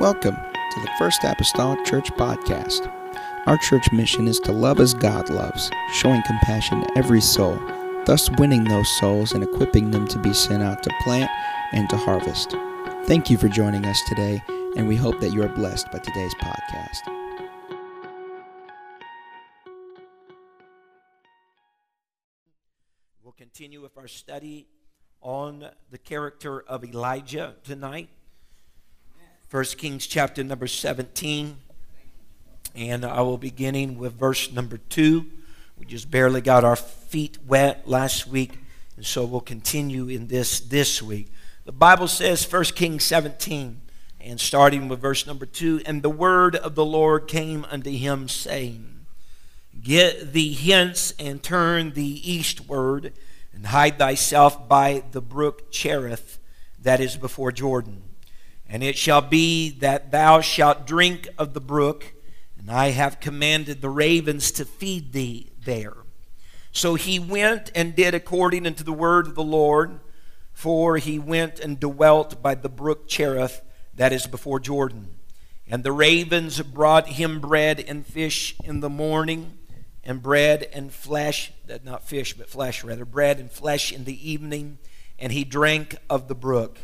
Welcome 0.00 0.36
to 0.36 0.80
the 0.80 0.90
First 0.98 1.24
Apostolic 1.24 1.84
Church 1.84 2.10
Podcast. 2.12 2.90
Our 3.44 3.58
church 3.58 3.92
mission 3.92 4.28
is 4.28 4.40
to 4.40 4.50
love 4.50 4.80
as 4.80 4.94
God 4.94 5.28
loves, 5.28 5.70
showing 5.92 6.22
compassion 6.22 6.80
to 6.80 6.96
every 6.96 7.20
soul, 7.20 7.60
thus 8.06 8.30
winning 8.38 8.64
those 8.64 8.88
souls 8.98 9.32
and 9.32 9.44
equipping 9.44 9.90
them 9.90 10.08
to 10.08 10.18
be 10.18 10.32
sent 10.32 10.62
out 10.62 10.82
to 10.84 10.90
plant 11.02 11.30
and 11.72 11.86
to 11.90 11.98
harvest. 11.98 12.56
Thank 13.04 13.28
you 13.28 13.36
for 13.36 13.48
joining 13.48 13.84
us 13.84 14.00
today, 14.08 14.42
and 14.74 14.88
we 14.88 14.96
hope 14.96 15.20
that 15.20 15.34
you 15.34 15.42
are 15.42 15.50
blessed 15.50 15.92
by 15.92 15.98
today's 15.98 16.34
podcast. 16.36 17.00
We'll 23.22 23.34
continue 23.34 23.82
with 23.82 23.98
our 23.98 24.08
study 24.08 24.66
on 25.20 25.68
the 25.90 25.98
character 25.98 26.62
of 26.62 26.84
Elijah 26.84 27.56
tonight. 27.64 28.08
1 29.50 29.64
Kings 29.78 30.06
chapter 30.06 30.44
number 30.44 30.68
17. 30.68 31.56
And 32.76 33.04
I 33.04 33.20
will 33.22 33.36
be 33.36 33.50
beginning 33.50 33.98
with 33.98 34.12
verse 34.12 34.52
number 34.52 34.76
2. 34.76 35.26
We 35.76 35.86
just 35.86 36.08
barely 36.08 36.40
got 36.40 36.62
our 36.62 36.76
feet 36.76 37.38
wet 37.44 37.88
last 37.88 38.28
week, 38.28 38.52
and 38.96 39.04
so 39.04 39.24
we'll 39.24 39.40
continue 39.40 40.06
in 40.06 40.28
this 40.28 40.60
this 40.60 41.02
week. 41.02 41.32
The 41.64 41.72
Bible 41.72 42.06
says 42.06 42.44
1 42.48 42.64
Kings 42.76 43.02
17 43.02 43.80
and 44.20 44.38
starting 44.38 44.88
with 44.88 45.00
verse 45.00 45.26
number 45.26 45.46
2, 45.46 45.82
and 45.84 46.04
the 46.04 46.10
word 46.10 46.54
of 46.54 46.76
the 46.76 46.84
Lord 46.84 47.26
came 47.26 47.66
unto 47.72 47.90
him 47.90 48.28
saying, 48.28 49.04
Get 49.82 50.32
thee 50.32 50.54
hence 50.54 51.12
and 51.18 51.42
turn 51.42 51.94
thee 51.94 52.20
eastward 52.22 53.12
and 53.52 53.66
hide 53.66 53.98
thyself 53.98 54.68
by 54.68 55.02
the 55.10 55.20
brook 55.20 55.72
Cherith 55.72 56.38
that 56.80 57.00
is 57.00 57.16
before 57.16 57.50
Jordan. 57.50 58.09
And 58.72 58.84
it 58.84 58.96
shall 58.96 59.20
be 59.20 59.70
that 59.80 60.12
thou 60.12 60.40
shalt 60.40 60.86
drink 60.86 61.28
of 61.36 61.54
the 61.54 61.60
brook, 61.60 62.14
and 62.56 62.70
I 62.70 62.90
have 62.90 63.18
commanded 63.18 63.80
the 63.80 63.88
ravens 63.88 64.52
to 64.52 64.64
feed 64.64 65.12
thee 65.12 65.50
there. 65.64 65.96
So 66.70 66.94
he 66.94 67.18
went 67.18 67.72
and 67.74 67.96
did 67.96 68.14
according 68.14 68.68
unto 68.68 68.84
the 68.84 68.92
word 68.92 69.26
of 69.26 69.34
the 69.34 69.42
Lord, 69.42 69.98
for 70.52 70.98
he 70.98 71.18
went 71.18 71.58
and 71.58 71.80
dwelt 71.80 72.40
by 72.40 72.54
the 72.54 72.68
brook 72.68 73.08
Cherith 73.08 73.60
that 73.94 74.12
is 74.12 74.28
before 74.28 74.60
Jordan. 74.60 75.16
And 75.66 75.82
the 75.82 75.90
ravens 75.90 76.62
brought 76.62 77.08
him 77.08 77.40
bread 77.40 77.80
and 77.80 78.06
fish 78.06 78.54
in 78.62 78.78
the 78.78 78.88
morning, 78.88 79.58
and 80.04 80.22
bread 80.22 80.68
and 80.72 80.92
flesh, 80.92 81.52
that 81.66 81.84
not 81.84 82.06
fish, 82.06 82.34
but 82.34 82.48
flesh 82.48 82.84
rather, 82.84 83.04
bread 83.04 83.40
and 83.40 83.50
flesh 83.50 83.92
in 83.92 84.04
the 84.04 84.30
evening, 84.30 84.78
and 85.18 85.32
he 85.32 85.42
drank 85.42 85.96
of 86.08 86.28
the 86.28 86.36
brook. 86.36 86.78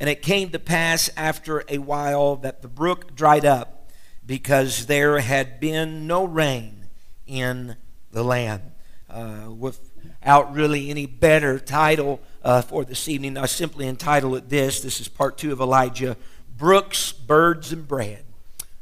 And 0.00 0.08
it 0.08 0.22
came 0.22 0.50
to 0.50 0.58
pass 0.58 1.10
after 1.16 1.62
a 1.68 1.78
while 1.78 2.34
that 2.36 2.62
the 2.62 2.68
brook 2.68 3.14
dried 3.14 3.44
up, 3.44 3.90
because 4.24 4.86
there 4.86 5.18
had 5.18 5.60
been 5.60 6.06
no 6.06 6.24
rain 6.24 6.86
in 7.26 7.76
the 8.10 8.24
land. 8.24 8.62
Uh, 9.10 9.50
without 9.56 10.54
really 10.54 10.88
any 10.88 11.04
better 11.04 11.58
title 11.58 12.20
uh, 12.42 12.62
for 12.62 12.84
this 12.84 13.08
evening, 13.08 13.36
I 13.36 13.46
simply 13.46 13.86
entitle 13.86 14.34
it 14.36 14.48
this. 14.48 14.80
This 14.80 15.00
is 15.00 15.08
part 15.08 15.36
two 15.36 15.52
of 15.52 15.60
Elijah 15.60 16.16
Brooks, 16.56 17.12
Birds, 17.12 17.72
and 17.72 17.86
Bread. 17.86 18.24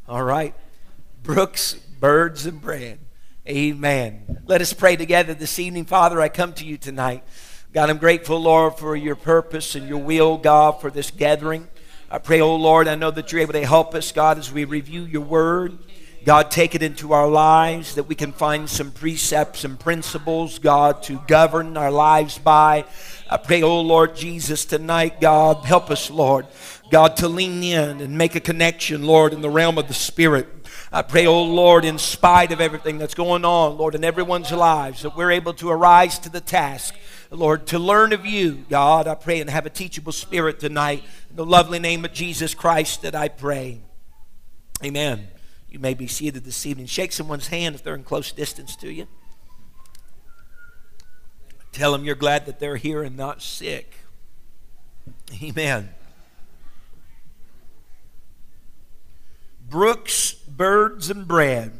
All 0.08 0.22
right? 0.22 0.54
Brooks, 1.22 1.74
Birds, 1.74 2.46
and 2.46 2.60
Bread. 2.60 2.98
Amen. 3.48 4.42
Let 4.46 4.60
us 4.60 4.72
pray 4.72 4.96
together 4.96 5.34
this 5.34 5.58
evening. 5.58 5.86
Father, 5.86 6.20
I 6.20 6.28
come 6.28 6.52
to 6.54 6.64
you 6.64 6.76
tonight. 6.76 7.24
God, 7.74 7.90
I'm 7.90 7.98
grateful, 7.98 8.40
Lord, 8.40 8.78
for 8.78 8.96
your 8.96 9.14
purpose 9.14 9.74
and 9.74 9.86
your 9.86 9.98
will, 9.98 10.38
God, 10.38 10.80
for 10.80 10.90
this 10.90 11.10
gathering. 11.10 11.68
I 12.10 12.16
pray, 12.16 12.40
oh 12.40 12.56
Lord, 12.56 12.88
I 12.88 12.94
know 12.94 13.10
that 13.10 13.30
you're 13.30 13.42
able 13.42 13.52
to 13.52 13.66
help 13.66 13.94
us, 13.94 14.10
God, 14.10 14.38
as 14.38 14.50
we 14.50 14.64
review 14.64 15.02
your 15.02 15.20
word. 15.20 15.76
God, 16.24 16.50
take 16.50 16.74
it 16.74 16.82
into 16.82 17.12
our 17.12 17.28
lives 17.28 17.94
that 17.96 18.04
we 18.04 18.14
can 18.14 18.32
find 18.32 18.70
some 18.70 18.90
precepts 18.90 19.64
and 19.64 19.78
principles, 19.78 20.58
God, 20.58 21.02
to 21.04 21.22
govern 21.28 21.76
our 21.76 21.90
lives 21.90 22.38
by. 22.38 22.86
I 23.28 23.36
pray, 23.36 23.62
oh 23.62 23.82
Lord 23.82 24.16
Jesus, 24.16 24.64
tonight, 24.64 25.20
God, 25.20 25.66
help 25.66 25.90
us, 25.90 26.10
Lord, 26.10 26.46
God, 26.90 27.18
to 27.18 27.28
lean 27.28 27.62
in 27.62 28.00
and 28.00 28.16
make 28.16 28.34
a 28.34 28.40
connection, 28.40 29.04
Lord, 29.04 29.34
in 29.34 29.42
the 29.42 29.50
realm 29.50 29.76
of 29.76 29.88
the 29.88 29.94
Spirit. 29.94 30.48
I 30.90 31.02
pray, 31.02 31.26
oh 31.26 31.42
Lord, 31.42 31.84
in 31.84 31.98
spite 31.98 32.50
of 32.50 32.62
everything 32.62 32.96
that's 32.96 33.14
going 33.14 33.44
on, 33.44 33.76
Lord, 33.76 33.94
in 33.94 34.04
everyone's 34.04 34.50
lives, 34.50 35.02
that 35.02 35.14
we're 35.14 35.32
able 35.32 35.52
to 35.54 35.68
arise 35.68 36.18
to 36.20 36.30
the 36.30 36.40
task, 36.40 36.94
Lord, 37.30 37.66
to 37.68 37.78
learn 37.78 38.12
of 38.12 38.24
you, 38.24 38.64
God. 38.70 39.06
I 39.06 39.14
pray 39.14 39.40
and 39.40 39.50
have 39.50 39.66
a 39.66 39.70
teachable 39.70 40.12
spirit 40.12 40.58
tonight. 40.60 41.04
In 41.30 41.36
the 41.36 41.44
lovely 41.44 41.78
name 41.78 42.04
of 42.04 42.12
Jesus 42.12 42.54
Christ 42.54 43.02
that 43.02 43.14
I 43.14 43.28
pray. 43.28 43.80
Amen. 44.82 45.28
You 45.68 45.78
may 45.78 45.92
be 45.92 46.06
seated 46.06 46.44
this 46.44 46.64
evening. 46.64 46.86
Shake 46.86 47.12
someone's 47.12 47.48
hand 47.48 47.74
if 47.74 47.82
they're 47.82 47.94
in 47.94 48.04
close 48.04 48.32
distance 48.32 48.74
to 48.76 48.90
you. 48.90 49.06
Tell 51.72 51.92
them 51.92 52.04
you're 52.04 52.14
glad 52.14 52.46
that 52.46 52.58
they're 52.58 52.76
here 52.76 53.02
and 53.02 53.16
not 53.16 53.42
sick. 53.42 53.94
Amen. 55.42 55.90
Brooks, 59.68 60.32
birds, 60.32 61.10
and 61.10 61.28
bread. 61.28 61.72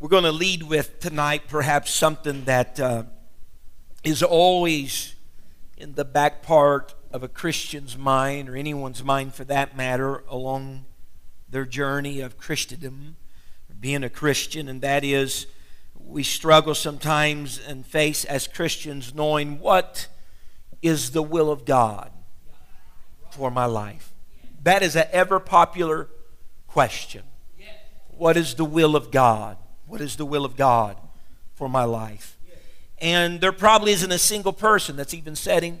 We're 0.00 0.08
going 0.08 0.24
to 0.24 0.32
lead 0.32 0.62
with 0.62 0.98
tonight 0.98 1.42
perhaps 1.46 1.92
something 1.92 2.46
that 2.46 2.80
uh, 2.80 3.02
is 4.02 4.22
always 4.22 5.14
in 5.76 5.92
the 5.92 6.06
back 6.06 6.40
part 6.42 6.94
of 7.12 7.22
a 7.22 7.28
Christian's 7.28 7.98
mind, 7.98 8.48
or 8.48 8.56
anyone's 8.56 9.04
mind 9.04 9.34
for 9.34 9.44
that 9.44 9.76
matter, 9.76 10.24
along 10.26 10.86
their 11.50 11.66
journey 11.66 12.22
of 12.22 12.38
Christendom, 12.38 13.18
being 13.78 14.02
a 14.02 14.08
Christian, 14.08 14.70
and 14.70 14.80
that 14.80 15.04
is 15.04 15.46
we 15.94 16.22
struggle 16.22 16.74
sometimes 16.74 17.60
and 17.60 17.84
face 17.84 18.24
as 18.24 18.48
Christians 18.48 19.14
knowing 19.14 19.60
what 19.60 20.08
is 20.80 21.10
the 21.10 21.22
will 21.22 21.50
of 21.50 21.66
God 21.66 22.10
for 23.32 23.50
my 23.50 23.66
life. 23.66 24.14
That 24.62 24.82
is 24.82 24.96
an 24.96 25.08
ever 25.12 25.38
popular 25.38 26.08
question. 26.66 27.24
What 28.08 28.38
is 28.38 28.54
the 28.54 28.64
will 28.64 28.96
of 28.96 29.10
God? 29.10 29.58
What 29.90 30.00
is 30.00 30.14
the 30.14 30.24
will 30.24 30.44
of 30.44 30.56
God 30.56 30.96
for 31.56 31.68
my 31.68 31.82
life? 31.82 32.38
And 32.98 33.40
there 33.40 33.50
probably 33.50 33.90
isn't 33.90 34.12
a 34.12 34.18
single 34.18 34.52
person 34.52 34.94
that's 34.94 35.12
even 35.12 35.34
sitting 35.34 35.80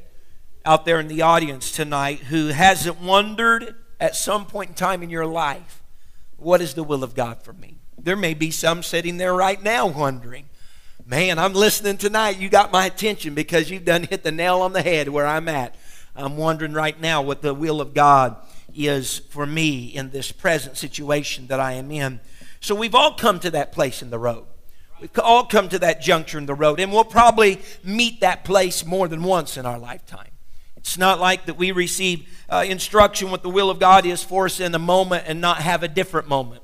out 0.64 0.84
there 0.84 0.98
in 0.98 1.06
the 1.06 1.22
audience 1.22 1.70
tonight 1.70 2.18
who 2.18 2.48
hasn't 2.48 3.00
wondered 3.00 3.76
at 4.00 4.16
some 4.16 4.46
point 4.46 4.70
in 4.70 4.74
time 4.74 5.04
in 5.04 5.10
your 5.10 5.26
life, 5.26 5.80
what 6.38 6.60
is 6.60 6.74
the 6.74 6.82
will 6.82 7.04
of 7.04 7.14
God 7.14 7.44
for 7.44 7.52
me? 7.52 7.76
There 7.96 8.16
may 8.16 8.34
be 8.34 8.50
some 8.50 8.82
sitting 8.82 9.16
there 9.16 9.32
right 9.32 9.62
now 9.62 9.86
wondering, 9.86 10.46
man, 11.06 11.38
I'm 11.38 11.52
listening 11.52 11.96
tonight. 11.96 12.36
You 12.36 12.48
got 12.48 12.72
my 12.72 12.86
attention 12.86 13.36
because 13.36 13.70
you've 13.70 13.84
done 13.84 14.02
hit 14.02 14.24
the 14.24 14.32
nail 14.32 14.60
on 14.60 14.72
the 14.72 14.82
head 14.82 15.08
where 15.08 15.26
I'm 15.26 15.48
at. 15.48 15.76
I'm 16.16 16.36
wondering 16.36 16.72
right 16.72 17.00
now 17.00 17.22
what 17.22 17.42
the 17.42 17.54
will 17.54 17.80
of 17.80 17.94
God 17.94 18.34
is 18.74 19.18
for 19.30 19.46
me 19.46 19.84
in 19.84 20.10
this 20.10 20.32
present 20.32 20.76
situation 20.76 21.46
that 21.46 21.60
I 21.60 21.74
am 21.74 21.92
in. 21.92 22.18
So 22.60 22.74
we've 22.74 22.94
all 22.94 23.14
come 23.14 23.40
to 23.40 23.50
that 23.52 23.72
place 23.72 24.02
in 24.02 24.10
the 24.10 24.18
road. 24.18 24.46
We've 25.00 25.10
all 25.18 25.46
come 25.46 25.70
to 25.70 25.78
that 25.78 26.02
juncture 26.02 26.36
in 26.36 26.44
the 26.44 26.54
road, 26.54 26.78
and 26.78 26.92
we'll 26.92 27.04
probably 27.04 27.60
meet 27.82 28.20
that 28.20 28.44
place 28.44 28.84
more 28.84 29.08
than 29.08 29.22
once 29.22 29.56
in 29.56 29.64
our 29.64 29.78
lifetime. 29.78 30.28
It's 30.76 30.98
not 30.98 31.20
like 31.20 31.46
that 31.46 31.56
we 31.56 31.72
receive 31.72 32.28
uh, 32.48 32.64
instruction 32.66 33.30
what 33.30 33.42
the 33.42 33.50
will 33.50 33.70
of 33.70 33.78
God 33.78 34.04
is 34.06 34.22
for 34.22 34.46
us 34.46 34.60
in 34.60 34.74
a 34.74 34.78
moment 34.78 35.24
and 35.26 35.40
not 35.40 35.58
have 35.58 35.82
a 35.82 35.88
different 35.88 36.28
moment 36.28 36.62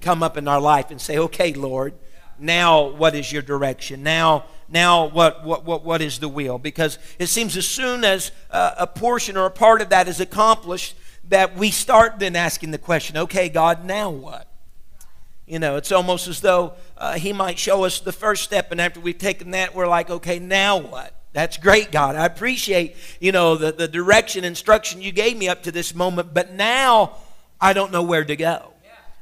come 0.00 0.22
up 0.22 0.36
in 0.36 0.48
our 0.48 0.60
life 0.60 0.90
and 0.90 1.00
say, 1.00 1.18
okay, 1.18 1.52
Lord, 1.52 1.94
now 2.38 2.88
what 2.88 3.14
is 3.14 3.32
your 3.32 3.42
direction? 3.42 4.02
Now, 4.02 4.44
now 4.68 5.06
what, 5.06 5.44
what, 5.44 5.64
what, 5.64 5.84
what 5.84 6.00
is 6.00 6.18
the 6.18 6.28
will? 6.28 6.58
Because 6.58 6.98
it 7.18 7.26
seems 7.26 7.56
as 7.56 7.66
soon 7.66 8.04
as 8.04 8.32
uh, 8.50 8.74
a 8.78 8.86
portion 8.86 9.36
or 9.36 9.46
a 9.46 9.50
part 9.50 9.82
of 9.82 9.90
that 9.90 10.08
is 10.08 10.20
accomplished, 10.20 10.94
that 11.28 11.56
we 11.56 11.70
start 11.70 12.18
then 12.18 12.36
asking 12.36 12.70
the 12.70 12.78
question, 12.78 13.16
okay, 13.16 13.48
God, 13.48 13.84
now 13.84 14.08
what? 14.10 14.47
You 15.48 15.58
know, 15.58 15.76
it's 15.76 15.92
almost 15.92 16.28
as 16.28 16.42
though 16.42 16.74
uh, 16.98 17.14
He 17.14 17.32
might 17.32 17.58
show 17.58 17.84
us 17.84 18.00
the 18.00 18.12
first 18.12 18.44
step, 18.44 18.70
and 18.70 18.80
after 18.80 19.00
we've 19.00 19.16
taken 19.16 19.52
that, 19.52 19.74
we're 19.74 19.88
like, 19.88 20.10
okay, 20.10 20.38
now 20.38 20.76
what? 20.76 21.14
That's 21.32 21.56
great, 21.56 21.90
God. 21.90 22.16
I 22.16 22.26
appreciate, 22.26 22.96
you 23.18 23.32
know, 23.32 23.56
the, 23.56 23.72
the 23.72 23.88
direction, 23.88 24.44
instruction 24.44 25.00
you 25.00 25.10
gave 25.10 25.36
me 25.36 25.48
up 25.48 25.62
to 25.62 25.72
this 25.72 25.94
moment, 25.94 26.34
but 26.34 26.52
now 26.52 27.16
I 27.60 27.72
don't 27.72 27.92
know 27.92 28.02
where 28.02 28.24
to 28.24 28.36
go. 28.36 28.72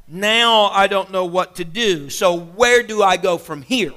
Now 0.08 0.66
I 0.66 0.86
don't 0.86 1.10
know 1.10 1.26
what 1.26 1.56
to 1.56 1.64
do. 1.64 2.10
So 2.10 2.38
where 2.38 2.82
do 2.82 3.02
I 3.02 3.16
go 3.16 3.38
from 3.38 3.62
here? 3.62 3.92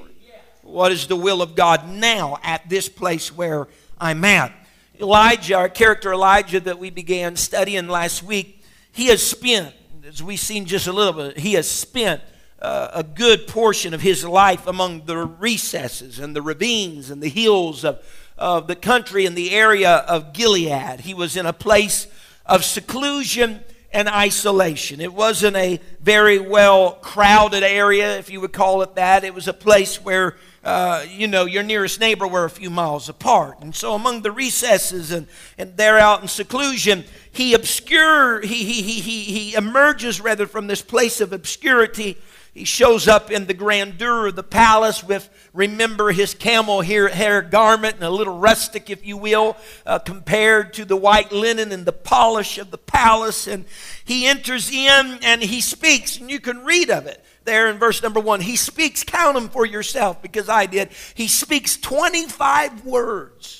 What 0.62 0.92
is 0.92 1.06
the 1.06 1.16
will 1.16 1.42
of 1.42 1.54
God 1.54 1.88
now 1.88 2.38
at 2.42 2.68
this 2.68 2.88
place 2.88 3.34
where 3.34 3.68
I'm 3.98 4.24
at? 4.24 4.52
Elijah, 5.00 5.54
our 5.54 5.68
character 5.68 6.12
Elijah 6.12 6.60
that 6.60 6.78
we 6.78 6.90
began 6.90 7.36
studying 7.36 7.88
last 7.88 8.22
week, 8.22 8.62
he 8.92 9.06
has 9.06 9.24
spent, 9.26 9.74
as 10.10 10.20
we've 10.24 10.40
seen 10.40 10.66
just 10.66 10.88
a 10.88 10.92
little 10.92 11.12
bit, 11.12 11.38
he 11.38 11.52
has 11.52 11.70
spent 11.70 12.20
uh, 12.60 12.88
a 12.92 13.04
good 13.04 13.46
portion 13.46 13.94
of 13.94 14.00
his 14.00 14.24
life 14.24 14.66
among 14.66 15.04
the 15.06 15.16
recesses 15.16 16.18
and 16.18 16.34
the 16.34 16.42
ravines 16.42 17.10
and 17.10 17.22
the 17.22 17.28
hills 17.28 17.84
of, 17.84 18.04
of 18.36 18.66
the 18.66 18.74
country 18.74 19.24
in 19.24 19.36
the 19.36 19.52
area 19.52 19.98
of 20.08 20.32
Gilead. 20.32 21.00
He 21.00 21.14
was 21.14 21.36
in 21.36 21.46
a 21.46 21.52
place 21.52 22.08
of 22.44 22.64
seclusion 22.64 23.60
and 23.92 24.08
isolation. 24.08 25.00
It 25.00 25.12
wasn't 25.12 25.56
a 25.56 25.78
very 26.00 26.40
well 26.40 26.92
crowded 26.92 27.62
area, 27.62 28.18
if 28.18 28.30
you 28.30 28.40
would 28.40 28.52
call 28.52 28.82
it 28.82 28.96
that. 28.96 29.22
It 29.22 29.32
was 29.32 29.46
a 29.46 29.52
place 29.52 30.02
where, 30.02 30.36
uh, 30.64 31.04
you 31.08 31.28
know, 31.28 31.44
your 31.44 31.62
nearest 31.62 32.00
neighbor 32.00 32.26
were 32.26 32.44
a 32.44 32.50
few 32.50 32.70
miles 32.70 33.08
apart. 33.08 33.58
And 33.60 33.76
so, 33.76 33.94
among 33.94 34.22
the 34.22 34.32
recesses 34.32 35.12
and, 35.12 35.28
and 35.56 35.76
there 35.76 35.98
out 35.98 36.20
in 36.22 36.26
seclusion, 36.26 37.04
he 37.32 37.54
obscure, 37.54 38.40
he, 38.40 38.64
he, 38.64 38.82
he, 38.82 39.00
he, 39.00 39.22
he 39.22 39.54
emerges 39.54 40.20
rather 40.20 40.46
from 40.46 40.66
this 40.66 40.82
place 40.82 41.20
of 41.20 41.32
obscurity 41.32 42.16
he 42.52 42.64
shows 42.64 43.06
up 43.06 43.30
in 43.30 43.46
the 43.46 43.54
grandeur 43.54 44.26
of 44.26 44.36
the 44.36 44.42
palace 44.42 45.04
with, 45.04 45.30
remember, 45.52 46.10
his 46.10 46.34
camel 46.34 46.80
hair 46.80 47.08
hair 47.08 47.42
garment 47.42 47.94
and 47.96 48.04
a 48.04 48.10
little 48.10 48.38
rustic, 48.38 48.90
if 48.90 49.06
you 49.06 49.16
will, 49.16 49.56
uh, 49.86 50.00
compared 50.00 50.74
to 50.74 50.84
the 50.84 50.96
white 50.96 51.30
linen 51.30 51.70
and 51.70 51.86
the 51.86 51.92
polish 51.92 52.58
of 52.58 52.72
the 52.72 52.78
palace. 52.78 53.46
And 53.46 53.66
he 54.04 54.26
enters 54.26 54.70
in 54.70 55.20
and 55.22 55.42
he 55.42 55.60
speaks, 55.60 56.18
and 56.18 56.28
you 56.28 56.40
can 56.40 56.64
read 56.64 56.90
of 56.90 57.06
it 57.06 57.24
there 57.44 57.68
in 57.68 57.78
verse 57.78 58.02
number 58.02 58.20
one. 58.20 58.40
He 58.40 58.56
speaks, 58.56 59.04
count 59.04 59.36
them 59.36 59.48
for 59.48 59.64
yourself 59.64 60.20
because 60.20 60.48
I 60.48 60.66
did. 60.66 60.90
He 61.14 61.28
speaks 61.28 61.76
25 61.76 62.84
words. 62.84 63.59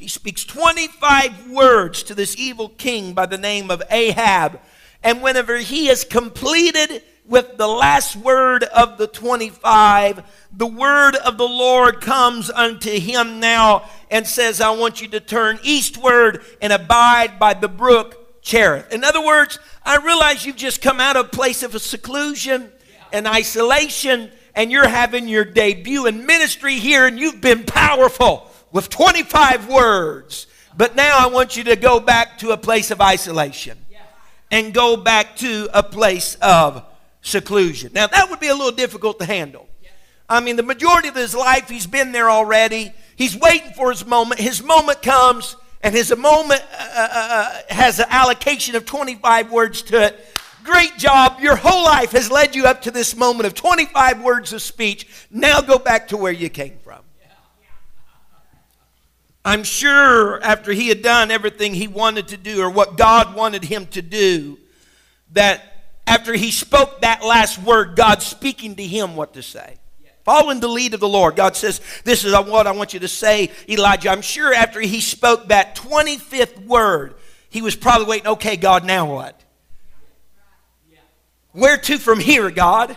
He 0.00 0.08
speaks 0.08 0.46
25 0.46 1.50
words 1.50 2.02
to 2.04 2.14
this 2.14 2.34
evil 2.38 2.70
king 2.70 3.12
by 3.12 3.26
the 3.26 3.36
name 3.36 3.70
of 3.70 3.82
Ahab. 3.90 4.58
And 5.02 5.20
whenever 5.20 5.58
he 5.58 5.88
has 5.88 6.04
completed 6.04 7.02
with 7.26 7.58
the 7.58 7.68
last 7.68 8.16
word 8.16 8.64
of 8.64 8.96
the 8.96 9.06
25, 9.06 10.22
the 10.56 10.66
word 10.66 11.16
of 11.16 11.36
the 11.36 11.46
Lord 11.46 12.00
comes 12.00 12.48
unto 12.48 12.90
him 12.90 13.40
now 13.40 13.90
and 14.10 14.26
says, 14.26 14.62
I 14.62 14.70
want 14.70 15.02
you 15.02 15.08
to 15.08 15.20
turn 15.20 15.58
eastward 15.62 16.44
and 16.62 16.72
abide 16.72 17.38
by 17.38 17.52
the 17.52 17.68
brook 17.68 18.40
Cherith. 18.40 18.90
In 18.94 19.04
other 19.04 19.22
words, 19.22 19.58
I 19.84 19.98
realize 19.98 20.46
you've 20.46 20.56
just 20.56 20.80
come 20.80 20.98
out 20.98 21.16
of 21.16 21.26
a 21.26 21.28
place 21.28 21.62
of 21.62 21.78
seclusion 21.82 22.72
and 23.12 23.28
isolation, 23.28 24.30
and 24.54 24.72
you're 24.72 24.88
having 24.88 25.28
your 25.28 25.44
debut 25.44 26.06
in 26.06 26.24
ministry 26.24 26.76
here, 26.76 27.06
and 27.06 27.18
you've 27.18 27.42
been 27.42 27.64
powerful 27.64 28.49
with 28.72 28.88
25 28.88 29.68
words. 29.68 30.46
But 30.76 30.96
now 30.96 31.16
I 31.18 31.26
want 31.26 31.56
you 31.56 31.64
to 31.64 31.76
go 31.76 32.00
back 32.00 32.38
to 32.38 32.50
a 32.50 32.56
place 32.56 32.90
of 32.90 33.00
isolation 33.00 33.78
and 34.50 34.74
go 34.74 34.96
back 34.96 35.36
to 35.36 35.68
a 35.72 35.82
place 35.82 36.36
of 36.36 36.84
seclusion. 37.22 37.92
Now, 37.92 38.06
that 38.06 38.30
would 38.30 38.40
be 38.40 38.48
a 38.48 38.54
little 38.54 38.72
difficult 38.72 39.18
to 39.20 39.26
handle. 39.26 39.68
I 40.28 40.40
mean, 40.40 40.56
the 40.56 40.62
majority 40.62 41.08
of 41.08 41.16
his 41.16 41.34
life, 41.34 41.68
he's 41.68 41.88
been 41.88 42.12
there 42.12 42.30
already. 42.30 42.92
He's 43.16 43.36
waiting 43.36 43.72
for 43.72 43.90
his 43.90 44.06
moment. 44.06 44.40
His 44.40 44.62
moment 44.62 45.02
comes, 45.02 45.56
and 45.82 45.92
his 45.92 46.16
moment 46.16 46.64
uh, 46.72 46.84
uh, 46.96 47.08
uh 47.10 47.74
has 47.74 47.98
an 47.98 48.06
allocation 48.10 48.76
of 48.76 48.86
25 48.86 49.50
words 49.50 49.82
to 49.82 50.04
it. 50.04 50.26
Great 50.62 50.96
job. 50.98 51.40
Your 51.40 51.56
whole 51.56 51.84
life 51.84 52.12
has 52.12 52.30
led 52.30 52.54
you 52.54 52.66
up 52.66 52.82
to 52.82 52.92
this 52.92 53.16
moment 53.16 53.46
of 53.46 53.54
25 53.54 54.22
words 54.22 54.52
of 54.52 54.62
speech. 54.62 55.08
Now 55.30 55.60
go 55.60 55.78
back 55.78 56.08
to 56.08 56.16
where 56.16 56.32
you 56.32 56.48
came 56.48 56.78
from. 56.84 57.00
I'm 59.44 59.62
sure 59.62 60.42
after 60.42 60.72
he 60.72 60.88
had 60.88 61.02
done 61.02 61.30
everything 61.30 61.74
he 61.74 61.88
wanted 61.88 62.28
to 62.28 62.36
do 62.36 62.62
or 62.62 62.70
what 62.70 62.96
God 62.96 63.34
wanted 63.34 63.64
him 63.64 63.86
to 63.88 64.02
do, 64.02 64.58
that 65.32 65.62
after 66.06 66.34
he 66.34 66.50
spoke 66.50 67.00
that 67.00 67.24
last 67.24 67.58
word, 67.58 67.96
God 67.96 68.22
speaking 68.22 68.76
to 68.76 68.82
him 68.82 69.16
what 69.16 69.34
to 69.34 69.42
say. 69.42 69.76
Following 70.24 70.60
the 70.60 70.68
lead 70.68 70.92
of 70.92 71.00
the 71.00 71.08
Lord, 71.08 71.34
God 71.34 71.56
says, 71.56 71.80
This 72.04 72.24
is 72.24 72.32
what 72.32 72.66
I 72.66 72.72
want 72.72 72.92
you 72.92 73.00
to 73.00 73.08
say, 73.08 73.50
Elijah. 73.68 74.10
I'm 74.10 74.20
sure 74.20 74.52
after 74.52 74.80
he 74.80 75.00
spoke 75.00 75.48
that 75.48 75.74
25th 75.76 76.66
word, 76.66 77.14
he 77.48 77.62
was 77.62 77.74
probably 77.74 78.06
waiting, 78.06 78.28
okay, 78.28 78.56
God, 78.56 78.84
now 78.84 79.12
what? 79.12 79.40
Where 81.52 81.78
to 81.78 81.98
from 81.98 82.20
here, 82.20 82.50
God? 82.50 82.96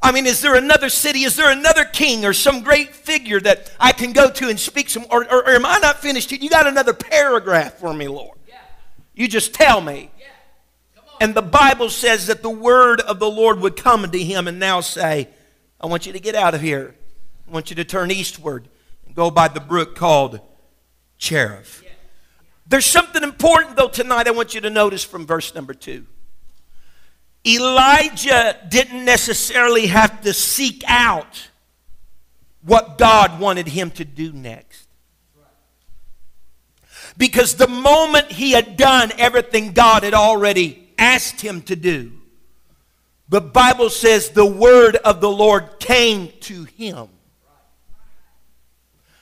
I 0.00 0.12
mean, 0.12 0.26
is 0.26 0.40
there 0.40 0.54
another 0.54 0.88
city? 0.88 1.24
Is 1.24 1.34
there 1.36 1.50
another 1.50 1.84
king 1.84 2.24
or 2.24 2.32
some 2.32 2.62
great 2.62 2.94
figure 2.94 3.40
that 3.40 3.72
I 3.80 3.92
can 3.92 4.12
go 4.12 4.30
to 4.30 4.48
and 4.48 4.58
speak 4.58 4.88
some? 4.88 5.04
Or, 5.10 5.24
or, 5.24 5.44
or 5.44 5.50
am 5.50 5.66
I 5.66 5.78
not 5.78 6.00
finished? 6.00 6.30
You 6.30 6.48
got 6.48 6.66
another 6.66 6.92
paragraph 6.92 7.74
for 7.74 7.92
me, 7.92 8.06
Lord. 8.06 8.38
You 9.14 9.26
just 9.26 9.52
tell 9.54 9.80
me. 9.80 10.10
And 11.20 11.34
the 11.34 11.42
Bible 11.42 11.90
says 11.90 12.28
that 12.28 12.42
the 12.42 12.50
word 12.50 13.00
of 13.00 13.18
the 13.18 13.28
Lord 13.28 13.58
would 13.60 13.76
come 13.76 14.08
to 14.08 14.18
him 14.18 14.46
and 14.46 14.60
now 14.60 14.80
say, 14.80 15.28
I 15.80 15.86
want 15.86 16.06
you 16.06 16.12
to 16.12 16.20
get 16.20 16.36
out 16.36 16.54
of 16.54 16.60
here. 16.60 16.94
I 17.48 17.50
want 17.50 17.70
you 17.70 17.76
to 17.76 17.84
turn 17.84 18.12
eastward 18.12 18.68
and 19.04 19.16
go 19.16 19.30
by 19.30 19.48
the 19.48 19.58
brook 19.58 19.96
called 19.96 20.40
Cherith. 21.16 21.82
There's 22.68 22.86
something 22.86 23.22
important, 23.24 23.76
though, 23.76 23.88
tonight 23.88 24.28
I 24.28 24.30
want 24.30 24.54
you 24.54 24.60
to 24.60 24.70
notice 24.70 25.02
from 25.02 25.26
verse 25.26 25.54
number 25.54 25.74
two. 25.74 26.06
Elijah 27.48 28.58
didn't 28.68 29.04
necessarily 29.04 29.86
have 29.86 30.20
to 30.22 30.34
seek 30.34 30.84
out 30.86 31.48
what 32.62 32.98
God 32.98 33.40
wanted 33.40 33.66
him 33.66 33.90
to 33.92 34.04
do 34.04 34.32
next. 34.32 34.86
Because 37.16 37.54
the 37.54 37.68
moment 37.68 38.30
he 38.30 38.52
had 38.52 38.76
done 38.76 39.10
everything 39.18 39.72
God 39.72 40.02
had 40.02 40.14
already 40.14 40.88
asked 40.98 41.40
him 41.40 41.62
to 41.62 41.74
do. 41.74 42.12
The 43.28 43.40
Bible 43.40 43.90
says 43.90 44.30
the 44.30 44.46
word 44.46 44.96
of 44.96 45.20
the 45.20 45.30
Lord 45.30 45.80
came 45.80 46.30
to 46.42 46.64
him. 46.64 47.08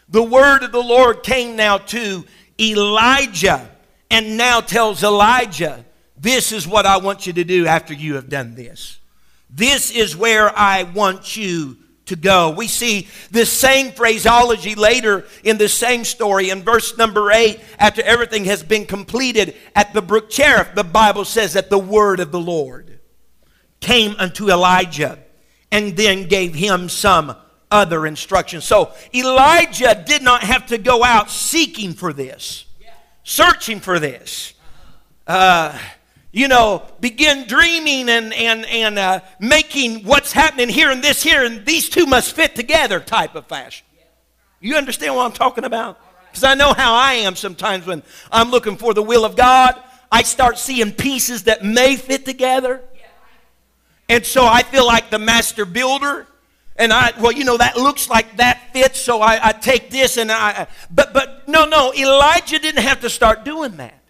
The 0.09 0.23
word 0.23 0.63
of 0.63 0.73
the 0.73 0.83
Lord 0.83 1.23
came 1.23 1.57
now 1.57 1.79
to 1.79 2.25
Elijah 2.61 3.69
and 4.11 4.37
now 4.37 4.61
tells 4.61 5.03
Elijah, 5.03 5.85
This 6.27 6.51
is 6.51 6.67
what 6.67 6.87
I 6.87 6.97
want 6.97 7.29
you 7.29 7.33
to 7.35 7.45
do 7.45 7.69
after 7.69 7.95
you 7.95 8.17
have 8.17 8.29
done 8.29 8.57
this. 8.57 8.99
This 9.49 9.93
is 9.93 10.17
where 10.17 10.51
I 10.59 10.83
want 10.83 11.37
you 11.37 11.77
to 12.07 12.17
go. 12.17 12.51
We 12.51 12.67
see 12.67 13.07
this 13.31 13.53
same 13.53 13.93
phraseology 13.93 14.75
later 14.75 15.25
in 15.45 15.57
the 15.57 15.69
same 15.69 16.03
story 16.03 16.51
in 16.51 16.65
verse 16.65 16.99
number 16.99 17.31
8. 17.31 17.61
After 17.79 18.03
everything 18.03 18.47
has 18.47 18.65
been 18.65 18.87
completed 18.87 19.55
at 19.77 19.95
the 19.95 20.03
brook 20.03 20.29
Cherith, 20.29 20.75
the 20.75 20.83
Bible 20.83 21.25
says 21.25 21.53
that 21.53 21.71
the 21.71 21.79
word 21.79 22.19
of 22.19 22.33
the 22.33 22.41
Lord 22.41 22.99
came 23.79 24.17
unto 24.19 24.51
Elijah 24.51 25.21
and 25.71 25.97
then 25.97 26.27
gave 26.27 26.57
him 26.57 26.89
some 26.89 27.37
other 27.71 28.05
instructions. 28.05 28.65
So 28.65 28.91
Elijah 29.15 30.03
did 30.05 30.23
not 30.25 30.43
have 30.43 30.67
to 30.67 30.79
go 30.79 31.05
out 31.05 31.31
seeking 31.31 31.93
for 31.93 32.13
this, 32.13 32.65
searching 33.23 33.79
for 33.79 34.01
this. 34.01 34.55
Uh, 35.25 35.79
you 36.37 36.49
know, 36.49 36.83
begin 37.01 37.47
dreaming 37.47 38.11
and, 38.11 38.35
and, 38.35 38.67
and 38.67 38.99
uh, 38.99 39.21
making 39.41 40.05
what's 40.05 40.33
happening 40.33 40.69
here 40.69 40.91
and 40.91 41.03
this 41.03 41.23
here, 41.23 41.43
and 41.43 41.65
these 41.65 41.89
two 41.89 42.05
must 42.05 42.37
fit 42.37 42.55
together 42.55 43.01
type 43.01 43.35
of 43.35 43.47
fashion. 43.47 43.87
You 44.61 44.77
understand 44.77 45.17
what 45.17 45.25
I'm 45.25 45.33
talking 45.33 45.65
about? 45.65 45.99
Because 46.29 46.45
I 46.45 46.53
know 46.53 46.75
how 46.75 46.93
I 46.93 47.15
am 47.15 47.37
sometimes 47.37 47.87
when 47.87 48.03
I'm 48.31 48.51
looking 48.51 48.77
for 48.77 48.93
the 48.93 49.03
will 49.03 49.25
of 49.25 49.35
God. 49.35 49.83
I 50.13 50.25
start 50.25 50.59
seeing 50.59 50.93
pieces 50.93 51.45
that 51.45 51.65
may 51.65 51.97
fit 51.97 52.27
together. 52.27 52.83
And 54.11 54.27
so 54.27 54.45
I 54.45 54.63
feel 54.63 54.87
like 54.87 55.09
the 55.09 55.19
master 55.19 55.65
builder. 55.65 56.27
And 56.77 56.93
I, 56.93 57.15
well, 57.19 57.33
you 57.33 57.45
know, 57.45 57.57
that 57.57 57.79
looks 57.79 58.11
like 58.11 58.37
that 58.37 58.75
fits, 58.75 59.01
so 59.01 59.23
I, 59.23 59.41
I 59.43 59.53
take 59.53 59.89
this 59.89 60.19
and 60.19 60.31
I, 60.31 60.67
but, 60.95 61.15
but 61.15 61.49
no, 61.49 61.65
no, 61.65 61.95
Elijah 61.95 62.59
didn't 62.59 62.83
have 62.83 63.01
to 63.01 63.09
start 63.09 63.43
doing 63.43 63.79
that 63.79 64.03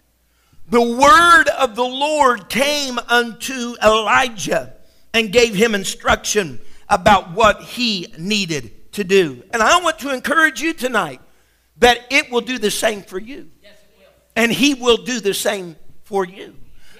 the 0.69 0.81
word 0.81 1.47
of 1.57 1.75
the 1.75 1.83
Lord 1.83 2.49
came 2.49 2.99
unto 2.99 3.75
Elijah 3.81 4.73
and 5.13 5.31
gave 5.31 5.55
him 5.55 5.73
instruction 5.73 6.59
about 6.89 7.31
what 7.31 7.61
he 7.61 8.13
needed 8.17 8.91
to 8.93 9.03
do. 9.03 9.43
And 9.51 9.61
I 9.61 9.81
want 9.81 9.99
to 9.99 10.13
encourage 10.13 10.61
you 10.61 10.73
tonight 10.73 11.21
that 11.77 11.99
it 12.09 12.31
will 12.31 12.41
do 12.41 12.57
the 12.57 12.71
same 12.71 13.01
for 13.01 13.19
you. 13.19 13.49
And 14.35 14.51
he 14.51 14.73
will 14.73 14.97
do 14.97 15.19
the 15.19 15.33
same 15.33 15.75
for 16.03 16.25
you. 16.25 16.55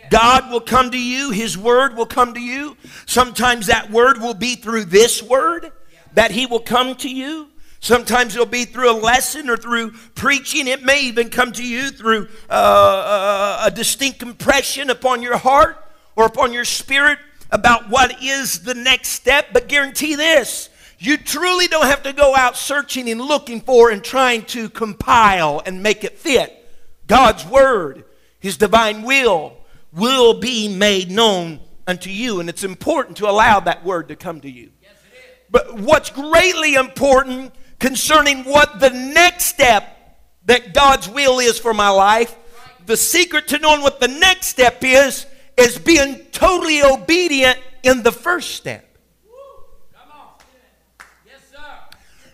God 0.09 0.49
will 0.49 0.61
come 0.61 0.91
to 0.91 0.99
you, 0.99 1.31
his 1.31 1.57
word 1.57 1.95
will 1.95 2.05
come 2.05 2.33
to 2.33 2.39
you. 2.39 2.77
Sometimes 3.05 3.67
that 3.67 3.91
word 3.91 4.19
will 4.21 4.33
be 4.33 4.55
through 4.55 4.85
this 4.85 5.21
word 5.21 5.71
that 6.13 6.31
he 6.31 6.45
will 6.45 6.61
come 6.61 6.95
to 6.95 7.09
you. 7.09 7.49
Sometimes 7.87 8.35
it'll 8.35 8.45
be 8.45 8.65
through 8.65 8.91
a 8.91 8.99
lesson 8.99 9.49
or 9.49 9.55
through 9.55 9.91
preaching. 10.13 10.67
It 10.67 10.83
may 10.83 11.03
even 11.03 11.29
come 11.29 11.53
to 11.53 11.65
you 11.65 11.89
through 11.89 12.27
uh, 12.49 12.51
uh, 12.51 13.61
a 13.63 13.71
distinct 13.71 14.21
impression 14.21 14.89
upon 14.89 15.21
your 15.21 15.37
heart 15.37 15.81
or 16.17 16.25
upon 16.25 16.51
your 16.51 16.65
spirit 16.65 17.17
about 17.49 17.89
what 17.89 18.21
is 18.21 18.63
the 18.63 18.73
next 18.73 19.11
step. 19.11 19.53
But 19.53 19.69
guarantee 19.69 20.15
this 20.15 20.67
you 20.99 21.15
truly 21.15 21.67
don't 21.67 21.85
have 21.85 22.03
to 22.03 22.11
go 22.11 22.35
out 22.35 22.57
searching 22.57 23.09
and 23.09 23.21
looking 23.21 23.61
for 23.61 23.89
and 23.89 24.03
trying 24.03 24.41
to 24.47 24.67
compile 24.67 25.61
and 25.65 25.81
make 25.81 26.03
it 26.03 26.17
fit. 26.17 26.69
God's 27.07 27.45
Word, 27.45 28.03
His 28.41 28.57
divine 28.57 29.03
will, 29.03 29.55
will 29.93 30.41
be 30.41 30.67
made 30.67 31.09
known 31.09 31.61
unto 31.87 32.09
you. 32.09 32.41
And 32.41 32.49
it's 32.49 32.65
important 32.65 33.15
to 33.19 33.29
allow 33.29 33.61
that 33.61 33.85
Word 33.85 34.09
to 34.09 34.17
come 34.17 34.41
to 34.41 34.51
you. 34.51 34.71
But 35.49 35.79
what's 35.79 36.09
greatly 36.09 36.75
important 36.75 37.53
concerning 37.79 38.43
what 38.43 38.79
the 38.79 38.89
next 38.89 39.45
step 39.45 40.17
that 40.45 40.73
God's 40.73 41.09
will 41.09 41.39
is 41.39 41.59
for 41.59 41.73
my 41.73 41.89
life, 41.89 42.35
the 42.85 42.97
secret 42.97 43.49
to 43.49 43.59
knowing 43.59 43.81
what 43.81 43.99
the 43.99 44.07
next 44.07 44.47
step 44.47 44.83
is, 44.83 45.25
is 45.57 45.77
being 45.77 46.25
totally 46.31 46.81
obedient 46.81 47.59
in 47.83 48.03
the 48.03 48.11
first 48.11 48.55
step. 48.55 48.86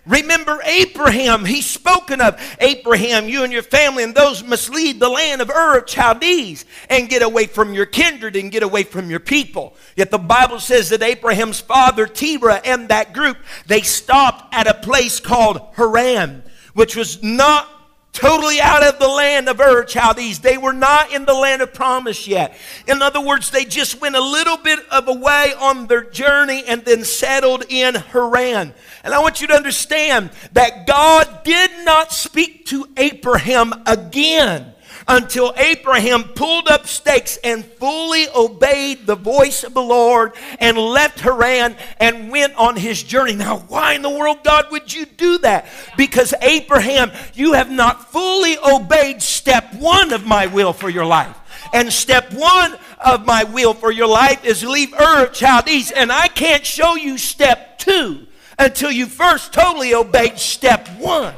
Remember 0.05 0.59
Abraham, 0.65 1.45
he's 1.45 1.65
spoken 1.65 2.19
of. 2.19 2.41
Abraham, 2.59 3.29
you 3.29 3.43
and 3.43 3.53
your 3.53 3.63
family 3.63 4.03
and 4.03 4.13
those 4.13 4.43
must 4.43 4.69
the 4.99 5.09
land 5.09 5.41
of 5.41 5.49
Ur 5.49 5.77
of 5.77 5.85
Chaldees 5.87 6.65
and 6.89 7.09
get 7.09 7.21
away 7.21 7.45
from 7.47 7.73
your 7.73 7.85
kindred 7.85 8.35
and 8.35 8.51
get 8.51 8.63
away 8.63 8.83
from 8.83 9.09
your 9.09 9.21
people. 9.21 9.75
Yet 9.95 10.11
the 10.11 10.17
Bible 10.17 10.59
says 10.59 10.89
that 10.89 11.01
Abraham's 11.01 11.61
father, 11.61 12.05
Terah, 12.05 12.61
and 12.65 12.89
that 12.89 13.13
group, 13.13 13.37
they 13.67 13.81
stopped 13.81 14.53
at 14.53 14.67
a 14.67 14.73
place 14.73 15.21
called 15.21 15.61
Haran, 15.75 16.43
which 16.73 16.95
was 16.97 17.23
not 17.23 17.69
totally 18.13 18.61
out 18.61 18.83
of 18.83 18.99
the 18.99 19.07
land 19.07 19.49
of 19.49 19.59
Ur 19.59 19.85
Chaldees. 19.85 20.39
They 20.39 20.57
were 20.57 20.73
not 20.73 21.11
in 21.11 21.25
the 21.25 21.33
land 21.33 21.61
of 21.61 21.73
promise 21.73 22.27
yet. 22.27 22.55
In 22.87 23.01
other 23.01 23.19
words, 23.19 23.49
they 23.49 23.65
just 23.65 23.99
went 23.99 24.15
a 24.15 24.21
little 24.21 24.57
bit 24.57 24.79
of 24.89 25.07
a 25.07 25.13
way 25.13 25.53
on 25.59 25.87
their 25.87 26.03
journey 26.03 26.63
and 26.65 26.85
then 26.85 27.03
settled 27.03 27.65
in 27.69 27.95
Haran. 27.95 28.73
And 29.03 29.13
I 29.13 29.19
want 29.19 29.41
you 29.41 29.47
to 29.47 29.55
understand 29.55 30.29
that 30.53 30.87
God 30.87 31.43
did 31.43 31.71
not 31.83 32.13
speak 32.13 32.67
to 32.67 32.87
Abraham 32.95 33.73
again 33.85 34.72
until 35.07 35.53
Abraham 35.57 36.23
pulled 36.23 36.67
up 36.67 36.87
stakes 36.87 37.37
and 37.43 37.65
fully 37.65 38.27
obeyed 38.35 39.05
the 39.05 39.15
voice 39.15 39.63
of 39.63 39.73
the 39.73 39.81
Lord 39.81 40.33
and 40.59 40.77
left 40.77 41.19
Haran 41.19 41.75
and 41.97 42.31
went 42.31 42.55
on 42.55 42.75
his 42.75 43.03
journey. 43.03 43.35
Now, 43.35 43.59
why 43.59 43.93
in 43.93 44.01
the 44.01 44.09
world, 44.09 44.43
God, 44.43 44.71
would 44.71 44.93
you 44.93 45.05
do 45.05 45.37
that? 45.39 45.67
Because 45.97 46.33
Abraham, 46.41 47.11
you 47.33 47.53
have 47.53 47.69
not 47.69 48.11
fully 48.11 48.57
obeyed 48.57 49.21
step 49.21 49.73
one 49.75 50.13
of 50.13 50.25
my 50.25 50.47
will 50.47 50.73
for 50.73 50.89
your 50.89 51.05
life. 51.05 51.37
And 51.73 51.91
step 51.91 52.31
one 52.33 52.77
of 52.99 53.25
my 53.25 53.43
will 53.43 53.73
for 53.73 53.91
your 53.91 54.07
life 54.07 54.45
is 54.45 54.63
leave 54.63 54.93
Ur 54.93 55.25
of 55.25 55.33
Chaldees. 55.33 55.91
And 55.91 56.11
I 56.11 56.27
can't 56.27 56.65
show 56.65 56.95
you 56.95 57.17
step 57.17 57.79
two 57.79 58.27
until 58.59 58.91
you 58.91 59.07
first 59.07 59.53
totally 59.53 59.93
obeyed 59.93 60.37
step 60.37 60.87
one. 60.99 61.33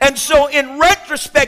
And 0.00 0.18
so, 0.18 0.48
in 0.48 0.80
retrospect, 0.80 1.01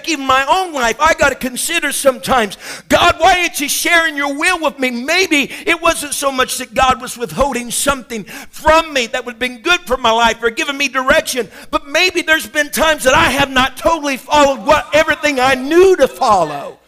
even 0.07 0.27
my 0.27 0.45
own 0.49 0.73
life, 0.73 1.01
I 1.01 1.15
got 1.15 1.31
to 1.31 1.35
consider 1.35 1.93
sometimes, 1.93 2.57
God, 2.89 3.17
why 3.19 3.41
aren't 3.41 3.61
you 3.61 3.69
sharing 3.69 4.17
your 4.17 4.39
will 4.39 4.61
with 4.61 4.79
me? 4.79 4.91
Maybe 4.91 5.51
it 5.51 5.81
wasn't 5.81 6.15
so 6.15 6.31
much 6.33 6.59
that 6.59 6.75
God 6.75 7.01
was 7.01 7.17
withholding 7.17 7.71
something 7.71 8.25
from 8.25 8.93
me 8.93 9.07
that 9.09 9.25
would 9.25 9.35
have 9.35 9.39
been 9.39 9.63
good 9.63 9.81
for 9.83 9.97
my 9.97 10.11
life 10.11 10.43
or 10.43 10.51
giving 10.51 10.77
me 10.77 10.89
direction, 10.89 11.49
but 11.71 11.87
maybe 11.87 12.23
there's 12.23 12.47
been 12.47 12.71
times 12.71 13.05
that 13.05 13.15
I 13.15 13.31
have 13.31 13.51
not 13.51 13.77
totally 13.77 14.17
followed 14.17 14.67
what 14.67 14.95
everything 14.95 15.41
I 15.41 15.55
knew 15.55 15.97
to 15.97 16.09
follow 16.09 16.79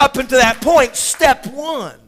up 0.00 0.16
until 0.16 0.38
that 0.38 0.60
point, 0.60 0.96
step 0.96 1.46
one. 1.46 1.98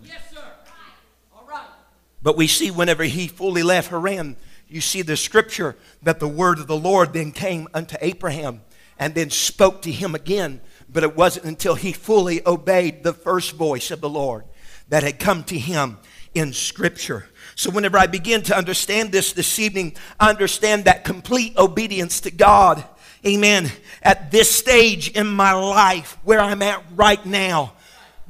But 2.23 2.37
we 2.37 2.47
see 2.47 2.71
whenever 2.71 3.05
he 3.05 3.29
fully 3.29 3.63
left 3.63 3.91
Haran, 3.91 4.37
you 4.69 4.81
see 4.81 5.03
the 5.03 5.17
scripture 5.17 5.77
that 6.03 6.21
the 6.21 6.29
word 6.29 6.59
of 6.59 6.67
the 6.67 6.77
Lord 6.77 7.13
then 7.13 7.33
came 7.33 7.69
unto 7.73 7.97
Abraham 8.01 8.61
and 8.99 9.14
then 9.14 9.31
spoke 9.31 9.83
to 9.83 9.93
him 9.93 10.14
again. 10.14 10.61
But 10.90 11.02
it 11.02 11.17
wasn't 11.17 11.47
until 11.47 11.75
he 11.75 11.93
fully 11.93 12.47
obeyed 12.47 13.02
the 13.02 13.12
first 13.12 13.52
voice 13.52 13.90
of 13.90 14.00
the 14.00 14.09
Lord 14.09 14.45
that 14.88 15.02
had 15.02 15.19
come 15.19 15.45
to 15.45 15.59
him 15.59 15.99
in 16.35 16.52
Scripture. 16.52 17.26
So, 17.55 17.71
whenever 17.71 17.99
I 17.99 18.07
begin 18.07 18.43
to 18.45 18.57
understand 18.57 19.12
this 19.12 19.33
this 19.33 19.59
evening, 19.59 19.97
I 20.19 20.31
understand 20.31 20.85
that 20.85 21.05
complete 21.05 21.57
obedience 21.57 22.21
to 22.21 22.31
God, 22.31 22.85
amen, 23.26 23.71
at 24.02 24.31
this 24.31 24.50
stage 24.50 25.11
in 25.11 25.26
my 25.26 25.52
life 25.52 26.17
where 26.23 26.40
I'm 26.40 26.62
at 26.62 26.83
right 26.95 27.25
now, 27.26 27.73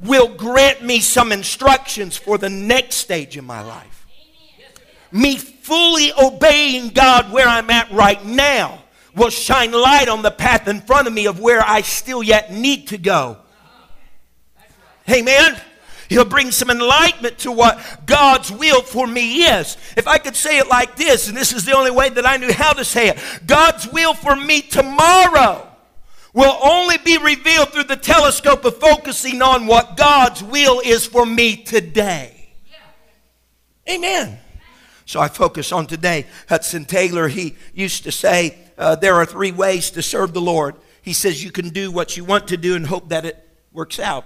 will 0.03 0.27
grant 0.35 0.83
me 0.83 0.99
some 0.99 1.31
instructions 1.31 2.17
for 2.17 2.37
the 2.37 2.49
next 2.49 2.95
stage 2.95 3.37
in 3.37 3.45
my 3.45 3.61
life. 3.61 4.07
Me 5.11 5.37
fully 5.37 6.11
obeying 6.13 6.89
God 6.89 7.31
where 7.31 7.47
I'm 7.47 7.69
at 7.69 7.91
right 7.91 8.23
now 8.25 8.78
will 9.15 9.29
shine 9.29 9.71
light 9.71 10.07
on 10.07 10.21
the 10.21 10.31
path 10.31 10.67
in 10.67 10.81
front 10.81 11.07
of 11.07 11.13
me 11.13 11.25
of 11.25 11.39
where 11.39 11.61
I 11.61 11.81
still 11.81 12.23
yet 12.23 12.53
need 12.53 12.87
to 12.89 12.97
go. 12.97 13.37
Amen. 15.09 15.59
He'll 16.09 16.25
bring 16.25 16.51
some 16.51 16.71
enlightenment 16.71 17.37
to 17.39 17.51
what 17.51 18.07
God's 18.07 18.51
will 18.51 18.81
for 18.81 19.05
me 19.05 19.43
is. 19.43 19.77
If 19.95 20.07
I 20.07 20.17
could 20.17 20.35
say 20.35 20.57
it 20.57 20.67
like 20.67 20.95
this, 20.95 21.27
and 21.27 21.37
this 21.37 21.53
is 21.53 21.65
the 21.65 21.75
only 21.75 21.91
way 21.91 22.09
that 22.09 22.25
I 22.25 22.37
knew 22.37 22.51
how 22.51 22.73
to 22.73 22.83
say 22.83 23.09
it 23.09 23.19
God's 23.45 23.87
will 23.87 24.15
for 24.15 24.35
me 24.35 24.61
tomorrow 24.61 25.67
will 26.33 26.57
only 26.63 26.97
be 26.97 27.17
revealed 27.17 27.69
through 27.69 27.83
the 27.83 27.95
telescope 27.95 28.65
of 28.65 28.77
focusing 28.77 29.41
on 29.41 29.67
what 29.67 29.97
God's 29.97 30.43
will 30.43 30.79
is 30.83 31.05
for 31.05 31.25
me 31.25 31.57
today. 31.57 32.53
Amen. 33.89 34.39
So 35.05 35.19
I 35.19 35.27
focus 35.27 35.71
on 35.71 35.87
today. 35.87 36.27
Hudson 36.47 36.85
Taylor, 36.85 37.27
he 37.27 37.55
used 37.73 38.03
to 38.03 38.11
say, 38.11 38.57
uh, 38.79 38.95
there 38.95 39.15
are 39.15 39.25
three 39.25 39.51
ways 39.51 39.91
to 39.91 40.01
serve 40.01 40.33
the 40.33 40.41
Lord. 40.41 40.75
He 41.01 41.13
says 41.13 41.43
you 41.43 41.51
can 41.51 41.69
do 41.69 41.91
what 41.91 42.17
you 42.17 42.23
want 42.23 42.47
to 42.47 42.57
do 42.57 42.75
and 42.75 42.87
hope 42.87 43.09
that 43.09 43.25
it 43.25 43.37
works 43.71 43.99
out. 43.99 44.25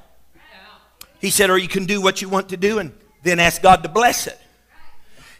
He 1.19 1.29
said, 1.29 1.49
or 1.49 1.57
you 1.57 1.67
can 1.67 1.85
do 1.85 2.01
what 2.01 2.21
you 2.21 2.29
want 2.29 2.49
to 2.49 2.57
do 2.57 2.79
and 2.79 2.93
then 3.23 3.39
ask 3.39 3.61
God 3.61 3.83
to 3.83 3.89
bless 3.89 4.27
it. 4.27 4.39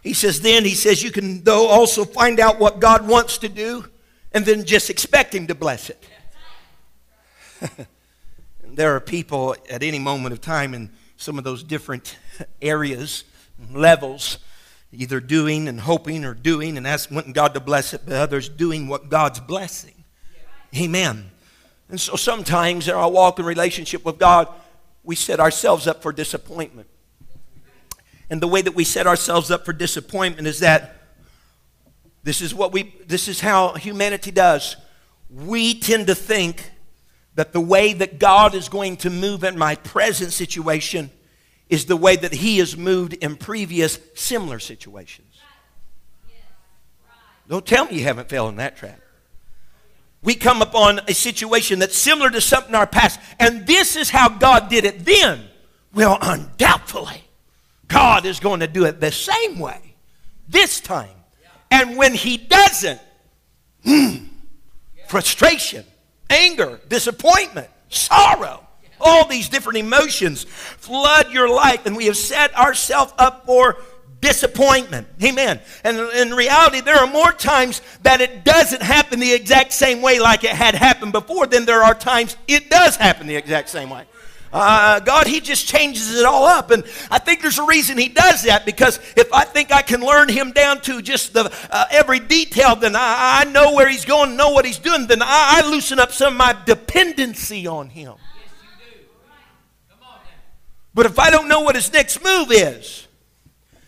He 0.01 0.13
says, 0.13 0.41
then 0.41 0.65
he 0.65 0.74
says 0.74 1.01
you 1.01 1.12
can 1.12 1.43
though 1.43 1.67
also 1.67 2.03
find 2.03 2.39
out 2.39 2.60
what 2.60 2.79
God 2.79 3.08
wants 3.08 3.38
to 3.39 3.50
do 3.50 3.86
and 4.34 4.46
then 4.46 4.65
just 4.65 4.89
expect 4.89 5.34
Him 5.34 5.48
to 5.48 5.55
bless 5.55 5.89
it. 5.89 6.08
there 8.63 8.96
are 8.96 9.00
people 9.00 9.55
at 9.70 9.84
any 9.84 10.00
moment 10.00 10.34
of 10.34 10.41
time 10.41 10.74
in 10.74 10.89
some 11.17 11.38
of 11.38 11.43
those 11.43 11.63
different 11.63 12.17
areas, 12.62 13.24
levels, 13.72 14.39
either 14.93 15.19
doing 15.19 15.67
and 15.67 15.81
hoping 15.81 16.23
or 16.23 16.33
doing 16.33 16.77
and 16.77 16.88
asking 16.88 17.33
God 17.33 17.53
to 17.55 17.59
bless 17.59 17.93
it, 17.93 18.01
but 18.05 18.13
others 18.13 18.47
doing 18.47 18.88
what 18.88 19.09
God's 19.09 19.39
blessing. 19.39 20.03
Amen. 20.75 21.31
And 21.89 22.00
so 22.00 22.15
sometimes 22.15 22.88
in 22.88 22.93
our 22.93 23.09
walk 23.09 23.39
in 23.39 23.45
relationship 23.45 24.05
with 24.05 24.17
God, 24.17 24.47
we 25.03 25.15
set 25.15 25.39
ourselves 25.39 25.88
up 25.88 26.01
for 26.01 26.12
disappointment. 26.12 26.88
And 28.29 28.41
the 28.41 28.47
way 28.47 28.62
that 28.62 28.73
we 28.73 28.83
set 28.83 29.05
ourselves 29.05 29.51
up 29.51 29.65
for 29.65 29.73
disappointment 29.73 30.47
is 30.47 30.59
that 30.59 30.95
this 32.23 32.41
is 32.41 32.55
what 32.55 32.71
we 32.71 32.95
this 33.05 33.27
is 33.27 33.41
how 33.41 33.73
humanity 33.73 34.31
does. 34.31 34.77
We 35.29 35.79
tend 35.79 36.07
to 36.07 36.15
think 36.15 36.71
that 37.35 37.51
the 37.51 37.59
way 37.59 37.93
that 37.93 38.19
God 38.19 38.55
is 38.55 38.69
going 38.69 38.97
to 38.97 39.09
move 39.09 39.43
in 39.43 39.57
my 39.57 39.75
present 39.75 40.31
situation 40.31 41.12
is 41.70 41.86
the 41.86 41.98
way 41.98 42.15
that 42.15 42.34
he 42.34 42.60
has 42.60 42.77
moved 42.77 43.13
in 43.13 43.36
previous 43.36 44.00
similar 44.15 44.60
situations. 44.60 45.27
Don't 47.48 47.65
tell 47.65 47.86
me 47.86 47.98
you 47.98 48.03
haven't 48.03 48.29
fell 48.29 48.48
in 48.50 48.55
that 48.58 48.77
trap. 48.77 49.00
We 50.22 50.36
come 50.36 50.62
upon 50.62 51.01
a 51.08 51.13
situation 51.13 51.79
that's 51.79 51.98
similar 51.98 52.29
to 52.29 52.39
something 52.39 52.70
in 52.70 52.75
our 52.75 52.88
past, 52.88 53.20
and 53.39 53.67
this 53.67 53.96
is 53.98 54.10
how 54.10 54.29
God 54.29 54.70
did 54.70 54.86
it 54.86 55.03
then. 55.03 55.41
Well, 55.93 56.17
undoubtedly, 56.22 57.24
God 57.88 58.25
is 58.25 58.39
going 58.39 58.62
to 58.62 58.67
do 58.67 58.86
it 58.86 59.01
the 59.01 59.12
same 59.12 59.60
way 59.60 59.79
this 60.48 60.79
time. 60.79 61.10
And 61.70 61.98
when 61.98 62.13
He 62.13 62.38
doesn't, 62.38 63.01
hmm, 63.84 64.15
frustration, 65.08 65.84
anger, 66.29 66.79
disappointment, 66.88 67.70
sorrow, 67.89 68.65
all 69.03 69.27
these 69.27 69.50
different 69.50 69.79
emotions 69.79 70.43
flood 70.43 71.31
your 71.31 71.50
life, 71.50 71.86
and 71.86 71.95
we 71.95 72.05
have 72.05 72.17
set 72.17 72.55
ourselves 72.57 73.13
up 73.17 73.45
for 73.45 73.77
disappointment. 74.24 75.07
Amen. 75.22 75.60
And 75.83 75.98
in 75.98 76.33
reality, 76.33 76.79
there 76.79 76.95
are 76.95 77.07
more 77.07 77.31
times 77.33 77.81
that 78.03 78.22
it 78.22 78.45
doesn't 78.45 78.81
happen 78.81 79.19
the 79.19 79.33
exact 79.33 79.74
same 79.74 80.01
way 80.01 80.19
like 80.19 80.45
it 80.45 80.51
had 80.51 80.75
happened 80.75 81.12
before 81.12 81.45
than 81.45 81.65
there 81.65 81.83
are 81.83 81.93
times 81.93 82.38
it 82.48 82.69
does 82.69 82.95
happen 82.95 83.27
the 83.27 83.36
exact 83.36 83.69
same 83.69 83.89
way. 83.89 84.05
Uh, 84.53 85.00
God, 85.00 85.25
He 85.25 85.41
just 85.41 85.67
changes 85.67 86.17
it 86.17 86.25
all 86.25 86.45
up. 86.45 86.72
And 86.72 86.83
I 87.10 87.17
think 87.19 87.41
there's 87.41 87.57
a 87.57 87.65
reason 87.65 87.98
He 87.98 88.07
does 88.07 88.43
that 88.43 88.65
because 88.65 89.00
if 89.17 89.33
I 89.33 89.43
think 89.43 89.74
I 89.74 89.81
can 89.81 90.00
learn 90.00 90.29
Him 90.29 90.51
down 90.51 90.79
to 90.81 91.01
just 91.01 91.33
the 91.33 91.51
uh, 91.69 91.86
every 91.91 92.19
detail, 92.19 92.75
then 92.75 92.95
I, 92.95 93.41
I, 93.41 93.51
know 93.51 93.74
where 93.74 93.89
He's 93.89 94.05
going, 94.05 94.38
know 94.38 94.51
what 94.51 94.63
He's 94.63 94.79
doing, 94.79 95.07
then 95.07 95.22
I, 95.22 95.62
I 95.63 95.69
loosen 95.69 96.00
up 96.00 96.12
some 96.12 96.33
of 96.33 96.38
my 96.38 96.55
dependency 96.65 97.65
on 97.65 97.89
Him. 97.89 98.13
But 100.93 101.05
if 101.05 101.19
I 101.19 101.29
don't 101.29 101.47
know 101.47 101.62
what 101.62 101.75
his 101.75 101.91
next 101.91 102.23
move 102.23 102.51
is, 102.51 103.07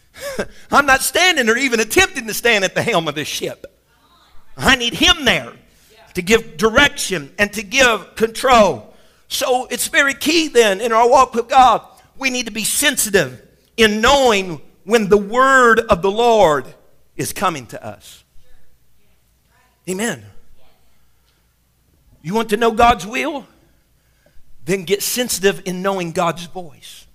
I'm 0.71 0.85
not 0.85 1.01
standing 1.01 1.49
or 1.49 1.57
even 1.57 1.79
attempting 1.79 2.27
to 2.27 2.33
stand 2.33 2.63
at 2.63 2.75
the 2.75 2.81
helm 2.81 3.07
of 3.07 3.15
this 3.15 3.27
ship. 3.27 3.65
I 4.57 4.75
need 4.75 4.93
him 4.93 5.25
there 5.25 5.53
to 6.13 6.21
give 6.21 6.57
direction 6.57 7.33
and 7.37 7.51
to 7.53 7.61
give 7.61 8.15
control. 8.15 8.93
So 9.27 9.65
it's 9.65 9.87
very 9.87 10.13
key 10.13 10.47
then 10.47 10.81
in 10.81 10.91
our 10.91 11.09
walk 11.09 11.33
with 11.35 11.49
God. 11.49 11.81
We 12.17 12.29
need 12.29 12.45
to 12.45 12.51
be 12.51 12.63
sensitive 12.63 13.45
in 13.75 14.01
knowing 14.01 14.61
when 14.85 15.09
the 15.09 15.17
word 15.17 15.79
of 15.79 16.01
the 16.01 16.11
Lord 16.11 16.73
is 17.17 17.33
coming 17.33 17.67
to 17.67 17.85
us. 17.85 18.23
Amen. 19.89 20.25
You 22.21 22.33
want 22.33 22.49
to 22.49 22.57
know 22.57 22.71
God's 22.71 23.05
will? 23.05 23.45
Then 24.65 24.83
get 24.83 25.01
sensitive 25.01 25.61
in 25.65 25.81
knowing 25.81 26.11
God's 26.11 26.45
voice. 26.45 27.05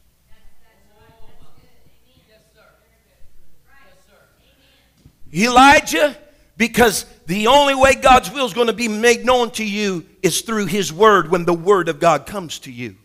Elijah, 5.32 6.16
because 6.56 7.04
the 7.26 7.46
only 7.46 7.74
way 7.74 7.94
God's 7.94 8.30
will 8.32 8.46
is 8.46 8.52
going 8.52 8.66
to 8.66 8.72
be 8.72 8.88
made 8.88 9.24
known 9.24 9.50
to 9.52 9.64
you 9.64 10.04
is 10.22 10.40
through 10.40 10.66
His 10.66 10.92
Word 10.92 11.30
when 11.30 11.44
the 11.44 11.54
Word 11.54 11.88
of 11.88 12.00
God 12.00 12.26
comes 12.26 12.58
to 12.60 12.72
you. 12.72 12.96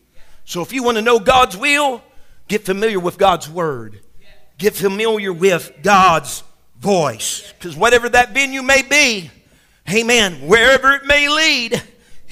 So 0.44 0.62
if 0.62 0.74
you 0.74 0.84
want 0.84 0.98
to 0.98 1.04
know 1.04 1.20
God's 1.20 1.56
will, 1.56 2.04
get 2.48 2.66
familiar 2.66 3.00
with 3.00 3.18
God's 3.18 3.50
Word. 3.50 4.00
Get 4.58 4.74
familiar 4.74 5.34
with 5.34 5.72
God's 5.84 6.44
voice. 6.80 7.54
Because 7.58 7.76
whatever 7.76 8.10
that 8.10 8.34
venue 8.34 8.62
may 8.62 8.82
be, 8.82 9.30
amen, 9.92 10.48
wherever 10.48 10.94
it 10.94 11.06
may 11.06 11.30
lead, 11.30 11.82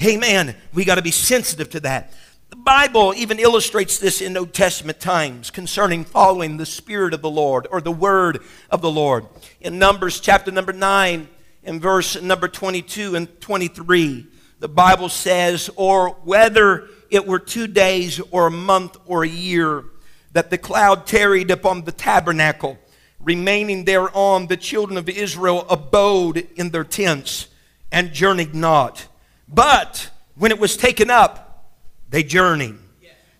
amen, 0.02 0.56
we 0.72 0.84
got 0.84 0.96
to 0.96 1.02
be 1.02 1.10
sensitive 1.10 1.70
to 1.70 1.80
that. 1.80 2.12
The 2.50 2.56
Bible 2.56 3.14
even 3.16 3.38
illustrates 3.38 3.98
this 3.98 4.20
in 4.20 4.36
Old 4.36 4.54
Testament 4.54 5.00
times 5.00 5.50
concerning 5.50 6.04
following 6.04 6.56
the 6.56 6.66
Spirit 6.66 7.12
of 7.12 7.22
the 7.22 7.30
Lord 7.30 7.66
or 7.70 7.80
the 7.80 7.90
Word 7.90 8.40
of 8.70 8.80
the 8.80 8.90
Lord. 8.90 9.26
In 9.60 9.78
Numbers 9.78 10.20
chapter 10.20 10.52
number 10.52 10.72
9 10.72 11.28
and 11.64 11.80
verse 11.80 12.20
number 12.20 12.46
22 12.46 13.16
and 13.16 13.40
23, 13.40 14.26
the 14.60 14.68
Bible 14.68 15.08
says, 15.08 15.68
Or 15.76 16.10
whether 16.10 16.88
it 17.10 17.26
were 17.26 17.38
two 17.38 17.66
days 17.66 18.20
or 18.30 18.46
a 18.46 18.52
month 18.52 18.96
or 19.06 19.24
a 19.24 19.28
year, 19.28 19.84
that 20.32 20.50
the 20.50 20.58
cloud 20.58 21.06
tarried 21.06 21.50
upon 21.50 21.84
the 21.84 21.92
tabernacle, 21.92 22.78
remaining 23.20 23.84
thereon, 23.84 24.46
the 24.46 24.56
children 24.56 24.98
of 24.98 25.08
Israel 25.08 25.66
abode 25.68 26.46
in 26.56 26.70
their 26.70 26.84
tents 26.84 27.48
and 27.90 28.12
journeyed 28.12 28.54
not. 28.54 29.06
But 29.48 30.10
when 30.36 30.50
it 30.50 30.58
was 30.58 30.76
taken 30.76 31.10
up, 31.10 31.74
they 32.08 32.22
journeyed. 32.22 32.76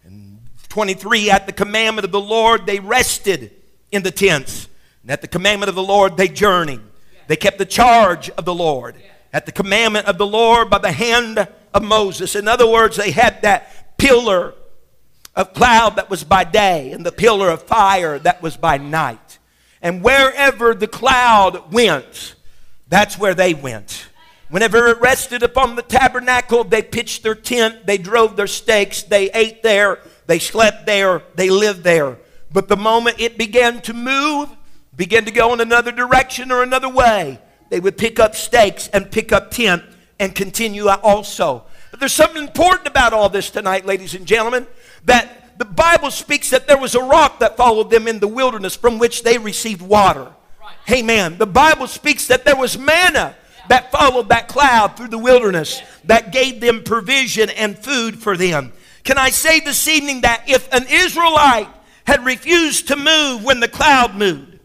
And 0.04 0.40
23, 0.68 1.30
at 1.30 1.46
the 1.46 1.52
commandment 1.52 2.04
of 2.04 2.12
the 2.12 2.20
Lord, 2.20 2.66
they 2.66 2.80
rested 2.80 3.52
in 3.90 4.02
the 4.02 4.10
tents. 4.10 4.68
And 5.02 5.10
at 5.10 5.20
the 5.20 5.28
commandment 5.28 5.68
of 5.68 5.74
the 5.74 5.82
Lord, 5.82 6.16
they 6.16 6.28
journeyed. 6.28 6.80
They 7.26 7.36
kept 7.36 7.58
the 7.58 7.66
charge 7.66 8.30
of 8.30 8.44
the 8.44 8.54
Lord. 8.54 8.96
At 9.32 9.46
the 9.46 9.52
commandment 9.52 10.06
of 10.06 10.18
the 10.18 10.26
Lord 10.26 10.70
by 10.70 10.78
the 10.78 10.92
hand 10.92 11.48
of 11.72 11.82
Moses. 11.82 12.36
In 12.36 12.48
other 12.48 12.70
words, 12.70 12.96
they 12.96 13.10
had 13.10 13.42
that 13.42 13.96
pillar 13.98 14.54
of 15.34 15.52
cloud 15.52 15.96
that 15.96 16.08
was 16.08 16.22
by 16.22 16.44
day 16.44 16.92
and 16.92 17.04
the 17.04 17.12
pillar 17.12 17.50
of 17.50 17.62
fire 17.62 18.18
that 18.20 18.42
was 18.42 18.56
by 18.56 18.78
night. 18.78 19.38
And 19.82 20.02
wherever 20.02 20.74
the 20.74 20.86
cloud 20.86 21.72
went, 21.72 22.34
that's 22.88 23.18
where 23.18 23.34
they 23.34 23.54
went. 23.54 24.06
Whenever 24.54 24.86
it 24.86 25.00
rested 25.00 25.42
upon 25.42 25.74
the 25.74 25.82
tabernacle, 25.82 26.62
they 26.62 26.80
pitched 26.80 27.24
their 27.24 27.34
tent, 27.34 27.86
they 27.86 27.98
drove 27.98 28.36
their 28.36 28.46
stakes, 28.46 29.02
they 29.02 29.28
ate 29.32 29.64
there, 29.64 29.98
they 30.28 30.38
slept 30.38 30.86
there, 30.86 31.24
they 31.34 31.50
lived 31.50 31.82
there. 31.82 32.18
But 32.52 32.68
the 32.68 32.76
moment 32.76 33.18
it 33.18 33.36
began 33.36 33.82
to 33.82 33.92
move, 33.92 34.48
began 34.94 35.24
to 35.24 35.32
go 35.32 35.52
in 35.54 35.60
another 35.60 35.90
direction 35.90 36.52
or 36.52 36.62
another 36.62 36.88
way, 36.88 37.40
they 37.68 37.80
would 37.80 37.98
pick 37.98 38.20
up 38.20 38.36
stakes 38.36 38.86
and 38.92 39.10
pick 39.10 39.32
up 39.32 39.50
tent 39.50 39.82
and 40.20 40.32
continue 40.36 40.86
also. 40.86 41.64
But 41.90 41.98
there's 41.98 42.12
something 42.12 42.44
important 42.44 42.86
about 42.86 43.12
all 43.12 43.28
this 43.28 43.50
tonight, 43.50 43.84
ladies 43.84 44.14
and 44.14 44.24
gentlemen, 44.24 44.68
that 45.04 45.58
the 45.58 45.64
Bible 45.64 46.12
speaks 46.12 46.50
that 46.50 46.68
there 46.68 46.78
was 46.78 46.94
a 46.94 47.02
rock 47.02 47.40
that 47.40 47.56
followed 47.56 47.90
them 47.90 48.06
in 48.06 48.20
the 48.20 48.28
wilderness 48.28 48.76
from 48.76 49.00
which 49.00 49.24
they 49.24 49.36
received 49.36 49.82
water. 49.82 50.28
Amen. 50.88 51.38
The 51.38 51.46
Bible 51.46 51.88
speaks 51.88 52.28
that 52.28 52.44
there 52.44 52.54
was 52.54 52.78
manna 52.78 53.34
that 53.68 53.90
followed 53.90 54.28
that 54.28 54.48
cloud 54.48 54.96
through 54.96 55.08
the 55.08 55.18
wilderness 55.18 55.82
that 56.04 56.32
gave 56.32 56.60
them 56.60 56.82
provision 56.82 57.50
and 57.50 57.78
food 57.78 58.18
for 58.18 58.36
them. 58.36 58.72
Can 59.04 59.18
I 59.18 59.30
say 59.30 59.60
this 59.60 59.86
evening 59.88 60.22
that 60.22 60.44
if 60.46 60.72
an 60.72 60.86
Israelite 60.88 61.68
had 62.06 62.24
refused 62.24 62.88
to 62.88 62.96
move 62.96 63.44
when 63.44 63.60
the 63.60 63.68
cloud 63.68 64.14
moved, 64.14 64.58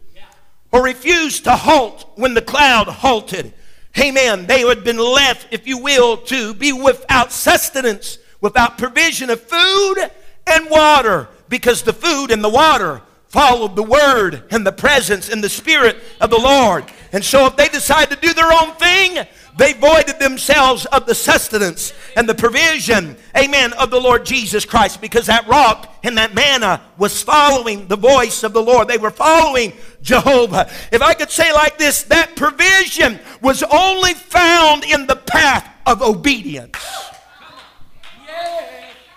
or 0.72 0.84
refused 0.84 1.46
to 1.46 1.56
halt 1.56 2.12
when 2.16 2.34
the 2.34 2.42
cloud 2.42 2.88
halted, 2.88 3.54
amen, 4.00 4.46
they 4.46 4.64
would 4.64 4.78
have 4.78 4.86
been 4.86 4.98
left, 4.98 5.48
if 5.52 5.68
you 5.68 5.78
will, 5.78 6.18
to 6.18 6.54
be 6.54 6.72
without 6.72 7.32
sustenance, 7.32 8.18
without 8.40 8.78
provision 8.78 9.30
of 9.30 9.42
food 9.42 10.12
and 10.48 10.70
water, 10.70 11.28
because 11.50 11.82
the 11.82 11.94
food 11.94 12.32
and 12.32 12.44
the 12.44 12.50
water 12.50 13.02
followed 13.28 13.76
the 13.76 13.84
word 13.84 14.44
and 14.52 14.66
the 14.66 14.72
presence 14.72 15.30
and 15.30 15.44
the 15.44 15.50
spirit 15.50 15.98
of 16.22 16.30
the 16.30 16.38
Lord. 16.38 16.86
And 17.12 17.24
so 17.24 17.48
if 17.48 17.56
they 17.56 17.68
decide 17.68 18.10
to 18.12 18.16
do 18.16 18.34
their 18.34 18.52
own 18.52 18.74
thing, 18.76 19.26
they 19.58 19.74
voided 19.74 20.20
themselves 20.20 20.86
of 20.86 21.06
the 21.06 21.16
sustenance 21.16 21.92
and 22.16 22.30
the 22.30 22.36
provision, 22.36 23.18
amen, 23.38 23.74
of 23.74 23.90
the 23.90 24.00
Lord 24.00 24.26
Jesus 24.26 24.64
Christ 24.64 25.02
because 25.02 25.26
that 25.26 25.48
rock 25.48 25.94
and 26.04 26.18
that 26.18 26.34
manna 26.34 26.82
was 26.98 27.22
following 27.22 27.88
the 27.88 27.98
voice 27.98 28.44
of 28.44 28.54
the 28.54 28.62
Lord. 28.62 28.88
They 28.88 28.98
were 28.98 29.12
following 29.12 29.74
Jehovah. 30.02 30.70
If 30.92 31.02
I 31.02 31.14
could 31.14 31.30
say 31.30 31.52
like 31.52 31.78
this, 31.78 32.04
that 32.04 32.36
provision 32.36 33.20
was 33.42 33.64
only 33.64 34.14
found 34.14 34.86
in 34.86 35.08
the 35.08 35.18
path 35.18 35.70
of 35.86 36.02
obedience. 36.02 36.78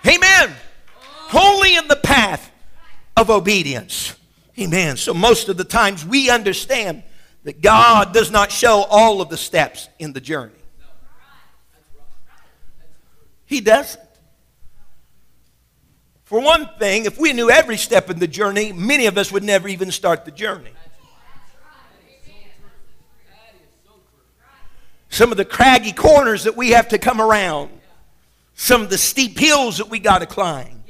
Amen. 0.05 0.57
Only 1.33 1.77
in 1.77 1.87
the 1.87 1.97
path 1.97 2.51
of 3.17 3.31
obedience. 3.31 4.17
Amen. 4.59 4.97
So 4.97 5.15
most 5.15 5.49
of 5.49 5.57
the 5.57 5.65
times 5.65 6.05
we 6.05 6.31
understand 6.31 7.05
that 7.45 7.61
God 7.61 8.13
does 8.13 8.31
not 8.31 8.53
show 8.53 8.85
all 8.89 9.21
of 9.21 9.29
the 9.29 9.37
steps 9.37 9.89
in 9.99 10.13
the 10.13 10.21
journey. 10.21 10.53
He 13.47 13.61
doesn't. 13.61 14.03
For 16.25 16.41
one 16.41 16.67
thing, 16.79 17.05
if 17.05 17.19
we 17.19 17.35
knew 17.35 17.51
every 17.51 17.77
step 17.77 18.09
in 18.09 18.19
the 18.19 18.27
journey, 18.27 18.73
many 18.73 19.05
of 19.05 19.19
us 19.19 19.31
would 19.31 19.43
never 19.43 19.69
even 19.69 19.91
start 19.91 20.25
the 20.25 20.31
journey. 20.31 20.71
Some 25.11 25.31
of 25.31 25.37
the 25.37 25.45
craggy 25.45 25.93
corners 25.93 26.45
that 26.45 26.57
we 26.57 26.71
have 26.71 26.89
to 26.89 26.99
come 26.99 27.21
around, 27.21 27.71
some 28.55 28.81
of 28.81 28.89
the 28.89 28.97
steep 28.97 29.39
hills 29.39 29.77
that 29.77 29.91
we 29.91 29.99
got 29.99 30.21
to 30.21 30.27
climb, 30.27 30.85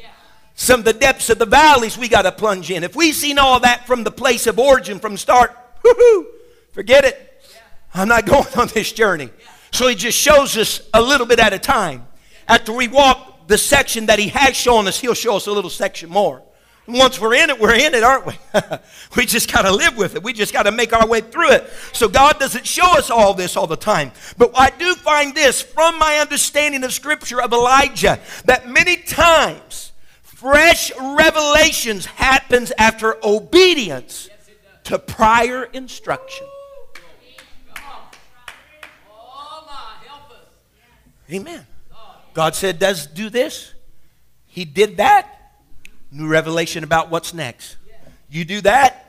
some 0.54 0.78
of 0.78 0.84
the 0.84 0.92
depths 0.92 1.28
of 1.28 1.40
the 1.40 1.46
valleys 1.46 1.98
we 1.98 2.08
got 2.08 2.22
to 2.22 2.30
plunge 2.30 2.70
in. 2.70 2.84
If 2.84 2.94
we've 2.94 3.16
seen 3.16 3.38
all 3.40 3.58
that 3.60 3.84
from 3.88 4.04
the 4.04 4.12
place 4.12 4.46
of 4.46 4.60
origin, 4.60 5.00
from 5.00 5.16
start, 5.16 5.56
forget 6.72 7.04
it. 7.04 7.28
I'm 7.94 8.08
not 8.08 8.26
going 8.26 8.46
on 8.56 8.68
this 8.68 8.92
journey. 8.92 9.30
So 9.70 9.88
he 9.88 9.94
just 9.94 10.18
shows 10.18 10.56
us 10.56 10.82
a 10.92 11.00
little 11.00 11.26
bit 11.26 11.38
at 11.38 11.52
a 11.52 11.58
time. 11.58 12.06
After 12.48 12.72
we 12.72 12.88
walk 12.88 13.48
the 13.48 13.56
section 13.56 14.06
that 14.06 14.18
he 14.18 14.28
has 14.28 14.56
shown 14.56 14.86
us, 14.86 15.00
he'll 15.00 15.14
show 15.14 15.36
us 15.36 15.46
a 15.46 15.52
little 15.52 15.70
section 15.70 16.10
more. 16.10 16.42
And 16.86 16.96
once 16.96 17.20
we're 17.20 17.34
in 17.34 17.48
it, 17.48 17.60
we're 17.60 17.74
in 17.74 17.94
it, 17.94 18.02
aren't 18.02 18.26
we? 18.26 18.34
we 19.16 19.24
just 19.24 19.52
got 19.52 19.62
to 19.62 19.72
live 19.72 19.96
with 19.96 20.16
it. 20.16 20.22
We 20.22 20.32
just 20.32 20.52
got 20.52 20.64
to 20.64 20.72
make 20.72 20.92
our 20.92 21.06
way 21.06 21.20
through 21.20 21.52
it. 21.52 21.70
So 21.92 22.08
God 22.08 22.40
doesn't 22.40 22.66
show 22.66 22.98
us 22.98 23.08
all 23.08 23.34
this 23.34 23.56
all 23.56 23.68
the 23.68 23.76
time. 23.76 24.10
But 24.36 24.50
I 24.56 24.70
do 24.70 24.94
find 24.96 25.34
this 25.34 25.62
from 25.62 25.98
my 25.98 26.18
understanding 26.18 26.82
of 26.82 26.92
Scripture 26.92 27.40
of 27.40 27.52
Elijah 27.52 28.18
that 28.46 28.68
many 28.68 28.96
times 28.96 29.92
fresh 30.22 30.90
revelations 30.98 32.04
happens 32.04 32.72
after 32.76 33.16
obedience 33.24 34.28
to 34.84 34.98
prior 34.98 35.64
instruction. 35.64 36.46
Amen. 41.30 41.66
God 42.34 42.54
said, 42.54 42.78
does 42.78 43.06
do 43.06 43.30
this. 43.30 43.74
He 44.46 44.64
did 44.64 44.96
that. 44.98 45.54
New 46.10 46.28
revelation 46.28 46.84
about 46.84 47.10
what's 47.10 47.32
next. 47.32 47.76
You 48.30 48.44
do 48.44 48.60
that. 48.62 49.02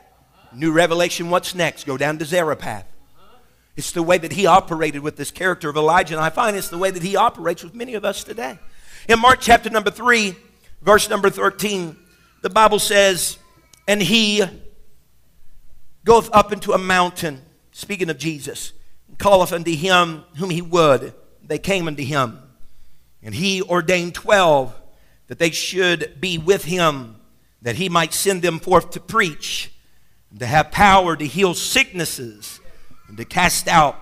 New 0.54 0.72
revelation, 0.72 1.30
what's 1.30 1.56
next? 1.56 1.86
Go 1.86 1.98
down 1.98 2.18
to 2.20 2.26
Zarephath. 2.26 2.86
It's 3.76 3.92
the 3.92 4.04
way 4.04 4.18
that 4.20 4.34
he 4.34 4.46
operated 4.46 5.02
with 5.02 5.16
this 5.16 5.32
character 5.32 5.70
of 5.70 5.76
Elijah, 5.76 6.16
and 6.16 6.24
I 6.24 6.30
find 6.30 6.56
it's 6.56 6.70
the 6.70 6.78
way 6.78 6.92
that 6.92 7.02
he 7.02 7.16
operates 7.16 7.64
with 7.64 7.74
many 7.74 7.96
of 7.96 8.06
us 8.06 8.24
today. 8.24 8.60
In 9.10 9.20
Mark 9.20 9.40
chapter 9.42 9.70
number 9.70 9.90
3, 9.90 10.36
verse 10.82 11.10
number 11.10 11.30
13, 11.30 11.98
the 12.42 12.50
Bible 12.50 12.78
says, 12.78 13.40
And 13.88 14.02
he 14.02 14.44
goeth 16.06 16.30
up 16.34 16.52
into 16.54 16.74
a 16.74 16.78
mountain, 16.78 17.42
speaking 17.72 18.10
of 18.10 18.18
Jesus, 18.18 18.74
and 19.08 19.18
calleth 19.18 19.52
unto 19.52 19.76
him 19.76 20.24
whom 20.36 20.52
he 20.52 20.62
would. 20.62 21.14
They 21.44 21.60
came 21.60 21.88
unto 21.88 22.04
him. 22.04 22.40
And 23.22 23.34
he 23.34 23.62
ordained 23.62 24.16
twelve 24.16 24.74
that 25.28 25.40
they 25.40 25.52
should 25.52 26.20
be 26.20 26.38
with 26.38 26.66
him, 26.66 27.16
that 27.62 27.76
he 27.76 27.90
might 27.90 28.14
send 28.14 28.42
them 28.42 28.60
forth 28.60 28.92
to 28.92 29.00
preach, 29.00 29.72
and 30.30 30.40
to 30.40 30.46
have 30.46 30.72
power 30.72 31.16
to 31.16 31.26
heal 31.26 31.54
sicknesses, 31.54 32.60
and 33.08 33.18
to 33.18 33.26
cast 33.26 33.68
out 33.68 33.96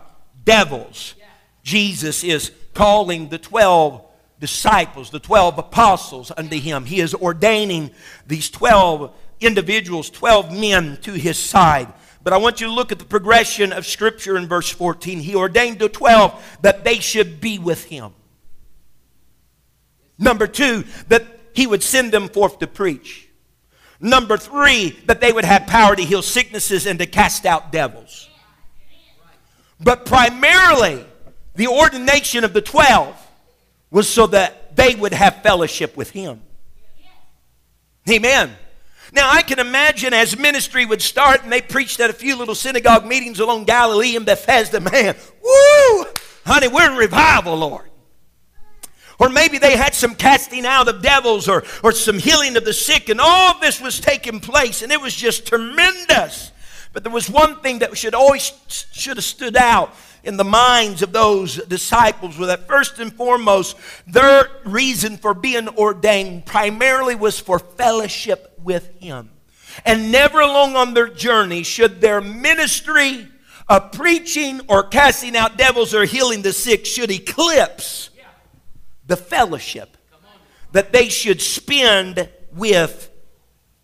devils. 0.44 1.16
Jesus 1.64 2.24
is 2.24 2.52
calling 2.74 3.30
the 3.30 3.38
twelve 3.38 4.04
disciples, 4.42 5.12
the 5.12 5.20
12 5.20 5.60
apostles 5.60 6.32
unto 6.36 6.60
him. 6.60 6.86
He 6.86 7.00
is 7.00 7.14
ordaining 7.14 7.92
these 8.28 8.50
12 8.50 9.14
individuals, 9.40 10.10
12 10.10 10.52
men 10.52 10.98
to 11.04 11.14
his 11.14 11.38
side. 11.38 11.94
But 12.24 12.34
I 12.34 12.38
want 12.38 12.62
you 12.62 12.68
to 12.68 12.74
look 12.74 12.92
at 12.92 13.00
the 13.00 13.06
progression 13.06 13.74
of 13.74 13.86
Scripture 13.86 14.38
in 14.38 14.48
verse 14.48 14.70
14. 14.70 15.20
He 15.20 15.36
ordained 15.36 15.80
the 15.80 15.90
12 15.90 16.60
that 16.62 16.84
they 16.84 17.00
should 17.00 17.42
be 17.42 17.58
with 17.58 17.86
him. 17.86 18.14
Number 20.20 20.46
two, 20.46 20.84
that 21.08 21.26
he 21.54 21.66
would 21.66 21.82
send 21.82 22.12
them 22.12 22.30
forth 22.30 22.60
to 22.60 22.68
preach. 22.68 23.28
Number 24.00 24.38
three, 24.38 24.92
that 25.06 25.20
they 25.20 25.32
would 25.32 25.46
have 25.46 25.66
power 25.68 25.96
to 25.96 26.04
heal 26.04 26.22
sicknesses 26.22 26.86
and 26.86 27.00
to 27.00 27.08
cast 27.08 27.46
out 27.46 27.72
devils. 27.72 28.30
But 29.80 30.06
primarily, 30.06 31.04
the 31.56 31.68
ordination 31.68 32.44
of 32.44 32.54
the 32.54 32.62
twelve 32.62 33.16
was 33.90 34.08
so 34.08 34.28
that 34.28 34.76
they 34.76 34.94
would 34.96 35.14
have 35.14 35.42
fellowship 35.42 35.98
with 35.98 36.12
him. 36.12 36.42
Amen. 38.10 38.56
Now, 39.12 39.30
I 39.30 39.42
can 39.42 39.60
imagine 39.60 40.14
as 40.14 40.38
ministry 40.38 40.86
would 40.86 41.02
start 41.02 41.44
and 41.44 41.52
they 41.52 41.62
preached 41.62 42.00
at 42.00 42.10
a 42.10 42.14
few 42.14 42.38
little 42.38 42.56
synagogue 42.56 43.06
meetings 43.06 43.40
along 43.40 43.66
Galilee 43.66 44.16
and 44.16 44.26
Bethesda, 44.26 44.80
man, 44.80 45.16
woo, 45.44 46.06
honey, 46.46 46.70
we're 46.70 46.90
in 46.90 46.98
revival, 46.98 47.58
Lord. 47.58 47.90
Or 49.20 49.30
maybe 49.30 49.58
they 49.58 49.76
had 49.76 49.94
some 49.94 50.16
casting 50.16 50.66
out 50.66 50.88
of 50.88 51.02
devils 51.02 51.48
or, 51.48 51.64
or 51.84 51.92
some 51.92 52.18
healing 52.18 52.58
of 52.58 52.66
the 52.66 52.74
sick, 52.74 53.08
and 53.10 53.22
all 53.22 53.60
this 53.60 53.80
was 53.80 54.00
taking 54.00 54.40
place, 54.40 54.82
and 54.82 54.92
it 54.92 55.00
was 55.00 55.14
just 55.14 55.46
tremendous. 55.46 56.52
But 56.92 57.04
there 57.04 57.14
was 57.14 57.30
one 57.30 57.60
thing 57.62 57.80
that 57.80 57.96
should 57.96 58.16
always 58.16 58.52
should 58.68 59.18
have 59.18 59.24
stood 59.24 59.56
out 59.56 59.94
in 60.24 60.38
the 60.38 60.44
minds 60.44 61.02
of 61.02 61.14
those 61.14 61.58
disciples 61.66 62.38
was 62.38 62.48
that 62.48 62.68
first 62.68 63.00
and 63.00 63.14
foremost, 63.14 63.78
their 64.08 64.50
reason 64.66 65.18
for 65.18 65.34
being 65.34 65.68
ordained 65.70 66.46
primarily 66.46 67.16
was 67.16 67.40
for 67.40 67.60
fellowship 67.60 68.51
with 68.64 68.90
Him. 69.00 69.30
And 69.86 70.12
never 70.12 70.40
along 70.40 70.76
on 70.76 70.94
their 70.94 71.08
journey 71.08 71.64
should 71.64 72.02
their 72.02 72.22
ministry 72.22 73.28
of 73.70 73.92
preaching 73.92 74.62
or 74.68 74.84
casting 74.84 75.36
out 75.36 75.58
devils 75.58 75.94
or 75.94 76.06
healing 76.06 76.42
the 76.42 76.54
sick 76.54 76.86
should 76.86 77.12
eclipse 77.12 78.10
the 79.08 79.16
fellowship 79.16 79.98
that 80.74 80.92
they 80.92 81.10
should 81.10 81.42
spend 81.42 82.30
with 82.54 83.10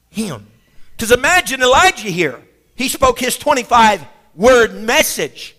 Him. 0.10 0.48
Because 0.92 1.12
imagine 1.12 1.62
Elijah 1.62 2.10
here. 2.10 2.42
He 2.76 2.90
spoke 2.90 3.20
his 3.20 3.38
25 3.38 4.06
word 4.36 4.76
message. 4.76 5.56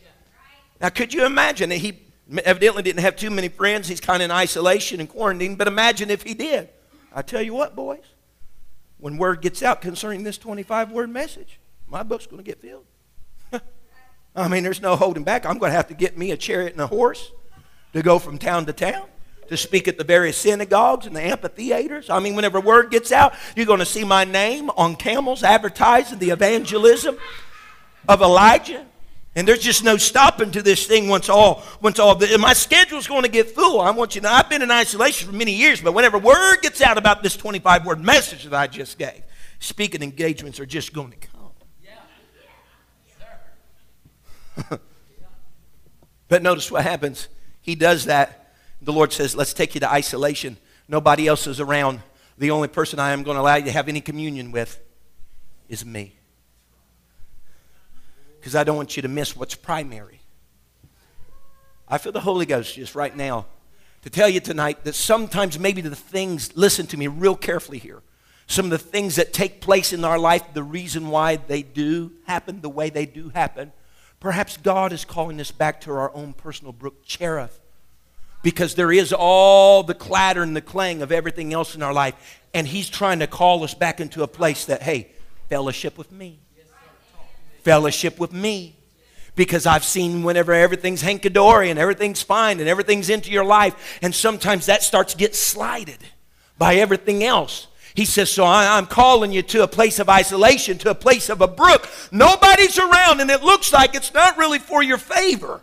Now, 0.81 0.89
could 0.89 1.13
you 1.13 1.27
imagine 1.27 1.69
that 1.71 1.77
he 1.77 2.01
evidently 2.45 2.83
didn't 2.83 3.01
have 3.01 3.17
too 3.17 3.31
many 3.31 3.49
friends? 3.49 3.89
He's 3.89 4.01
kind 4.01 4.23
of 4.23 4.27
in 4.27 4.31
isolation 4.31 5.01
and 5.01 5.09
quarantine, 5.09 5.57
but 5.57 5.67
imagine 5.67 6.11
if 6.11 6.23
he 6.23 6.35
did. 6.35 6.69
I 7.13 7.23
tell 7.23 7.43
you 7.43 7.55
what, 7.55 7.75
boys, 7.75 8.05
when 8.99 9.17
word 9.17 9.41
gets 9.41 9.63
out 9.63 9.81
concerning 9.81 10.25
this 10.25 10.39
25 10.39 10.91
word 10.91 11.11
message, 11.11 11.61
my 11.87 12.03
book's 12.03 12.27
going 12.27 12.39
to 12.39 12.45
get 12.45 12.61
filled. 12.61 12.85
I 14.37 14.49
mean, 14.49 14.63
there's 14.63 14.83
no 14.83 14.97
holding 14.97 15.25
back. 15.25 15.47
I'm 15.47 15.59
going 15.59 15.71
to 15.71 15.77
have 15.77 15.89
to 15.89 15.95
get 15.95 16.19
me 16.19 16.31
a 16.33 16.37
chariot 16.37 16.73
and 16.73 16.81
a 16.81 16.87
horse 16.87 17.33
to 17.93 18.03
go 18.03 18.19
from 18.19 18.39
town 18.39 18.67
to 18.67 18.73
town 18.73 19.09
to 19.49 19.57
speak 19.57 19.89
at 19.89 19.97
the 19.99 20.05
various 20.05 20.37
synagogues 20.37 21.07
and 21.07 21.17
the 21.17 21.23
amphitheaters. 21.23 22.11
I 22.11 22.21
mean, 22.21 22.37
whenever 22.37 22.61
word 22.61 22.91
gets 22.91 23.13
out, 23.13 23.35
you're 23.57 23.67
going 23.67 23.79
to 23.79 23.87
see 23.87 24.05
my 24.05 24.25
name 24.25 24.71
on 24.71 24.95
camels 24.95 25.43
advertising 25.43 26.19
the 26.19 26.31
evangelism 26.31 27.17
of 28.09 28.21
Elijah. 28.23 28.85
And 29.39 29.47
there's 29.47 29.61
just 29.61 29.85
no 29.85 29.97
stopping 29.97 30.51
to 30.51 30.63
this 30.63 30.85
thing 30.85 31.09
once 31.09 31.29
all, 31.29 31.63
once 31.81 32.01
all, 32.01 32.17
the, 32.17 32.37
my 32.39 32.55
schedule's 32.55 33.07
going 33.07 33.23
to 33.23 33.29
get 33.29 33.49
full. 33.49 33.81
I 33.81 33.93
want 33.93 34.17
you 34.17 34.21
to 34.21 34.27
know, 34.27 34.33
I've 34.33 34.51
been 34.51 34.63
in 34.63 34.71
isolation 34.73 35.29
for 35.31 35.37
many 35.37 35.53
years, 35.53 35.81
but 35.81 35.93
whenever 35.93 36.19
word 36.19 36.57
gets 36.61 36.83
out 36.83 36.99
about 36.99 37.23
this 37.23 37.37
25 37.37 37.87
word 37.87 38.01
message 38.01 38.43
that 38.43 38.53
I 38.53 38.67
just 38.67 38.99
gave, 38.99 39.23
speaking 39.61 40.03
engagements 40.03 40.59
are 40.59 40.67
just 40.67 40.93
going 40.93 41.13
to 41.13 41.17
come. 41.19 41.51
Yeah. 44.69 44.79
but 46.29 46.43
notice 46.43 46.69
what 46.69 46.83
happens. 46.83 47.29
He 47.61 47.77
does 47.77 48.07
that. 48.07 48.55
The 48.83 48.93
Lord 48.93 49.13
says, 49.13 49.37
let's 49.37 49.55
take 49.55 49.77
you 49.77 49.81
to 49.83 49.89
isolation. 49.89 50.57
Nobody 50.89 51.29
else 51.29 51.47
is 51.47 51.61
around. 51.61 52.03
The 52.39 52.51
only 52.51 52.67
person 52.67 52.99
I 52.99 53.13
am 53.13 53.23
going 53.23 53.37
to 53.37 53.41
allow 53.43 53.55
you 53.55 53.67
to 53.67 53.71
have 53.71 53.89
any 53.89 54.01
communion 54.01 54.51
with 54.51 54.81
is 55.69 55.87
me 55.87 56.18
because 58.39 58.55
I 58.55 58.65
don't 58.65 58.77
want 58.77 58.97
you 58.97 59.03
to 59.03 59.09
miss 59.09 59.37
what's 59.37 59.55
primary. 59.55 60.21
I 61.87 61.99
feel 61.99 62.13
the 62.13 62.21
Holy 62.21 62.47
Ghost 62.47 62.75
just 62.75 62.95
right 62.95 63.15
now 63.15 63.47
to 64.03 64.11
tell 64.11 64.29
you 64.29 64.41
tonight 64.41 64.85
that 64.85 64.95
sometimes 64.95 65.59
maybe 65.59 65.81
the 65.81 65.95
things, 65.97 66.57
listen 66.57 66.87
to 66.89 66.97
me 66.97 67.07
real 67.07 67.35
carefully 67.35 67.79
here, 67.79 68.03
some 68.47 68.67
of 68.67 68.71
the 68.71 68.79
things 68.79 69.17
that 69.17 69.33
take 69.33 69.61
place 69.61 69.93
in 69.93 70.05
our 70.05 70.19
life, 70.19 70.43
the 70.55 70.63
reason 70.63 71.09
why 71.09 71.37
they 71.37 71.63
do 71.63 72.13
happen 72.27 72.61
the 72.61 72.69
way 72.69 72.91
they 72.91 73.07
do 73.07 73.31
happen, 73.31 73.73
perhaps 74.21 74.57
God 74.57 74.93
is 74.93 75.05
calling 75.05 75.41
us 75.41 75.51
back 75.51 75.81
to 75.83 75.93
our 75.93 76.15
own 76.15 76.33
personal 76.33 76.73
brook, 76.73 77.05
Cherith. 77.05 77.61
Because 78.43 78.77
there 78.77 78.93
is 78.93 79.13
all 79.13 79.83
the 79.83 79.95
clatter 79.95 80.43
and 80.43 80.55
the 80.55 80.63
clang 80.63 81.03
of 81.03 81.11
everything 81.11 81.53
else 81.53 81.75
in 81.75 81.83
our 81.83 81.93
life. 81.93 82.15
And 82.55 82.67
He's 82.69 82.89
trying 82.89 83.19
to 83.19 83.27
call 83.27 83.65
us 83.65 83.75
back 83.75 84.01
into 84.01 84.23
a 84.23 84.29
place 84.29 84.67
that, 84.67 84.83
hey, 84.83 85.11
fellowship 85.49 85.99
with 85.99 86.13
me 86.13 86.39
fellowship 87.69 88.19
with 88.19 88.33
me. 88.33 88.75
Because 89.37 89.67
I've 89.67 89.85
seen 89.85 90.23
whenever 90.23 90.55
everything's 90.55 91.03
hankadory 91.03 91.69
and 91.69 91.79
everything's 91.79 92.23
fine 92.23 92.61
and 92.61 92.69
everything's 92.69 93.11
into 93.11 93.31
your 93.31 93.45
life, 93.45 93.99
and 94.01 94.15
sometimes 94.15 94.65
that 94.67 94.83
starts 94.83 95.13
to 95.13 95.19
get 95.19 95.37
slighted 95.37 95.99
by 96.57 96.77
everything 96.77 97.23
else. 97.23 97.67
He 97.95 98.07
says, 98.07 98.31
So 98.31 98.45
I, 98.45 98.79
am 98.79 98.87
calling 98.87 99.33
you 99.33 99.43
to 99.43 99.65
a 99.65 99.69
place 99.69 99.99
of 99.99 100.09
isolation, 100.09 100.79
to 100.79 100.91
a 100.91 100.95
place 100.95 101.29
of 101.29 101.43
a 101.43 101.47
brook. 101.47 101.91
Nobody's 102.11 102.79
around, 102.79 103.21
and 103.21 103.31
it 103.31 103.43
looks 103.43 103.71
like 103.71 103.95
it's 103.95 104.15
not 104.15 104.39
really 104.39 104.59
for 104.59 104.83
your 104.83 104.99
favor. 104.99 105.61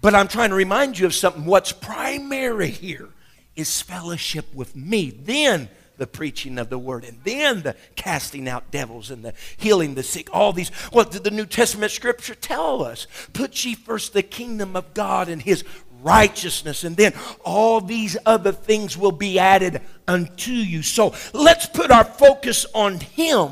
But 0.00 0.16
I'm 0.16 0.26
trying 0.26 0.50
to 0.50 0.56
remind 0.56 0.98
you 0.98 1.06
of 1.06 1.14
something. 1.14 1.44
What's 1.44 1.70
primary 1.70 2.70
here 2.70 3.08
is 3.54 3.80
fellowship 3.80 4.52
with 4.52 4.74
me. 4.74 5.10
Then 5.10 5.68
the 5.98 6.06
preaching 6.06 6.58
of 6.58 6.70
the 6.70 6.78
word, 6.78 7.04
and 7.04 7.18
then 7.24 7.62
the 7.62 7.76
casting 7.96 8.48
out 8.48 8.70
devils 8.70 9.10
and 9.10 9.24
the 9.24 9.34
healing 9.56 9.94
the 9.94 10.02
sick. 10.02 10.28
All 10.32 10.52
these, 10.52 10.70
what 10.90 11.10
did 11.10 11.24
the 11.24 11.30
New 11.30 11.46
Testament 11.46 11.92
scripture 11.92 12.34
tell 12.34 12.82
us? 12.82 13.06
Put 13.32 13.64
ye 13.64 13.74
first 13.74 14.12
the 14.12 14.22
kingdom 14.22 14.76
of 14.76 14.94
God 14.94 15.28
and 15.28 15.42
his 15.42 15.64
righteousness, 16.02 16.84
and 16.84 16.96
then 16.96 17.12
all 17.44 17.80
these 17.80 18.16
other 18.24 18.52
things 18.52 18.96
will 18.96 19.12
be 19.12 19.38
added 19.38 19.82
unto 20.06 20.52
you. 20.52 20.82
So 20.82 21.14
let's 21.34 21.66
put 21.66 21.90
our 21.90 22.04
focus 22.04 22.64
on 22.74 23.00
him 23.00 23.50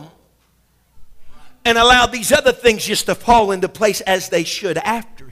and 1.65 1.77
allow 1.77 2.07
these 2.07 2.33
other 2.33 2.53
things 2.53 2.85
just 2.85 3.07
to 3.07 3.15
fall 3.15 3.51
into 3.51 3.69
place 3.69 4.01
as 4.03 4.29
they 4.29 4.45
should 4.45 4.79
after 4.79 5.26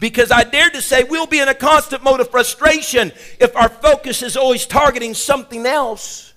because 0.00 0.32
I 0.32 0.44
dare 0.44 0.70
to 0.70 0.82
say 0.82 1.04
we'll 1.04 1.26
be 1.26 1.38
in 1.38 1.48
a 1.48 1.54
constant 1.54 2.02
mode 2.02 2.20
of 2.20 2.30
frustration 2.30 3.12
if 3.38 3.54
our 3.54 3.68
focus 3.68 4.22
is 4.22 4.36
always 4.36 4.66
targeting 4.66 5.14
something 5.14 5.66
else. 5.66 6.32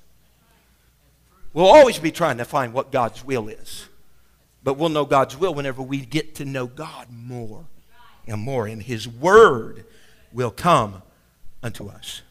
We'll 1.53 1.67
always 1.67 1.97
be 1.97 2.11
trying 2.11 2.37
to 2.37 2.45
find 2.45 2.73
what 2.73 2.91
God's 2.91 3.23
will 3.23 3.47
is. 3.47 3.87
But 4.63 4.77
we'll 4.77 4.89
know 4.89 5.05
God's 5.05 5.37
will 5.37 5.53
whenever 5.53 5.81
we 5.81 5.99
get 5.99 6.35
to 6.35 6.45
know 6.45 6.67
God 6.67 7.07
more 7.09 7.65
and 8.27 8.41
more, 8.41 8.67
and 8.67 8.81
His 8.81 9.07
Word 9.07 9.85
will 10.31 10.51
come 10.51 11.01
unto 11.61 11.87
us. 11.87 12.21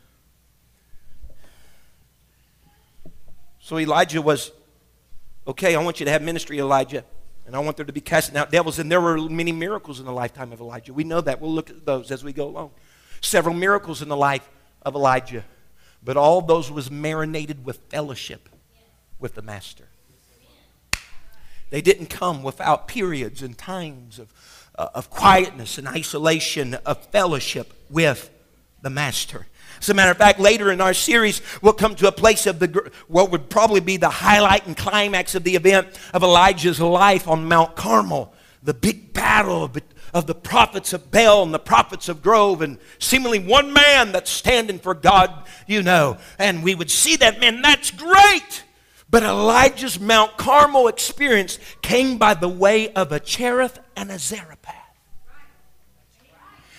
So 3.61 3.79
Elijah 3.79 4.21
was, 4.21 4.51
okay, 5.47 5.75
I 5.75 5.83
want 5.83 6.01
you 6.01 6.07
to 6.07 6.13
have 6.13 6.23
ministry, 6.23 6.59
Elijah. 6.59 7.05
And 7.47 7.57
I 7.57 7.59
want 7.59 7.77
there 7.77 7.87
to 7.87 7.93
be 7.93 8.01
casting 8.01 8.37
out 8.37 8.51
devils. 8.51 8.79
And 8.79 8.91
there 8.91 9.01
were 9.01 9.19
many 9.19 9.53
miracles 9.53 9.99
in 9.99 10.07
the 10.07 10.13
lifetime 10.13 10.53
of 10.53 10.61
Elijah. 10.61 10.93
We 10.93 11.05
know 11.05 11.21
that. 11.21 11.41
We'll 11.41 11.53
look 11.53 11.71
at 11.71 11.85
those 11.85 12.11
as 12.11 12.23
we 12.23 12.33
go 12.33 12.47
along. 12.47 12.71
Several 13.21 13.55
miracles 13.55 14.03
in 14.03 14.09
the 14.09 14.17
life 14.17 14.49
of 14.83 14.95
Elijah. 14.95 15.45
But 16.05 16.17
all 16.17 16.41
those 16.41 16.71
was 16.71 16.91
marinated 16.91 17.65
with 17.65 17.79
fellowship 17.89 18.49
with 19.19 19.35
the 19.35 19.43
Master. 19.43 19.89
They 21.71 21.81
didn't 21.81 22.07
come 22.07 22.43
without 22.43 22.87
periods 22.87 23.41
and 23.41 23.57
times 23.57 24.19
of, 24.19 24.31
uh, 24.77 24.89
of 24.95 25.09
quietness 25.09 25.79
and 25.79 25.89
isolation, 25.89 26.75
of 26.75 27.07
fellowship 27.07 27.73
with 27.89 28.31
the 28.83 28.91
Master. 28.91 29.47
As 29.83 29.89
a 29.89 29.95
matter 29.95 30.13
of 30.13 30.17
fact, 30.17 30.39
later 30.39 30.71
in 30.71 30.81
our 30.81 30.95
series, 30.95 31.43
we'll 31.61 31.73
come 31.73 31.97
to 31.97 32.07
a 32.07 32.13
place 32.13 32.47
of 32.47 32.61
the 32.61 32.93
what 33.09 33.33
would 33.33 33.51
probably 33.51 33.81
be 33.81 33.97
the 33.97 34.09
highlight 34.09 34.65
and 34.65 34.77
climax 34.77 35.35
of 35.35 35.43
the 35.43 35.57
event 35.57 35.89
of 36.15 36.23
Elijah's 36.23 36.81
life 36.81 37.27
on 37.27 37.49
Mount 37.49 37.75
Carmel, 37.75 38.33
the 38.63 38.75
big 38.75 39.13
battle 39.13 39.65
of, 39.65 39.77
of 40.15 40.29
the 40.29 40.37
prophets 40.37 40.93
of 40.93 41.11
Baal 41.11 41.43
and 41.43 41.53
the 41.53 41.59
prophets 41.59 42.09
of 42.09 42.23
Grove, 42.23 42.63
and 42.63 42.79
seemingly 43.01 43.41
one 43.41 43.73
man 43.73 44.13
that's 44.13 44.31
standing 44.31 44.79
for 44.79 44.95
God, 44.95 45.49
you 45.67 45.83
know. 45.83 46.17
And 46.39 46.63
we 46.63 46.77
would 46.77 46.91
see 46.91 47.17
that 47.17 47.41
man. 47.41 47.61
That's 47.61 47.91
great. 47.91 48.63
But 49.11 49.25
Elijah's 49.25 49.99
Mount 49.99 50.37
Carmel 50.37 50.87
experience 50.87 51.59
came 51.83 52.19
by 52.19 52.35
the 52.35 52.49
way 52.49 52.93
of 52.93 53.11
a 53.11 53.19
Cherith 53.19 53.81
and 53.97 54.13
a 54.13 54.19
Zarephath. 54.21 54.77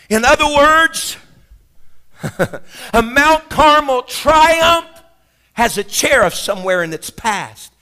In 0.09 0.23
other 0.23 0.47
words, 0.47 1.17
a 2.93 3.01
Mount 3.01 3.49
Carmel 3.49 4.03
triumph 4.03 4.87
has 5.53 5.77
a 5.77 5.83
cherith 5.83 6.33
somewhere 6.33 6.83
in 6.83 6.93
its 6.93 7.09
past, 7.09 7.73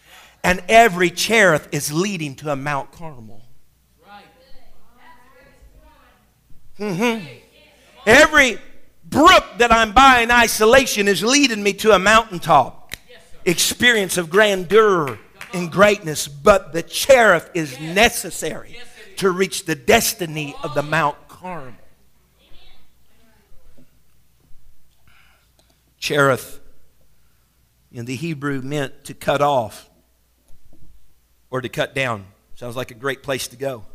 and 0.44 0.64
every 0.68 1.10
cherith 1.10 1.68
is 1.72 1.94
leading 1.94 2.36
to 2.36 2.52
a 2.52 2.56
Mount 2.56 2.92
Carmel. 2.92 3.42
Mm-hmm. 6.80 7.26
Every 8.08 8.58
brook 9.06 9.44
that 9.60 9.72
I'm 9.72 9.92
by 9.92 10.22
in 10.22 10.32
isolation 10.32 11.08
is 11.08 11.24
leading 11.24 11.62
me 11.62 11.74
to 11.74 11.92
a 11.92 12.00
mountaintop 12.00 12.94
experience 13.46 14.18
of 14.18 14.30
grandeur 14.30 15.20
and 15.54 15.72
greatness, 15.72 16.28
but 16.28 16.74
the 16.74 16.82
cherith 16.82 17.52
is 17.54 17.80
necessary 17.80 18.78
to 19.18 19.30
reach 19.30 19.66
the 19.66 19.76
destiny 19.76 20.56
of 20.64 20.74
the 20.74 20.82
Mount 20.82 21.28
Carmel. 21.28 21.81
Cherith 26.02 26.60
in 27.92 28.06
the 28.06 28.16
Hebrew 28.16 28.62
meant 28.62 29.06
to 29.06 29.14
cut 29.14 29.42
off 29.42 29.90
or 31.52 31.62
to 31.62 31.70
cut 31.70 31.96
down. 31.96 32.26
Sounds 32.56 32.76
like 32.76 32.92
a 32.92 32.96
great 32.96 33.24
place 33.24 33.48
to 33.50 33.56
go. 33.56 33.86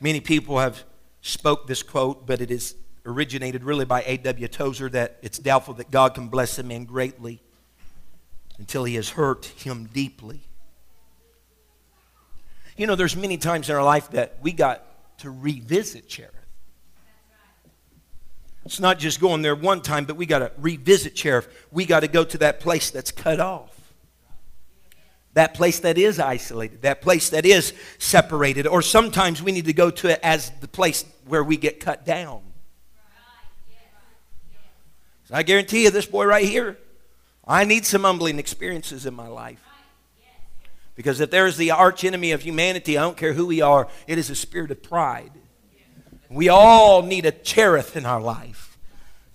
Many 0.00 0.20
people 0.20 0.58
have 0.58 0.84
spoke 1.20 1.66
this 1.66 1.82
quote, 1.82 2.26
but 2.26 2.40
it 2.40 2.50
is 2.50 2.74
originated 3.04 3.64
really 3.64 3.84
by 3.84 4.02
A.W. 4.02 4.48
Tozer 4.48 4.88
that 4.90 5.18
it's 5.22 5.38
doubtful 5.38 5.74
that 5.74 5.90
God 5.90 6.14
can 6.14 6.28
bless 6.28 6.58
a 6.58 6.62
man 6.62 6.84
greatly 6.84 7.40
until 8.58 8.84
he 8.84 8.94
has 8.94 9.10
hurt 9.10 9.46
him 9.46 9.88
deeply. 9.92 10.40
You 12.76 12.86
know, 12.86 12.94
there's 12.94 13.16
many 13.16 13.36
times 13.36 13.68
in 13.68 13.76
our 13.76 13.82
life 13.84 14.10
that 14.10 14.38
we 14.42 14.52
got 14.52 15.18
to 15.18 15.30
revisit 15.30 16.08
Cherith. 16.08 16.41
It's 18.64 18.78
not 18.78 18.98
just 18.98 19.20
going 19.20 19.42
there 19.42 19.56
one 19.56 19.80
time, 19.80 20.04
but 20.04 20.16
we 20.16 20.26
got 20.26 20.38
to 20.38 20.52
revisit 20.58 21.14
Cherith. 21.14 21.48
We 21.70 21.84
got 21.84 22.00
to 22.00 22.08
go 22.08 22.24
to 22.24 22.38
that 22.38 22.60
place 22.60 22.90
that's 22.90 23.10
cut 23.10 23.40
off. 23.40 23.70
That 25.34 25.54
place 25.54 25.80
that 25.80 25.96
is 25.96 26.20
isolated, 26.20 26.82
that 26.82 27.00
place 27.00 27.30
that 27.30 27.46
is 27.46 27.72
separated, 27.98 28.66
or 28.66 28.82
sometimes 28.82 29.42
we 29.42 29.50
need 29.50 29.64
to 29.64 29.72
go 29.72 29.90
to 29.90 30.08
it 30.08 30.20
as 30.22 30.50
the 30.60 30.68
place 30.68 31.04
where 31.26 31.42
we 31.42 31.56
get 31.56 31.80
cut 31.80 32.04
down. 32.04 32.42
So 35.24 35.34
I 35.34 35.42
guarantee 35.42 35.84
you, 35.84 35.90
this 35.90 36.06
boy 36.06 36.26
right 36.26 36.44
here, 36.44 36.76
I 37.46 37.64
need 37.64 37.86
some 37.86 38.02
humbling 38.02 38.38
experiences 38.38 39.06
in 39.06 39.14
my 39.14 39.26
life. 39.26 39.64
Because 40.94 41.20
if 41.20 41.30
there's 41.30 41.56
the 41.56 41.70
arch 41.70 42.04
enemy 42.04 42.32
of 42.32 42.42
humanity, 42.42 42.98
I 42.98 43.02
don't 43.02 43.16
care 43.16 43.32
who 43.32 43.46
we 43.46 43.62
are, 43.62 43.88
it 44.06 44.18
is 44.18 44.28
a 44.28 44.36
spirit 44.36 44.70
of 44.70 44.82
pride. 44.82 45.32
We 46.32 46.48
all 46.48 47.02
need 47.02 47.26
a 47.26 47.32
cherith 47.32 47.96
in 47.96 48.06
our 48.06 48.20
life 48.20 48.78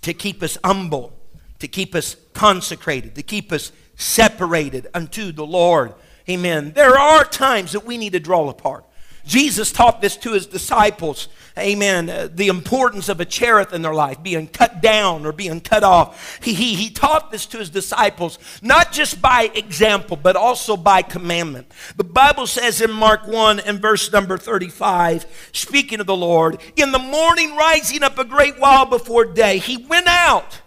to 0.02 0.14
keep 0.14 0.42
us 0.42 0.58
humble, 0.64 1.14
to 1.60 1.68
keep 1.68 1.94
us 1.94 2.16
consecrated, 2.34 3.16
to 3.16 3.24
keep 3.24 3.52
us 3.52 3.72
separated 3.96 4.88
unto 4.94 5.32
the 5.32 5.46
Lord. 5.46 5.94
Amen. 6.30 6.74
There 6.74 6.98
are 6.98 7.24
times 7.24 7.74
that 7.74 7.86
we 7.86 7.98
need 7.98 8.14
to 8.14 8.20
draw 8.20 8.50
apart. 8.50 8.86
Jesus 9.28 9.72
taught 9.74 10.02
this 10.02 10.16
to 10.18 10.32
his 10.32 10.48
disciples. 10.48 11.28
Amen. 11.58 12.10
Uh, 12.10 12.30
the 12.34 12.48
importance 12.48 13.10
of 13.10 13.20
a 13.20 13.26
cherith 13.26 13.74
in 13.74 13.82
their 13.82 13.94
life, 13.94 14.24
being 14.24 14.48
cut 14.48 14.82
down 14.82 15.26
or 15.26 15.32
being 15.32 15.60
cut 15.60 15.84
off. 15.84 16.40
He, 16.42 16.54
he, 16.54 16.76
he 16.76 16.90
taught 16.90 17.30
this 17.30 17.46
to 17.48 17.58
his 17.58 17.70
disciples, 17.70 18.40
not 18.62 18.92
just 18.92 19.22
by 19.22 19.52
example, 19.54 20.16
but 20.16 20.36
also 20.36 20.78
by 20.78 21.02
commandment. 21.02 21.72
The 21.98 22.04
Bible 22.04 22.48
says 22.48 22.82
in 22.82 22.92
Mark 22.92 23.28
1 23.28 23.60
and 23.60 23.82
verse 23.82 24.12
number 24.12 24.38
35, 24.38 25.50
speaking 25.52 26.00
of 26.00 26.08
the 26.08 26.16
Lord, 26.16 26.62
in 26.76 26.92
the 26.92 27.00
morning 27.00 27.56
rising 27.56 28.04
up 28.04 28.18
a 28.18 28.26
great 28.26 28.60
while 28.60 28.86
before 28.86 29.26
day, 29.26 29.58
he 29.58 29.78
went 29.78 30.08
out 30.08 30.62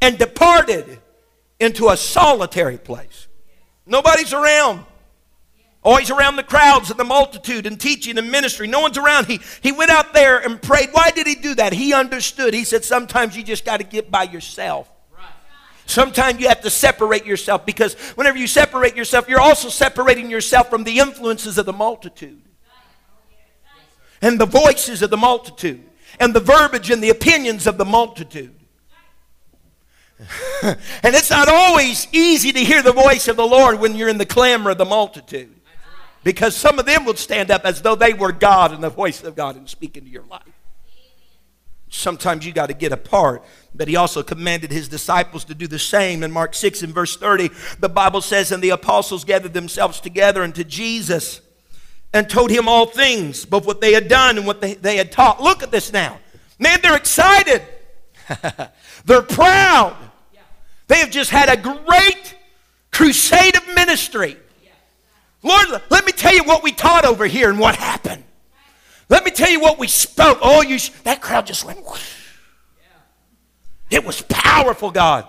and 0.00 0.16
departed 0.16 1.00
into 1.58 1.90
a 1.90 1.96
solitary 1.96 2.78
place. 2.78 3.28
Nobody's 3.84 4.32
around. 4.32 4.86
Always 5.82 6.10
around 6.10 6.36
the 6.36 6.42
crowds 6.42 6.90
and 6.90 7.00
the 7.00 7.04
multitude 7.04 7.66
and 7.66 7.80
teaching 7.80 8.18
and 8.18 8.30
ministry. 8.30 8.66
No 8.66 8.80
one's 8.80 8.98
around. 8.98 9.26
He, 9.26 9.40
he 9.62 9.72
went 9.72 9.90
out 9.90 10.12
there 10.12 10.38
and 10.38 10.60
prayed. 10.60 10.90
Why 10.92 11.10
did 11.10 11.26
he 11.26 11.34
do 11.34 11.54
that? 11.54 11.72
He 11.72 11.94
understood. 11.94 12.52
He 12.52 12.64
said, 12.64 12.84
Sometimes 12.84 13.34
you 13.34 13.42
just 13.42 13.64
got 13.64 13.78
to 13.78 13.84
get 13.84 14.10
by 14.10 14.24
yourself. 14.24 14.92
Sometimes 15.86 16.38
you 16.38 16.48
have 16.48 16.60
to 16.60 16.70
separate 16.70 17.26
yourself 17.26 17.66
because 17.66 17.94
whenever 18.14 18.38
you 18.38 18.46
separate 18.46 18.94
yourself, 18.94 19.28
you're 19.28 19.40
also 19.40 19.68
separating 19.68 20.30
yourself 20.30 20.70
from 20.70 20.84
the 20.84 21.00
influences 21.00 21.58
of 21.58 21.66
the 21.66 21.72
multitude 21.72 22.40
and 24.22 24.38
the 24.38 24.46
voices 24.46 25.02
of 25.02 25.10
the 25.10 25.16
multitude 25.16 25.82
and 26.20 26.32
the 26.32 26.40
verbiage 26.40 26.90
and 26.90 27.02
the 27.02 27.10
opinions 27.10 27.66
of 27.66 27.78
the 27.78 27.84
multitude. 27.84 28.54
and 30.62 30.76
it's 31.02 31.30
not 31.30 31.48
always 31.48 32.06
easy 32.12 32.52
to 32.52 32.60
hear 32.60 32.82
the 32.82 32.92
voice 32.92 33.26
of 33.26 33.36
the 33.36 33.46
Lord 33.46 33.80
when 33.80 33.96
you're 33.96 34.08
in 34.08 34.18
the 34.18 34.26
clamor 34.26 34.70
of 34.70 34.78
the 34.78 34.84
multitude. 34.84 35.59
Because 36.22 36.54
some 36.54 36.78
of 36.78 36.86
them 36.86 37.04
would 37.06 37.18
stand 37.18 37.50
up 37.50 37.64
as 37.64 37.82
though 37.82 37.94
they 37.94 38.12
were 38.12 38.32
God 38.32 38.72
and 38.72 38.82
the 38.82 38.90
voice 38.90 39.22
of 39.22 39.34
God 39.34 39.56
and 39.56 39.68
speak 39.68 39.96
into 39.96 40.10
your 40.10 40.24
life. 40.24 40.42
Sometimes 41.88 42.46
you 42.46 42.52
got 42.52 42.66
to 42.66 42.74
get 42.74 42.92
apart. 42.92 43.42
But 43.74 43.88
he 43.88 43.96
also 43.96 44.22
commanded 44.22 44.70
his 44.70 44.88
disciples 44.88 45.44
to 45.46 45.54
do 45.54 45.66
the 45.66 45.78
same. 45.78 46.22
In 46.22 46.30
Mark 46.30 46.54
6 46.54 46.82
and 46.82 46.94
verse 46.94 47.16
30, 47.16 47.50
the 47.78 47.88
Bible 47.88 48.20
says, 48.20 48.52
And 48.52 48.62
the 48.62 48.70
apostles 48.70 49.24
gathered 49.24 49.54
themselves 49.54 50.00
together 50.00 50.42
unto 50.42 50.64
Jesus 50.64 51.40
and 52.12 52.28
told 52.28 52.50
him 52.50 52.68
all 52.68 52.86
things, 52.86 53.44
both 53.44 53.66
what 53.66 53.80
they 53.80 53.92
had 53.92 54.08
done 54.08 54.36
and 54.36 54.46
what 54.46 54.60
they, 54.60 54.74
they 54.74 54.96
had 54.96 55.12
taught. 55.12 55.40
Look 55.40 55.62
at 55.62 55.70
this 55.70 55.92
now. 55.92 56.18
Man, 56.58 56.80
they're 56.82 56.96
excited. 56.96 57.62
they're 59.04 59.22
proud. 59.22 59.96
They 60.88 60.98
have 60.98 61.10
just 61.10 61.30
had 61.30 61.48
a 61.48 61.56
great 61.56 62.36
crusade 62.90 63.56
of 63.56 63.66
ministry. 63.74 64.36
Lord, 65.42 65.82
let 65.90 66.04
me 66.04 66.12
tell 66.12 66.34
you 66.34 66.44
what 66.44 66.62
we 66.62 66.72
taught 66.72 67.04
over 67.04 67.26
here 67.26 67.50
and 67.50 67.58
what 67.58 67.76
happened. 67.76 68.24
Let 69.08 69.24
me 69.24 69.30
tell 69.30 69.50
you 69.50 69.60
what 69.60 69.78
we 69.78 69.88
spoke. 69.88 70.38
Oh, 70.42 70.62
you 70.62 70.78
that 71.04 71.20
crowd 71.20 71.46
just 71.46 71.64
went. 71.64 71.84
Whoosh. 71.84 72.12
It 73.90 74.04
was 74.04 74.22
powerful, 74.22 74.90
God. 74.90 75.26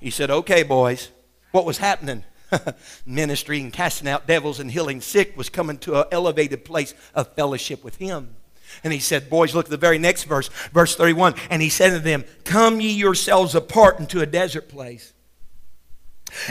He 0.00 0.10
said, 0.10 0.30
"Okay, 0.30 0.62
boys, 0.62 1.10
what 1.52 1.64
was 1.64 1.78
happening? 1.78 2.24
Ministry 3.06 3.60
and 3.60 3.72
casting 3.72 4.08
out 4.08 4.26
devils 4.26 4.58
and 4.58 4.70
healing 4.70 5.00
sick 5.00 5.36
was 5.36 5.48
coming 5.48 5.78
to 5.78 6.00
an 6.00 6.06
elevated 6.10 6.64
place 6.64 6.94
of 7.14 7.32
fellowship 7.34 7.84
with 7.84 7.96
Him." 7.96 8.36
And 8.82 8.92
he 8.92 8.98
said, 8.98 9.28
Boys, 9.28 9.54
look 9.54 9.66
at 9.66 9.70
the 9.70 9.76
very 9.76 9.98
next 9.98 10.24
verse, 10.24 10.48
verse 10.72 10.94
31. 10.94 11.34
And 11.50 11.60
he 11.60 11.68
said 11.68 11.90
to 11.90 11.98
them, 11.98 12.24
Come 12.44 12.80
ye 12.80 12.92
yourselves 12.92 13.54
apart 13.54 13.98
into 13.98 14.20
a 14.20 14.26
desert 14.26 14.68
place 14.68 15.12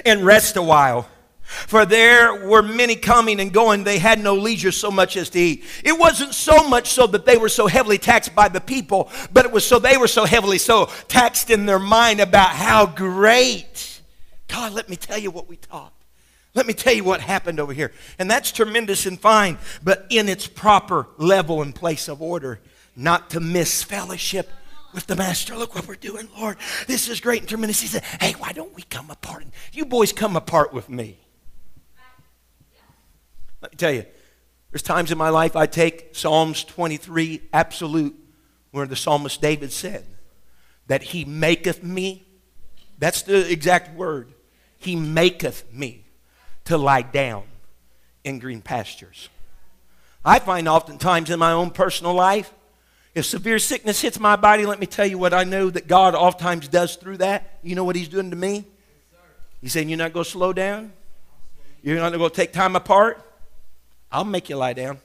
and 0.06 0.26
rest 0.26 0.58
a 0.58 0.62
while. 0.62 1.10
For 1.50 1.84
there 1.84 2.48
were 2.48 2.62
many 2.62 2.96
coming 2.96 3.40
and 3.40 3.52
going, 3.52 3.84
they 3.84 3.98
had 3.98 4.20
no 4.20 4.36
leisure 4.36 4.72
so 4.72 4.92
much 4.92 5.18
as 5.18 5.32
to 5.32 5.40
eat. 5.40 5.64
It 5.84 5.98
wasn't 5.98 6.36
so 6.36 6.68
much 6.70 6.90
so 6.90 7.08
that 7.08 7.26
they 7.26 7.38
were 7.38 7.50
so 7.50 7.66
heavily 7.66 7.98
taxed 7.98 8.36
by 8.36 8.50
the 8.50 8.62
people, 8.62 9.10
but 9.34 9.46
it 9.46 9.52
was 9.52 9.66
so 9.66 9.80
they 9.80 9.98
were 9.98 10.08
so 10.08 10.26
heavily 10.26 10.60
so 10.60 10.86
taxed 11.08 11.50
in 11.50 11.66
their 11.66 11.80
mind 11.80 12.20
about 12.20 12.50
how 12.50 12.86
great. 12.86 14.00
God, 14.48 14.74
let 14.74 14.90
me 14.90 14.96
tell 14.96 15.18
you 15.18 15.32
what 15.32 15.50
we 15.50 15.58
taught. 15.58 15.92
Let 16.54 16.68
me 16.68 16.74
tell 16.74 16.94
you 16.94 17.04
what 17.04 17.20
happened 17.20 17.60
over 17.60 17.74
here. 17.74 17.94
And 18.20 18.30
that's 18.30 18.52
tremendous 18.52 19.08
and 19.08 19.20
fine, 19.20 19.58
but 19.84 20.06
in 20.10 20.30
its 20.30 20.46
proper 20.46 21.08
level 21.18 21.64
and 21.64 21.74
place 21.74 22.08
of 22.08 22.22
order, 22.22 22.60
not 22.96 23.32
to 23.32 23.40
miss 23.40 23.82
fellowship 23.84 24.50
with 24.94 25.08
the 25.08 25.16
master. 25.16 25.56
Look 25.56 25.74
what 25.74 25.88
we're 25.88 25.96
doing, 25.96 26.28
Lord. 26.38 26.58
This 26.88 27.08
is 27.08 27.20
great 27.20 27.42
and 27.42 27.50
tremendous. 27.50 27.82
He 27.82 27.88
said, 27.88 28.04
Hey, 28.22 28.34
why 28.34 28.54
don't 28.54 28.76
we 28.76 28.84
come 28.84 29.10
apart? 29.10 29.46
You 29.74 29.86
boys 29.86 30.14
come 30.14 30.36
apart 30.36 30.74
with 30.74 30.90
me. 30.90 31.18
Let 33.62 33.72
me 33.72 33.78
tell 33.78 33.92
you, 33.92 34.06
there's 34.72 34.82
times 34.82 35.12
in 35.12 35.18
my 35.18 35.30
life 35.30 35.56
I 35.56 35.66
take 35.66 36.16
Psalms 36.16 36.64
23 36.64 37.42
absolute, 37.52 38.16
where 38.72 38.86
the 38.86 38.96
psalmist 38.96 39.42
David 39.42 39.72
said 39.72 40.06
that 40.88 41.02
he 41.02 41.26
maketh 41.26 41.84
me, 41.84 42.26
that's 42.98 43.24
the 43.24 43.52
exact 43.52 43.96
word, 43.96 44.34
he 44.78 44.96
maketh 44.96 45.72
me 45.74 46.06
to 46.66 46.78
lie 46.78 47.02
down 47.02 47.44
in 48.24 48.40
green 48.40 48.62
pastures. 48.62 49.30
I 50.24 50.40
find 50.40 50.68
oftentimes 50.68 51.30
in 51.30 51.40
my 51.40 51.52
own 51.52 51.72
personal 51.72 52.14
life, 52.14 52.54
if 53.16 53.26
severe 53.26 53.60
sickness 53.60 54.02
hits 54.02 54.20
my 54.20 54.36
body, 54.36 54.66
let 54.66 54.80
me 54.80 54.86
tell 54.86 55.06
you 55.06 55.18
what 55.18 55.34
I 55.34 55.44
know 55.44 55.70
that 55.70 55.88
God 55.88 56.14
oftentimes 56.14 56.68
does 56.68 56.96
through 56.96 57.18
that. 57.18 57.60
You 57.64 57.76
know 57.76 57.84
what 57.84 57.96
He's 57.96 58.08
doing 58.08 58.30
to 58.30 58.36
me? 58.36 58.66
He's 59.62 59.74
saying, 59.74 59.90
You're 59.90 59.98
not 59.98 60.14
going 60.14 60.24
to 60.24 60.30
slow 60.30 60.54
down? 60.54 60.94
You're 61.82 61.98
not 61.98 62.14
going 62.14 62.30
to 62.30 62.36
take 62.36 62.54
time 62.54 62.76
apart? 62.76 63.26
I'll 64.12 64.26
make 64.26 64.50
you 64.50 64.56
lie 64.56 64.74
down. 64.74 65.00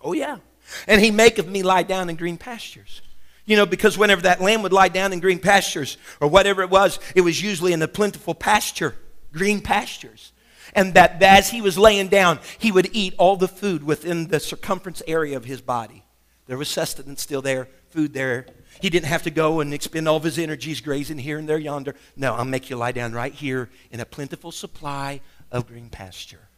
Oh, 0.00 0.12
yeah. 0.12 0.38
And 0.86 1.00
he 1.00 1.10
maketh 1.10 1.46
me 1.46 1.62
lie 1.62 1.82
down 1.82 2.10
in 2.10 2.16
green 2.16 2.36
pastures. 2.36 3.02
You 3.44 3.56
know, 3.56 3.66
because 3.66 3.98
whenever 3.98 4.22
that 4.22 4.40
lamb 4.40 4.62
would 4.62 4.72
lie 4.72 4.88
down 4.88 5.12
in 5.12 5.20
green 5.20 5.38
pastures 5.38 5.98
or 6.20 6.28
whatever 6.28 6.62
it 6.62 6.70
was, 6.70 6.98
it 7.14 7.22
was 7.22 7.42
usually 7.42 7.72
in 7.72 7.82
a 7.82 7.88
plentiful 7.88 8.34
pasture, 8.34 8.94
green 9.32 9.60
pastures. 9.60 10.32
And 10.74 10.94
that 10.94 11.22
as 11.22 11.50
he 11.50 11.60
was 11.60 11.76
laying 11.76 12.08
down, 12.08 12.38
he 12.58 12.72
would 12.72 12.90
eat 12.92 13.14
all 13.18 13.36
the 13.36 13.48
food 13.48 13.84
within 13.84 14.28
the 14.28 14.40
circumference 14.40 15.02
area 15.06 15.36
of 15.36 15.44
his 15.44 15.60
body. 15.60 16.04
There 16.46 16.56
was 16.56 16.68
sustenance 16.68 17.22
still 17.22 17.42
there, 17.42 17.68
food 17.90 18.14
there. 18.14 18.46
He 18.80 18.90
didn't 18.90 19.06
have 19.06 19.22
to 19.24 19.30
go 19.30 19.60
and 19.60 19.74
expend 19.74 20.08
all 20.08 20.16
of 20.16 20.22
his 20.22 20.38
energies 20.38 20.80
grazing 20.80 21.18
here 21.18 21.38
and 21.38 21.48
there 21.48 21.58
yonder. 21.58 21.94
No, 22.16 22.34
I'll 22.34 22.44
make 22.44 22.70
you 22.70 22.76
lie 22.76 22.92
down 22.92 23.12
right 23.12 23.34
here 23.34 23.70
in 23.90 24.00
a 24.00 24.04
plentiful 24.04 24.50
supply 24.50 25.20
of 25.50 25.66
green 25.66 25.90
pasture. 25.90 26.48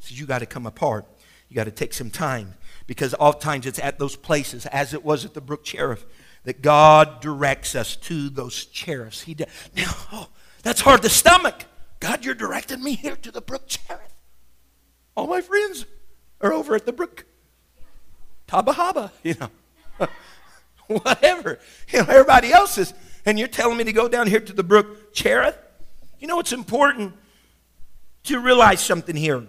So 0.00 0.14
you 0.14 0.26
got 0.26 0.40
to 0.40 0.46
come 0.46 0.66
apart. 0.66 1.06
You 1.48 1.56
got 1.56 1.64
to 1.64 1.70
take 1.70 1.94
some 1.94 2.10
time 2.10 2.54
because 2.86 3.14
oftentimes 3.14 3.66
it's 3.66 3.78
at 3.78 3.98
those 3.98 4.16
places, 4.16 4.66
as 4.66 4.94
it 4.94 5.04
was 5.04 5.24
at 5.24 5.34
the 5.34 5.40
Brook 5.40 5.64
Cherith, 5.64 6.06
that 6.44 6.62
God 6.62 7.20
directs 7.20 7.74
us 7.74 7.96
to 7.96 8.28
those 8.30 8.64
cheriths. 8.64 9.22
He 9.22 9.34
de- 9.34 9.46
now, 9.76 9.92
oh, 10.12 10.28
that's 10.62 10.80
hard 10.80 11.02
to 11.02 11.08
stomach. 11.08 11.64
God, 12.00 12.24
you're 12.24 12.34
directing 12.34 12.82
me 12.82 12.94
here 12.94 13.16
to 13.16 13.30
the 13.30 13.42
brook 13.42 13.68
Cherith. 13.68 14.14
All 15.14 15.26
my 15.26 15.42
friends 15.42 15.84
are 16.40 16.52
over 16.52 16.74
at 16.74 16.86
the 16.86 16.92
brook 16.92 17.26
Tabahaba, 18.48 19.10
you 19.22 19.34
know. 19.38 19.50
Whatever. 20.86 21.58
You 21.92 22.00
know, 22.00 22.06
everybody 22.08 22.52
else 22.52 22.78
is. 22.78 22.94
And 23.26 23.38
you're 23.38 23.48
telling 23.48 23.76
me 23.76 23.84
to 23.84 23.92
go 23.92 24.08
down 24.08 24.26
here 24.26 24.40
to 24.40 24.52
the 24.52 24.64
brook 24.64 25.12
Cherith? 25.12 25.58
You 26.18 26.26
know, 26.26 26.40
it's 26.40 26.52
important 26.52 27.14
to 28.24 28.40
realize 28.40 28.80
something 28.80 29.14
here 29.14 29.46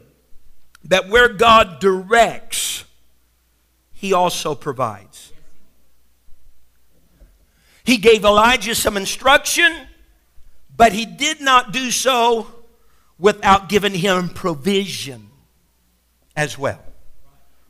that 0.86 1.10
where 1.10 1.30
God 1.30 1.80
directs, 1.80 2.86
He 3.94 4.14
also 4.14 4.56
provides. 4.56 5.32
He 7.84 7.98
gave 7.98 8.24
Elijah 8.24 8.76
some 8.76 8.98
instruction, 8.98 9.76
but 10.76 10.94
he 10.94 11.06
did 11.06 11.42
not 11.42 11.74
do 11.74 11.92
so 11.92 12.48
without 13.18 13.70
giving 13.70 13.94
him 13.94 14.30
provision 14.30 15.30
as 16.36 16.58
well. 16.58 16.82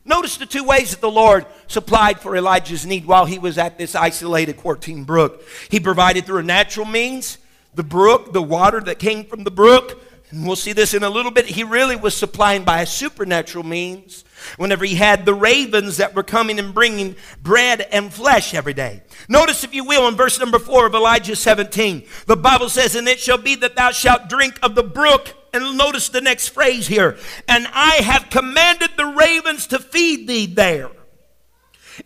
Notice 0.04 0.36
the 0.36 0.46
two 0.46 0.64
ways 0.64 0.90
that 0.90 1.00
the 1.00 1.10
Lord 1.10 1.46
supplied 1.66 2.20
for 2.20 2.36
Elijah's 2.36 2.84
need 2.84 3.06
while 3.06 3.24
he 3.24 3.38
was 3.38 3.56
at 3.56 3.78
this 3.78 3.94
isolated 3.94 4.60
Cherith 4.60 5.06
brook. 5.06 5.42
He 5.70 5.78
provided 5.78 6.26
through 6.26 6.38
a 6.38 6.42
natural 6.42 6.86
means, 6.86 7.38
the 7.74 7.84
brook, 7.84 8.32
the 8.32 8.42
water 8.42 8.80
that 8.80 8.98
came 8.98 9.24
from 9.24 9.44
the 9.44 9.50
brook, 9.50 10.02
and 10.32 10.46
we'll 10.46 10.56
see 10.56 10.72
this 10.72 10.94
in 10.94 11.02
a 11.02 11.10
little 11.10 11.30
bit. 11.30 11.44
He 11.44 11.62
really 11.62 11.94
was 11.94 12.16
supplying 12.16 12.64
by 12.64 12.84
supernatural 12.84 13.64
means 13.64 14.24
whenever 14.56 14.84
he 14.84 14.94
had 14.94 15.26
the 15.26 15.34
ravens 15.34 15.98
that 15.98 16.14
were 16.14 16.22
coming 16.22 16.58
and 16.58 16.72
bringing 16.72 17.16
bread 17.42 17.82
and 17.92 18.12
flesh 18.12 18.54
every 18.54 18.72
day. 18.72 19.02
Notice, 19.28 19.62
if 19.62 19.74
you 19.74 19.84
will, 19.84 20.08
in 20.08 20.16
verse 20.16 20.40
number 20.40 20.58
four 20.58 20.86
of 20.86 20.94
Elijah 20.94 21.36
17, 21.36 22.04
the 22.26 22.36
Bible 22.36 22.70
says, 22.70 22.94
And 22.94 23.06
it 23.08 23.20
shall 23.20 23.36
be 23.36 23.56
that 23.56 23.76
thou 23.76 23.90
shalt 23.90 24.30
drink 24.30 24.58
of 24.62 24.74
the 24.74 24.82
brook. 24.82 25.34
And 25.52 25.76
notice 25.76 26.08
the 26.08 26.22
next 26.22 26.48
phrase 26.48 26.86
here, 26.86 27.18
and 27.46 27.68
I 27.74 27.96
have 27.96 28.30
commanded 28.30 28.92
the 28.96 29.04
ravens 29.04 29.66
to 29.66 29.78
feed 29.78 30.26
thee 30.26 30.46
there. 30.46 30.90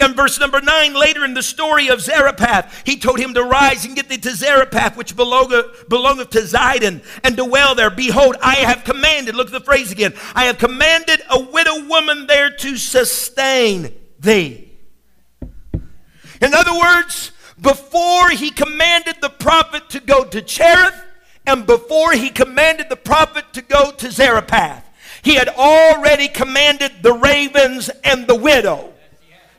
In 0.00 0.14
verse 0.14 0.40
number 0.40 0.60
nine, 0.60 0.94
later 0.94 1.24
in 1.24 1.34
the 1.34 1.42
story 1.42 1.88
of 1.88 2.00
Zarephath, 2.00 2.82
he 2.84 2.96
told 2.96 3.18
him 3.18 3.34
to 3.34 3.44
rise 3.44 3.84
and 3.84 3.94
get 3.94 4.08
thee 4.08 4.18
to 4.18 4.34
Zarephath, 4.34 4.96
which 4.96 5.14
belongeth, 5.14 5.88
belongeth 5.88 6.30
to 6.30 6.40
Zidon, 6.40 7.04
and 7.22 7.36
dwell 7.36 7.74
there. 7.74 7.90
Behold, 7.90 8.36
I 8.42 8.56
have 8.56 8.84
commanded, 8.84 9.36
look 9.36 9.46
at 9.46 9.52
the 9.52 9.60
phrase 9.60 9.92
again, 9.92 10.12
I 10.34 10.44
have 10.46 10.58
commanded 10.58 11.22
a 11.30 11.40
widow 11.40 11.86
woman 11.86 12.26
there 12.26 12.50
to 12.50 12.76
sustain 12.76 13.94
thee. 14.18 14.72
In 16.42 16.52
other 16.52 16.76
words, 16.76 17.32
before 17.60 18.30
he 18.30 18.50
commanded 18.50 19.16
the 19.20 19.30
prophet 19.30 19.88
to 19.90 20.00
go 20.00 20.24
to 20.24 20.42
Cherith, 20.42 21.00
and 21.46 21.64
before 21.64 22.12
he 22.12 22.30
commanded 22.30 22.88
the 22.88 22.96
prophet 22.96 23.44
to 23.52 23.62
go 23.62 23.92
to 23.92 24.10
Zarephath, 24.10 24.84
he 25.22 25.36
had 25.36 25.48
already 25.48 26.26
commanded 26.26 27.02
the 27.02 27.12
ravens 27.12 27.88
and 28.02 28.26
the 28.26 28.34
widow 28.34 28.92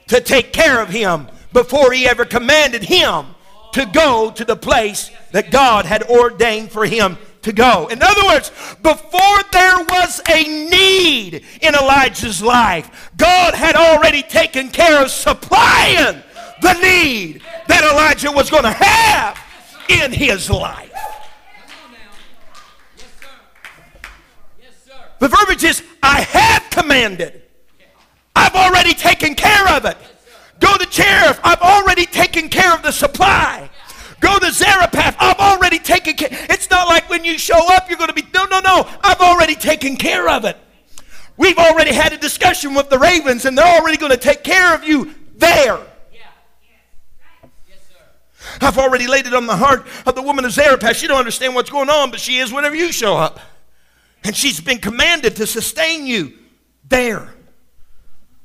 to 0.08 0.22
take 0.22 0.54
care 0.54 0.82
of 0.82 0.90
him 0.90 1.28
before 1.54 1.92
he 1.92 2.08
ever 2.08 2.26
commanded 2.26 2.84
him 2.84 3.28
to 3.74 3.86
go 3.86 4.32
to 4.32 4.46
the 4.46 4.56
place 4.56 5.12
that 5.32 5.52
God 5.52 5.86
had 5.86 6.04
ordained 6.04 6.72
for 6.72 6.86
him 6.86 7.18
to 7.44 7.54
go. 7.54 7.88
In 7.88 8.02
other 8.02 8.26
words, 8.26 8.50
before 8.82 9.40
there 9.52 9.78
was 9.80 10.22
a 10.30 10.44
need 10.44 11.44
in 11.62 11.76
Elijah's 11.76 12.42
life, 12.42 13.12
God 13.18 13.54
had 13.54 13.76
already 13.76 14.22
taken 14.22 14.70
care 14.70 15.04
of 15.04 15.12
supplying 15.12 16.22
the 16.62 16.74
need 16.74 17.42
that 17.68 17.84
Elijah 17.84 18.32
was 18.32 18.50
going 18.50 18.64
to 18.64 18.72
have 18.72 19.40
in 19.90 20.12
his 20.12 20.50
life. 20.50 20.92
The 25.20 25.28
verbiage 25.28 25.64
is, 25.64 25.84
I 26.04 26.22
have 26.22 26.70
commanded. 26.70 27.44
I've 28.38 28.54
already 28.54 28.94
taken 28.94 29.34
care 29.34 29.68
of 29.70 29.86
it. 29.86 29.98
Go 30.60 30.78
to 30.78 30.86
Cherith. 30.86 31.40
I've 31.44 31.62
already 31.62 32.06
taken 32.06 32.50
care 32.50 32.72
of 32.72 32.84
the 32.84 32.92
supply. 32.92 33.68
Go 34.20 34.38
to 34.38 34.52
Zarephath. 34.52 35.16
I've 35.20 35.40
already 35.40 35.80
taken 35.80 36.16
care. 36.16 36.30
It's 36.32 36.70
not 36.70 36.88
like 36.88 37.10
when 37.10 37.26
you 37.26 37.40
show 37.40 37.74
up, 37.76 37.90
you're 37.90 37.98
going 37.98 38.10
to 38.10 38.14
be, 38.14 38.24
no, 38.36 38.46
no, 38.46 38.60
no. 38.60 38.88
I've 39.04 39.22
already 39.22 39.56
taken 39.56 39.96
care 39.96 40.30
of 40.30 40.46
it. 40.46 40.56
We've 41.36 41.58
already 41.58 41.94
had 41.94 42.14
a 42.14 42.18
discussion 42.18 42.76
with 42.76 42.90
the 42.90 43.00
ravens, 43.00 43.46
and 43.46 43.58
they're 43.58 43.80
already 43.80 43.98
going 43.98 44.12
to 44.12 44.18
take 44.18 44.44
care 44.44 44.76
of 44.76 44.84
you 44.84 45.16
there. 45.36 45.80
I've 48.62 48.78
already 48.78 49.08
laid 49.08 49.26
it 49.26 49.34
on 49.34 49.48
the 49.48 49.58
heart 49.58 49.88
of 50.06 50.14
the 50.14 50.22
woman 50.22 50.46
of 50.46 50.52
Zarephath. 50.52 50.96
She 50.96 51.08
don't 51.08 51.20
understand 51.20 51.56
what's 51.56 51.70
going 51.72 51.90
on, 51.90 52.12
but 52.12 52.20
she 52.20 52.38
is 52.38 52.54
whenever 52.54 52.76
you 52.76 52.92
show 52.92 53.18
up. 53.18 53.40
And 54.24 54.36
she's 54.36 54.60
been 54.60 54.78
commanded 54.78 55.36
to 55.38 55.48
sustain 55.48 56.06
you 56.06 56.34
there. 56.88 57.34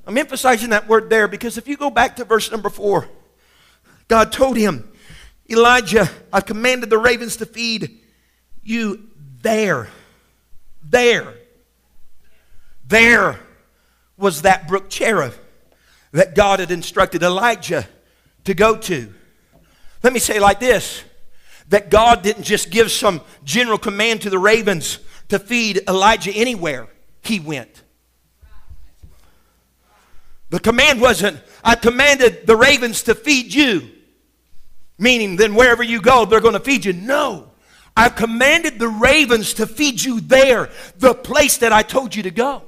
I'm 0.07 0.19
emphasizing 0.19 0.71
that 0.71 0.89
word 0.89 1.11
there 1.11 1.29
because 1.29 1.59
if 1.59 1.69
you 1.69 1.77
go 1.77 1.91
back 1.91 2.17
to 2.17 2.25
verse 2.25 2.51
number 2.51 2.69
four, 2.69 3.09
God 4.09 4.33
told 4.33 4.57
him, 4.57 4.91
Elijah, 5.49 6.09
I've 6.33 6.47
commanded 6.47 6.91
the 6.91 6.99
ravens 6.99 7.37
to 7.37 7.47
feed 7.47 8.01
you 8.63 9.09
there. 9.43 9.89
There. 10.83 11.35
There 12.87 13.39
was 14.17 14.43
that 14.43 14.69
brook 14.69 14.91
Cherith 14.91 15.39
that 16.13 16.35
God 16.35 16.61
had 16.61 16.71
instructed 16.71 17.23
Elijah 17.23 17.87
to 18.45 18.55
go 18.55 18.77
to. 18.77 19.13
Let 20.03 20.13
me 20.13 20.19
say 20.19 20.41
like 20.41 20.61
this 20.61 21.05
that 21.69 21.91
God 21.91 22.23
didn't 22.23 22.43
just 22.43 22.71
give 22.71 22.91
some 22.91 23.23
general 23.45 23.79
command 23.79 24.23
to 24.23 24.31
the 24.31 24.39
ravens 24.39 24.99
to 25.29 25.39
feed 25.39 25.81
Elijah 25.89 26.33
anywhere 26.33 26.87
he 27.23 27.41
went. 27.41 27.82
The 30.53 30.61
command 30.61 31.01
wasn't, 31.01 31.41
I 31.65 31.77
commanded 31.77 32.47
the 32.47 32.55
ravens 32.55 33.05
to 33.05 33.15
feed 33.15 33.55
you, 33.55 33.89
meaning 34.99 35.37
then 35.37 35.55
wherever 35.55 35.83
you 35.83 36.03
go, 36.03 36.27
they're 36.27 36.43
going 36.43 36.53
to 36.53 36.61
feed 36.61 36.85
you. 36.85 36.93
No. 36.93 37.53
I've 37.97 38.17
commanded 38.17 38.79
the 38.79 38.89
ravens 38.89 39.55
to 39.55 39.67
feed 39.67 40.03
you 40.03 40.21
there, 40.21 40.69
the 40.99 41.15
place 41.15 41.57
that 41.57 41.73
I 41.73 41.81
told 41.81 42.15
you 42.15 42.25
to 42.25 42.31
go. 42.31 42.65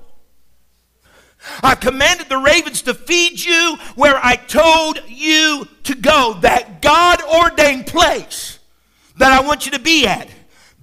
I've 1.63 1.81
commanded 1.81 2.31
the 2.31 2.39
ravens 2.39 2.81
to 2.83 2.95
feed 2.95 3.39
you 3.39 3.77
where 3.97 4.17
I 4.17 4.37
told 4.37 5.03
you 5.07 5.69
to 5.83 5.95
go, 5.95 6.39
that 6.41 6.81
God 6.81 7.21
ordained 7.23 7.87
place 7.87 8.61
that 9.19 9.31
I 9.31 9.47
want 9.47 9.67
you 9.67 9.73
to 9.73 9.79
be 9.79 10.07
at. 10.07 10.31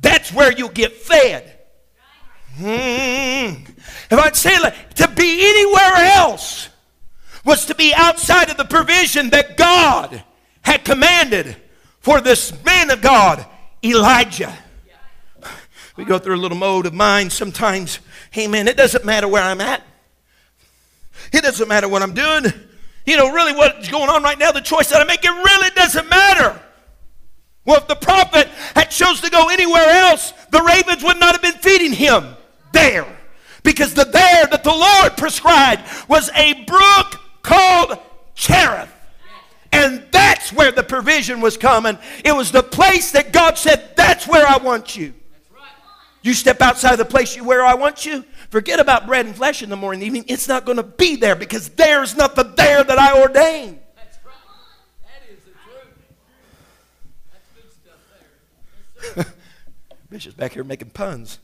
That's 0.02 0.32
where 0.32 0.52
you'll 0.52 0.70
get 0.70 0.94
fed. 0.94 1.58
Mm. 2.60 3.68
If 3.68 4.14
I'd 4.20 4.36
say 4.36 4.60
like, 4.60 4.94
to 4.94 5.08
be 5.08 5.50
anywhere 5.50 5.96
else 6.16 6.68
was 7.45 7.65
to 7.65 7.75
be 7.75 7.93
outside 7.95 8.49
of 8.49 8.58
the 8.58 8.65
provision 8.65 9.30
that 9.32 9.58
God 9.58 10.23
had 10.62 10.86
commanded 10.86 11.56
for 11.99 12.21
this 12.21 12.54
man 12.63 12.89
of 12.91 13.01
God, 13.01 13.45
Elijah. 13.84 14.54
We 15.95 16.06
go 16.06 16.19
through 16.19 16.36
a 16.36 16.38
little 16.38 16.58
mode 16.58 16.86
of 16.86 16.93
mind 16.93 17.32
sometimes. 17.32 17.99
Hey, 18.32 18.47
man, 18.47 18.67
it 18.67 18.77
doesn't 18.77 19.06
matter 19.06 19.27
where 19.27 19.43
I'm 19.43 19.62
at. 19.62 19.84
It 21.34 21.41
doesn't 21.43 21.67
matter 21.67 21.88
what 21.88 22.01
I'm 22.01 22.13
doing. 22.13 22.45
You 23.06 23.17
know, 23.17 23.32
really 23.32 23.54
what's 23.54 23.89
going 23.89 24.10
on 24.10 24.23
right 24.23 24.38
now, 24.38 24.51
the 24.51 24.62
choice 24.62 24.89
that 24.89 25.01
I 25.01 25.04
make, 25.04 25.23
it 25.23 25.30
really 25.30 25.69
doesn't 25.71 26.10
matter. 26.10 26.60
Well, 27.65 27.77
if 27.77 27.88
the 27.88 27.95
prophet 27.95 28.47
had 28.75 28.86
chose 28.86 29.21
to 29.21 29.30
go 29.30 29.49
anywhere 29.49 29.88
else, 29.88 30.34
the 30.51 30.62
ravens 30.62 31.04
would 31.04 31.19
not 31.19 31.34
have 31.34 31.41
been 31.41 31.62
feeding 31.62 31.93
him 31.93 32.36
there. 32.71 33.06
Because 33.63 33.93
the 33.93 34.06
there 34.06 34.47
that 34.47 34.63
the 34.63 34.71
Lord 34.71 35.17
prescribed 35.17 35.84
was 36.08 36.30
a 36.36 36.63
brook 36.65 37.19
called 37.42 37.98
Cherith. 38.35 38.89
And 39.71 40.04
that's 40.12 40.52
where 40.52 40.71
the 40.71 40.83
provision 40.83 41.39
was 41.39 41.56
coming. 41.56 41.98
It 42.25 42.35
was 42.35 42.52
the 42.52 42.63
place 42.63 43.12
that 43.12 43.31
God 43.31 43.58
said, 43.58 43.96
That's 43.96 44.27
where 44.27 44.46
I 44.46 44.58
want 44.58 44.98
you. 44.98 45.13
You 46.23 46.33
step 46.33 46.62
outside 46.62 46.98
the 46.98 47.06
place 47.06 47.35
you 47.35 47.44
where 47.44 47.65
I 47.65 47.73
want 47.73 48.06
you, 48.06 48.23
forget 48.50 48.79
about 48.79 49.08
bread 49.08 49.25
and 49.25 49.35
flesh 49.35 49.63
in 49.63 49.69
the 49.69 49.75
morning 49.75 50.04
evening. 50.04 50.25
It's 50.27 50.48
not 50.48 50.65
going 50.65 50.77
to 50.77 50.83
be 50.83 51.15
there 51.15 51.35
because 51.35 51.69
there's 51.69 52.15
not 52.15 52.35
the 52.35 52.44
there 52.44 52.83
that 52.83 53.00
I 53.00 53.19
ordained. 53.19 53.79
That's 53.96 54.19
right. 54.23 54.35
That 55.04 55.33
is 55.33 55.44
the 55.44 55.52
truth. 55.52 55.98
That's 57.31 57.48
good 57.56 57.71
stuff 57.71 59.15
there. 59.15 59.25
Bishop's 60.12 60.35
back 60.35 60.54
here 60.54 60.63
making 60.63 60.92
puns. 60.92 61.39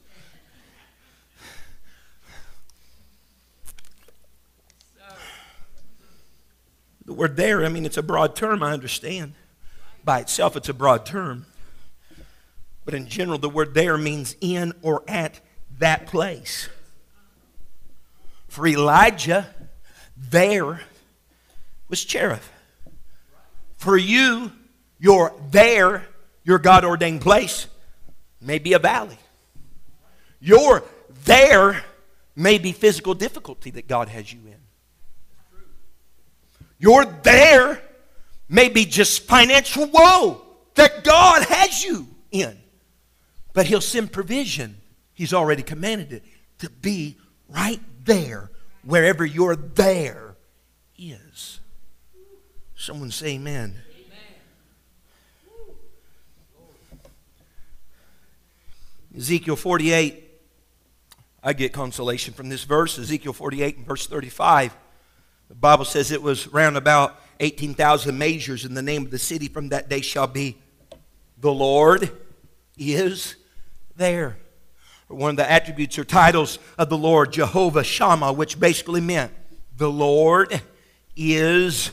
The 7.08 7.14
word 7.14 7.38
there, 7.38 7.66
I 7.66 7.70
mean, 7.70 7.86
it's 7.86 7.98
a 7.98 8.04
broad 8.04 8.36
term, 8.36 8.62
I 8.62 8.74
understand. 8.74 9.34
By 10.04 10.20
itself, 10.20 10.58
it's 10.58 10.68
a 10.68 10.74
broad 10.74 11.06
term. 11.06 11.46
But 12.84 12.94
in 12.94 13.08
general, 13.08 13.38
the 13.38 13.50
word 13.50 13.74
there 13.74 13.98
means 13.98 14.36
in 14.42 14.74
or 14.82 15.04
at 15.08 15.40
that 15.80 16.08
place. 16.08 16.68
For 18.50 18.68
Elijah, 18.68 19.48
there 20.18 20.82
was 21.88 22.04
Cherith. 22.04 22.52
For 23.78 23.96
you, 23.96 24.52
your 25.00 25.34
there, 25.50 26.06
your 26.44 26.60
God 26.60 26.84
ordained 26.84 27.22
place, 27.22 27.68
may 28.42 28.60
be 28.60 28.74
a 28.74 28.80
valley. 28.80 29.18
Your 30.42 30.84
there 31.24 31.86
may 32.36 32.58
be 32.58 32.74
physical 32.74 33.14
difficulty 33.14 33.72
that 33.72 33.88
God 33.88 34.10
has 34.10 34.32
you 34.34 34.40
in. 34.46 34.57
Your 36.80 37.06
there 37.06 37.82
may 38.50 38.70
be 38.70 38.86
just 38.86 39.24
financial 39.24 39.88
woe 39.88 40.42
that 40.76 41.04
God 41.04 41.44
has 41.44 41.84
you 41.84 42.08
in. 42.32 42.58
But 43.54 43.66
He'll 43.66 43.82
send 43.82 44.12
provision. 44.12 44.78
He's 45.14 45.34
already 45.34 45.64
commanded 45.64 46.14
it 46.14 46.24
to 46.60 46.70
be 46.70 47.18
right 47.50 47.82
there, 48.04 48.52
wherever 48.84 49.26
your 49.26 49.56
there 49.56 50.36
is. 50.98 51.60
Someone 52.76 53.12
say 53.12 53.30
amen. 53.36 53.82
Ezekiel 59.18 59.56
48, 59.56 60.24
I 61.42 61.54
get 61.54 61.74
consolation 61.74 62.36
from 62.36 62.50
this 62.50 62.64
verse. 62.64 63.00
Ezekiel 63.00 63.34
48 63.34 63.78
and 63.78 63.88
verse 63.88 64.06
35. 64.06 64.76
The 65.50 65.56
Bible 65.56 65.86
says 65.86 66.12
it 66.12 66.22
was 66.22 66.48
round 66.48 66.78
about 66.78 67.20
18,000 67.40 68.18
measures, 68.18 68.66
and 68.66 68.76
the 68.76 68.82
name 68.82 69.06
of 69.06 69.12
the 69.12 69.20
city 69.20 69.48
from 69.48 69.70
that 69.70 69.90
day 69.90 70.02
shall 70.02 70.28
be 70.28 70.58
the 71.38 71.52
Lord 71.52 72.12
is 72.78 73.36
there. 73.96 74.38
One 75.08 75.32
of 75.32 75.38
the 75.38 75.50
attributes 75.50 75.98
or 75.98 76.04
titles 76.04 76.60
of 76.78 76.90
the 76.90 76.98
Lord, 76.98 77.32
Jehovah 77.32 77.84
Shammah, 77.84 78.34
which 78.34 78.60
basically 78.60 79.00
meant 79.00 79.32
the 79.78 79.90
Lord 79.90 80.62
is 81.16 81.92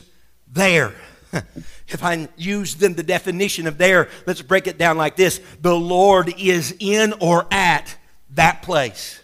there. 0.51 0.93
If 1.87 2.03
I 2.03 2.27
use 2.35 2.75
then 2.75 2.95
the 2.95 3.03
definition 3.03 3.67
of 3.67 3.77
there, 3.77 4.09
let's 4.25 4.41
break 4.41 4.65
it 4.65 4.79
down 4.79 4.97
like 4.97 5.15
this 5.15 5.39
the 5.61 5.75
Lord 5.75 6.33
is 6.39 6.75
in 6.79 7.13
or 7.19 7.45
at 7.51 7.95
that 8.31 8.63
place. 8.63 9.21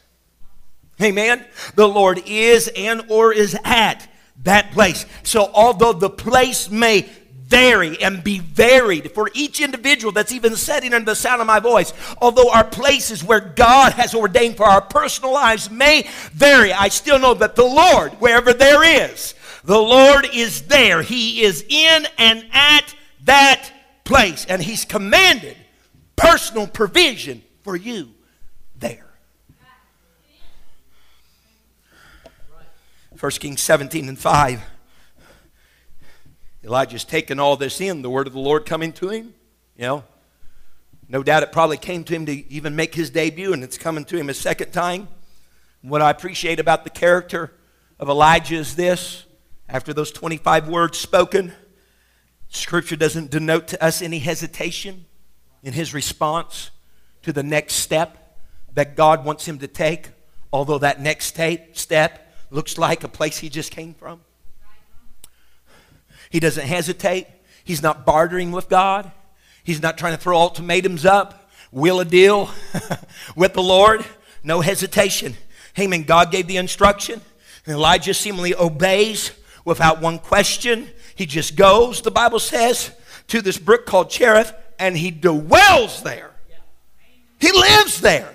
Amen. 1.01 1.43
The 1.73 1.87
Lord 1.87 2.21
is 2.27 2.69
and 2.75 3.03
or 3.09 3.33
is 3.33 3.57
at 3.63 4.07
that 4.43 4.71
place. 4.71 5.05
So 5.23 5.49
although 5.53 5.93
the 5.93 6.09
place 6.09 6.69
may 6.69 7.09
vary 7.51 8.01
and 8.01 8.23
be 8.23 8.39
varied 8.39 9.11
for 9.11 9.29
each 9.33 9.59
individual 9.59 10.13
that's 10.13 10.31
even 10.31 10.55
sitting 10.55 10.93
under 10.93 11.11
the 11.11 11.15
sound 11.15 11.41
of 11.41 11.47
my 11.47 11.59
voice. 11.59 11.91
Although 12.21 12.49
our 12.49 12.63
places 12.63 13.25
where 13.25 13.41
God 13.41 13.91
has 13.91 14.15
ordained 14.15 14.55
for 14.55 14.65
our 14.65 14.79
personal 14.79 15.33
lives 15.33 15.69
may 15.69 16.07
vary, 16.31 16.71
I 16.71 16.87
still 16.87 17.19
know 17.19 17.33
that 17.33 17.57
the 17.57 17.65
Lord, 17.65 18.13
wherever 18.13 18.53
there 18.53 18.83
is, 19.05 19.35
the 19.65 19.77
Lord 19.77 20.27
is 20.33 20.63
there. 20.63 21.01
He 21.01 21.43
is 21.43 21.65
in 21.67 22.07
and 22.17 22.45
at 22.53 22.95
that 23.25 23.69
place. 24.05 24.45
And 24.45 24.61
He's 24.61 24.85
commanded 24.85 25.57
personal 26.15 26.67
provision 26.67 27.43
for 27.63 27.75
you 27.75 28.11
there. 28.79 29.11
1 33.21 33.31
Kings 33.33 33.61
17 33.61 34.09
and 34.09 34.17
5. 34.17 34.63
Elijah's 36.63 37.03
taken 37.03 37.39
all 37.39 37.55
this 37.55 37.79
in, 37.79 38.01
the 38.01 38.09
word 38.09 38.25
of 38.25 38.33
the 38.33 38.39
Lord 38.39 38.65
coming 38.65 38.91
to 38.93 39.09
him. 39.09 39.35
You 39.75 39.83
know, 39.83 40.03
no 41.07 41.21
doubt 41.21 41.43
it 41.43 41.51
probably 41.51 41.77
came 41.77 42.03
to 42.05 42.15
him 42.15 42.25
to 42.25 42.51
even 42.51 42.75
make 42.75 42.95
his 42.95 43.11
debut, 43.11 43.53
and 43.53 43.63
it's 43.63 43.77
coming 43.77 44.05
to 44.05 44.17
him 44.17 44.27
a 44.27 44.33
second 44.33 44.71
time. 44.71 45.07
What 45.83 46.01
I 46.01 46.09
appreciate 46.09 46.59
about 46.59 46.83
the 46.83 46.89
character 46.89 47.53
of 47.99 48.09
Elijah 48.09 48.55
is 48.55 48.75
this 48.75 49.25
after 49.69 49.93
those 49.93 50.11
25 50.11 50.67
words 50.67 50.97
spoken, 50.97 51.53
Scripture 52.49 52.95
doesn't 52.95 53.29
denote 53.29 53.67
to 53.67 53.83
us 53.83 54.01
any 54.01 54.17
hesitation 54.17 55.05
in 55.61 55.73
his 55.73 55.93
response 55.93 56.71
to 57.21 57.31
the 57.31 57.43
next 57.43 57.75
step 57.75 58.39
that 58.73 58.95
God 58.95 59.23
wants 59.23 59.47
him 59.47 59.59
to 59.59 59.67
take, 59.67 60.09
although 60.51 60.79
that 60.79 60.99
next 60.99 61.37
step 61.73 62.20
looks 62.51 62.77
like 62.77 63.03
a 63.03 63.07
place 63.07 63.39
he 63.39 63.49
just 63.49 63.71
came 63.71 63.93
from. 63.95 64.21
He 66.29 66.39
doesn't 66.39 66.67
hesitate. 66.67 67.27
He's 67.63 67.81
not 67.81 68.05
bartering 68.05 68.51
with 68.51 68.69
God. 68.69 69.11
He's 69.63 69.81
not 69.81 69.97
trying 69.97 70.13
to 70.13 70.21
throw 70.21 70.37
ultimatums 70.37 71.05
up, 71.05 71.49
will 71.71 71.99
a 71.99 72.05
deal 72.05 72.49
with 73.35 73.53
the 73.53 73.61
Lord. 73.61 74.05
No 74.43 74.61
hesitation. 74.61 75.35
Amen. 75.79 76.03
God 76.03 76.31
gave 76.31 76.47
the 76.47 76.57
instruction. 76.57 77.21
And 77.65 77.75
Elijah 77.75 78.13
seemingly 78.13 78.55
obeys 78.55 79.31
without 79.65 80.01
one 80.01 80.19
question. 80.19 80.89
He 81.15 81.25
just 81.25 81.55
goes, 81.55 82.01
the 82.01 82.11
Bible 82.11 82.39
says, 82.39 82.91
to 83.27 83.41
this 83.41 83.57
brook 83.57 83.85
called 83.85 84.09
Cherith, 84.09 84.53
and 84.79 84.97
he 84.97 85.11
dwells 85.11 86.01
there. 86.01 86.31
He 87.39 87.51
lives 87.51 88.01
there. 88.01 88.33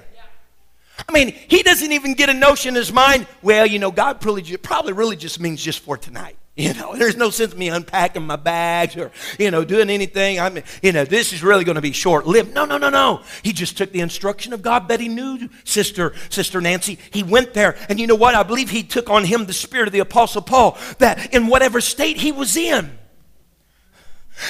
I 1.09 1.13
mean, 1.13 1.35
he 1.49 1.63
doesn't 1.63 1.93
even 1.93 2.15
get 2.15 2.29
a 2.31 2.35
notion 2.35 2.71
in 2.71 2.75
his 2.77 2.93
mind, 2.93 3.27
well, 3.43 3.67
you 3.67 3.79
know, 3.79 3.91
God 3.91 4.21
probably, 4.21 4.57
probably 4.57 4.93
really 4.93 5.17
just 5.17 5.41
means 5.41 5.63
just 5.63 5.81
for 5.81 5.97
tonight. 5.97 6.37
You 6.59 6.73
know, 6.73 6.97
there's 6.97 7.19
no 7.19 7.29
sense 7.29 7.55
me 7.55 7.69
unpacking 7.69 8.27
my 8.27 8.37
bags 8.37 8.97
or, 8.97 9.13
you 9.39 9.51
know, 9.51 9.63
doing 9.63 9.91
anything. 9.91 10.41
I 10.41 10.49
mean, 10.49 10.65
you 10.83 10.91
know, 10.91 11.05
this 11.05 11.35
is 11.35 11.43
really 11.43 11.65
going 11.65 11.75
to 11.75 11.83
be 11.83 11.93
short 11.93 12.27
lived. 12.27 12.55
No, 12.55 12.65
no, 12.65 12.79
no, 12.79 12.89
no. 12.89 13.21
He 13.43 13.53
just 13.53 13.77
took 13.77 13.93
the 13.93 14.01
instruction 14.01 14.55
of 14.55 14.63
God 14.63 14.89
that 14.89 14.99
he 14.99 15.09
knew, 15.09 15.51
Sister, 15.65 16.15
Sister 16.31 16.63
Nancy. 16.63 16.99
He 17.11 17.23
went 17.23 17.53
there. 17.53 17.77
And 17.91 18.01
you 18.01 18.07
know 18.07 18.15
what? 18.15 18.35
I 18.35 18.43
believe 18.43 18.71
he 18.71 18.83
took 18.83 19.11
on 19.11 19.25
him 19.25 19.45
the 19.45 19.53
spirit 19.53 19.87
of 19.87 19.93
the 19.93 19.99
Apostle 19.99 20.41
Paul 20.41 20.79
that 20.97 21.35
in 21.35 21.49
whatever 21.49 21.83
state 21.83 22.17
he 22.17 22.33
was 22.33 22.57
in, 22.57 22.99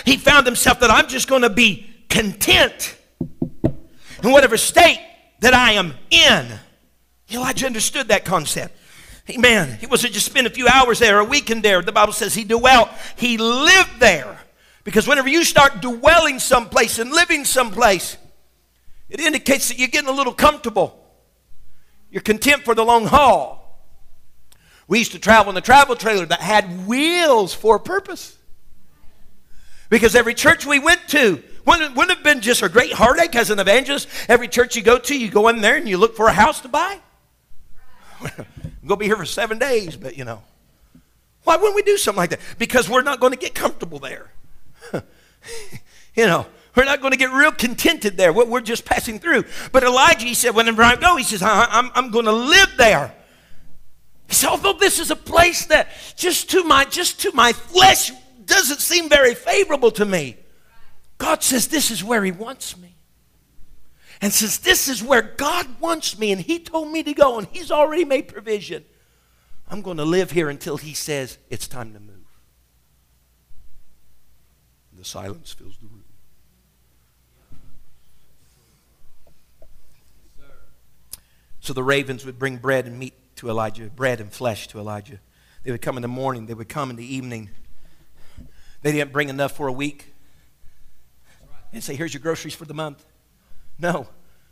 he 0.05 0.17
found 0.17 0.47
himself 0.47 0.79
that 0.79 0.93
I'm 0.93 1.09
just 1.09 1.27
going 1.27 1.43
to 1.43 1.51
be 1.51 1.91
content 2.09 2.97
in 3.65 4.31
whatever 4.31 4.57
state 4.57 5.01
that 5.47 5.55
I 5.55 5.75
am 5.75 5.95
in. 6.11 6.59
Elijah 7.33 7.67
understood 7.67 8.09
that 8.09 8.25
concept. 8.25 8.77
Amen. 9.31 9.79
He 9.79 9.87
wasn't 9.87 10.13
just 10.13 10.27
spend 10.27 10.49
a 10.49 10.51
few 10.51 10.67
hours 10.67 10.99
there, 10.99 11.21
a 11.21 11.25
weekend 11.25 11.63
there. 11.63 11.81
The 11.83 11.93
Bible 11.93 12.13
says 12.13 12.35
he 12.35 12.43
dwelt, 12.43 12.89
he 13.15 13.39
lived 13.39 14.01
there. 14.01 14.41
Because 14.83 15.07
whenever 15.07 15.29
you 15.29 15.45
start 15.45 15.81
dwelling 15.81 16.41
someplace 16.41 16.99
and 16.99 17.13
living 17.13 17.45
someplace, 17.45 18.17
it 19.09 19.21
indicates 19.21 19.69
that 19.69 19.79
you're 19.79 19.87
getting 19.87 20.09
a 20.09 20.13
little 20.13 20.35
comfortable. 20.35 21.01
You're 22.11 22.23
content 22.23 22.65
for 22.65 22.75
the 22.75 22.85
long 22.85 23.07
haul. 23.07 23.87
We 24.89 24.99
used 24.99 25.13
to 25.13 25.21
travel 25.21 25.53
in 25.53 25.57
a 25.57 25.61
travel 25.61 25.95
trailer 25.95 26.27
that 26.27 26.41
had 26.41 26.89
wheels 26.89 27.55
for 27.55 27.77
a 27.77 27.81
purpose. 27.81 28.37
Because 29.91 30.17
every 30.17 30.35
church 30.35 30.67
we 30.67 30.81
went 30.81 31.07
to 31.11 31.41
wouldn't, 31.67 31.97
wouldn't 31.97 32.17
have 32.17 32.25
been 32.25 32.41
just 32.41 32.63
a 32.63 32.69
great 32.69 32.93
heartache 32.93 33.35
as 33.35 33.51
an 33.51 33.59
evangelist. 33.59 34.09
Every 34.29 34.49
church 34.49 34.77
you 34.77 34.83
go 34.83 34.99
to, 34.99 35.19
you 35.19 35.31
go 35.31 35.49
in 35.49 35.61
there 35.61 35.77
and 35.77 35.89
you 35.89 35.99
look 35.99 36.17
for 36.17 36.29
a 36.29 36.33
house 36.33 36.61
to 36.61 36.69
buy. 36.69 37.01
I'm 38.21 38.31
going 38.87 38.89
to 38.89 38.97
be 38.97 39.07
here 39.07 39.17
for 39.17 39.27
seven 39.27 39.59
days, 39.59 39.97
but 39.97 40.17
you 40.17 40.25
know. 40.25 40.43
Why 41.45 41.57
wouldn't 41.57 41.77
we 41.77 41.83
do 41.83 41.97
something 41.97 42.19
like 42.19 42.31
that? 42.31 42.41
Because 42.59 42.89
we're 42.89 43.03
not 43.03 43.21
going 43.21 43.33
to 43.33 43.39
get 43.39 43.55
comfortable 43.55 44.01
there. 44.01 44.33
you 44.93 46.27
know, 46.27 46.47
we're 46.75 46.85
not 46.85 47.01
going 47.01 47.13
to 47.13 47.19
get 47.19 47.31
real 47.31 47.53
contented 47.53 48.17
there. 48.17 48.33
We're 48.33 48.61
just 48.61 48.85
passing 48.85 49.19
through. 49.19 49.45
But 49.71 49.85
Elijah, 49.85 50.27
he 50.27 50.35
said, 50.35 50.55
whenever 50.55 50.83
I 50.83 50.97
go, 50.97 51.17
he 51.17 51.23
says, 51.23 51.43
I'm, 51.43 51.91
I'm 51.95 52.11
going 52.11 52.25
to 52.25 52.33
live 52.33 52.73
there. 52.77 53.15
He 54.29 54.35
said, 54.35 54.51
although 54.51 54.73
this 54.73 54.99
is 54.99 55.11
a 55.11 55.17
place 55.17 55.67
that 55.67 55.89
just 56.17 56.51
to 56.51 56.65
my 56.65 56.85
just 56.85 57.21
to 57.21 57.33
my 57.33 57.53
flesh 57.53 58.11
doesn't 58.45 58.81
seem 58.81 59.09
very 59.09 59.35
favorable 59.35 59.93
to 59.93 60.05
me, 60.05 60.37
God 61.19 61.43
says 61.43 61.69
this 61.69 61.91
is 61.91 62.05
where 62.05 62.25
He 62.25 62.33
wants 62.33 62.77
me. 62.77 62.97
And 64.21 64.33
since 64.33 64.59
this 64.59 64.89
is 64.89 65.03
where 65.03 65.23
God 65.23 65.81
wants 65.81 66.19
me 66.19 66.33
and 66.33 66.41
He 66.41 66.59
told 66.59 66.91
me 66.91 67.03
to 67.03 67.13
go 67.13 67.39
and 67.39 67.47
He's 67.49 67.71
already 67.71 68.05
made 68.05 68.29
provision, 68.29 68.85
I'm 69.69 69.83
going 69.83 69.97
to 69.97 70.05
live 70.05 70.31
here 70.31 70.49
until 70.49 70.77
He 70.77 70.95
says 70.95 71.39
it's 71.51 71.69
time 71.69 71.93
to 71.93 72.01
move. 72.01 72.15
The 74.97 75.05
silence 75.05 75.53
fills 75.53 75.77
the 75.77 75.87
room. 75.87 76.05
So 81.61 81.73
the 81.73 81.83
ravens 81.83 82.25
would 82.25 82.39
bring 82.39 82.59
bread 82.59 82.87
and 82.87 82.99
meat 82.99 83.15
to 83.37 83.51
Elijah, 83.51 83.87
bread 83.87 84.21
and 84.21 84.33
flesh 84.33 84.69
to 84.69 84.79
Elijah. 84.79 85.19
They 85.65 85.73
would 85.73 85.83
come 85.83 85.97
in 85.97 86.03
the 86.03 86.09
morning, 86.09 86.47
they 86.47 86.55
would 86.55 86.69
come 86.69 86.91
in 86.91 86.97
the 86.97 87.15
evening. 87.15 87.51
They 88.83 88.93
didn't 88.93 89.13
bring 89.13 89.29
enough 89.29 89.53
for 89.53 89.67
a 89.67 89.73
week. 89.73 90.15
And 91.77 91.85
say, 91.85 91.95
here's 91.95 92.15
your 92.15 92.23
groceries 92.23 92.55
for 92.55 92.65
the 92.65 92.73
month. 92.73 93.05
No. 93.79 94.09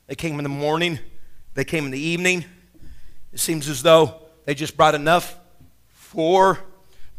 They 0.09 0.14
came 0.14 0.39
in 0.39 0.43
the 0.43 0.51
morning, 0.51 0.99
they 1.55 1.64
came 1.64 1.87
in 1.87 1.91
the 1.91 1.99
evening. 1.99 2.45
It 3.33 3.41
seems 3.41 3.66
as 3.66 3.83
though 3.83 4.20
they 4.45 4.55
just 4.55 4.77
brought 4.77 4.95
enough 4.95 5.35
for 5.89 6.59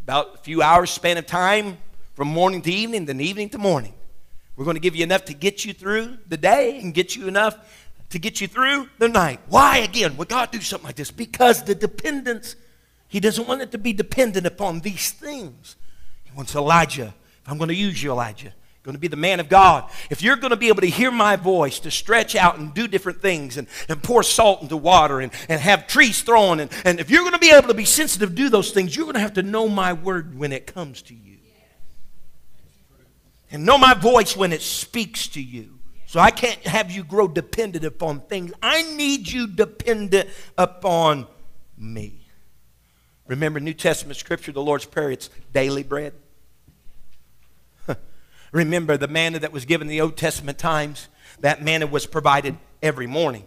about 0.03 0.36
a 0.36 0.38
few 0.38 0.62
hours 0.62 0.91
span 0.91 1.18
of 1.18 1.26
time 1.26 1.80
from 2.14 2.28
morning 2.28 2.62
to 2.62 2.72
evening, 2.72 3.06
then 3.06 3.20
evening 3.20 3.49
to 3.49 3.58
morning. 3.58 3.95
We're 4.56 4.66
going 4.66 4.76
to 4.76 4.80
give 4.80 4.95
you 4.95 5.01
enough 5.01 5.26
to 5.26 5.34
get 5.34 5.66
you 5.66 5.74
through 5.74 6.20
the 6.28 6.38
day 6.38 6.80
and 6.80 6.93
get 6.93 7.16
you 7.16 7.28
enough 7.28 7.58
to 8.12 8.20
get 8.20 8.39
you 8.39 8.47
through 8.47 8.88
the 8.99 9.10
night. 9.10 9.39
Why 9.47 9.80
again 9.80 10.18
would 10.18 10.30
God 10.30 10.51
do 10.51 10.62
something 10.62 10.86
like 10.86 10.97
this? 10.97 11.10
Because 11.10 11.64
the 11.64 11.74
dependence, 11.74 12.56
He 13.08 13.20
doesn't 13.20 13.47
want 13.47 13.64
it 13.64 13.72
to 13.72 13.80
be 13.80 13.91
dependent 13.91 14.45
upon 14.45 14.82
these 14.82 15.10
things. 15.10 15.76
He 16.26 16.32
wants 16.38 16.53
Elijah 16.53 17.16
if 17.41 17.49
I'm 17.49 17.58
going 17.58 17.70
to 17.70 17.76
use 17.76 18.03
you, 18.03 18.12
Elijah, 18.12 18.53
going 18.86 18.95
to 18.95 18.99
be 18.99 19.07
the 19.07 19.15
man 19.15 19.39
of 19.39 19.49
God, 19.49 19.89
if 20.11 20.21
you're 20.21 20.36
going 20.36 20.51
to 20.51 20.55
be 20.55 20.67
able 20.67 20.81
to 20.81 20.89
hear 20.89 21.09
my 21.09 21.36
voice, 21.36 21.79
to 21.79 21.91
stretch 21.91 22.36
out 22.36 22.59
and 22.59 22.73
do 22.73 22.88
different 22.88 23.19
things 23.19 23.57
and, 23.57 23.67
and 23.89 24.01
pour 24.01 24.21
salt 24.21 24.61
into 24.61 24.77
water 24.77 25.19
and, 25.19 25.31
and 25.49 25.59
have 25.59 25.88
trees 25.88 26.21
thrown, 26.21 26.59
and, 26.59 26.71
and 26.86 26.99
if 26.99 27.09
you're 27.09 27.23
going 27.23 27.33
to 27.33 27.39
be 27.39 27.51
able 27.51 27.67
to 27.67 27.73
be 27.73 27.83
sensitive 27.83 28.29
to 28.29 28.36
do 28.36 28.47
those 28.47 28.71
things, 28.71 28.95
you're 28.95 29.05
going 29.05 29.15
to 29.15 29.19
have 29.19 29.33
to 29.33 29.43
know 29.43 29.67
my 29.67 29.91
word 29.91 30.38
when 30.38 30.53
it 30.53 30.67
comes 30.67 31.01
to 31.01 31.15
you. 31.15 31.38
And 33.51 33.65
know 33.65 33.77
my 33.77 33.93
voice 33.93 34.36
when 34.36 34.53
it 34.53 34.61
speaks 34.61 35.27
to 35.29 35.41
you. 35.41 35.79
So 36.05 36.19
I 36.19 36.29
can't 36.29 36.59
have 36.67 36.91
you 36.91 37.03
grow 37.03 37.27
dependent 37.27 37.86
upon 37.86 38.21
things. 38.21 38.53
I 38.61 38.83
need 38.95 39.27
you 39.27 39.47
dependent 39.47 40.29
upon 40.57 41.27
me. 41.77 42.27
Remember, 43.27 43.59
New 43.59 43.73
Testament 43.73 44.17
scripture, 44.17 44.51
the 44.51 44.61
Lord's 44.61 44.86
Prayer, 44.86 45.09
it's 45.09 45.29
daily 45.53 45.83
bread. 45.83 46.13
Remember, 48.52 48.98
the 48.98 49.08
manna 49.08 49.39
that 49.39 49.52
was 49.52 49.66
given 49.66 49.88
in 49.88 49.89
the 49.89 50.02
Old 50.02 50.18
Testament 50.18 50.58
times, 50.58 51.08
that 51.39 51.64
manna 51.64 51.88
was 51.88 52.06
provided 52.06 52.58
every 52.82 53.08
morning. 53.08 53.46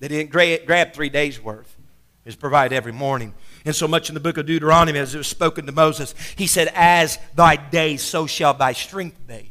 They 0.00 0.08
didn't 0.08 0.30
grab 0.30 0.92
three 0.92 1.08
days' 1.08 1.40
worth. 1.40 1.76
It 2.24 2.28
was 2.28 2.36
provided 2.36 2.74
every 2.74 2.92
morning. 2.92 3.34
And 3.64 3.74
so 3.74 3.88
much 3.88 4.10
in 4.10 4.14
the 4.14 4.20
book 4.20 4.36
of 4.36 4.46
Deuteronomy, 4.46 4.98
as 4.98 5.14
it 5.14 5.18
was 5.18 5.26
spoken 5.26 5.66
to 5.66 5.72
Moses, 5.72 6.14
he 6.36 6.46
said, 6.46 6.70
As 6.74 7.18
thy 7.34 7.56
days, 7.56 8.02
so 8.02 8.26
shall 8.26 8.54
thy 8.54 8.72
strength 8.72 9.26
be. 9.26 9.50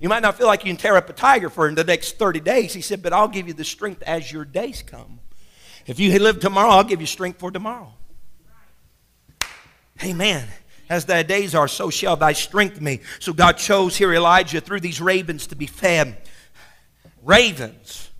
You 0.00 0.08
might 0.08 0.22
not 0.22 0.36
feel 0.36 0.46
like 0.46 0.64
you 0.64 0.70
can 0.70 0.76
tear 0.76 0.96
up 0.96 1.08
a 1.08 1.12
tiger 1.12 1.50
for 1.50 1.66
in 1.66 1.74
the 1.74 1.82
next 1.82 2.18
30 2.18 2.40
days. 2.40 2.72
He 2.72 2.82
said, 2.82 3.02
But 3.02 3.12
I'll 3.12 3.28
give 3.28 3.48
you 3.48 3.54
the 3.54 3.64
strength 3.64 4.02
as 4.02 4.30
your 4.30 4.44
days 4.44 4.82
come. 4.82 5.20
If 5.86 5.98
you 5.98 6.16
live 6.18 6.40
tomorrow, 6.40 6.68
I'll 6.68 6.84
give 6.84 7.00
you 7.00 7.06
strength 7.06 7.40
for 7.40 7.50
tomorrow. 7.50 7.94
Amen. 10.04 10.46
As 10.88 11.04
thy 11.04 11.22
days 11.22 11.54
are, 11.54 11.68
so 11.68 11.90
shall 11.90 12.16
thy 12.16 12.32
strength 12.32 12.82
be. 12.82 13.00
So 13.20 13.32
God 13.32 13.58
chose 13.58 13.96
here 13.96 14.12
Elijah 14.12 14.60
through 14.60 14.80
these 14.80 15.00
ravens 15.00 15.46
to 15.48 15.56
be 15.56 15.66
fed. 15.66 16.16
Ravens. 17.22 18.10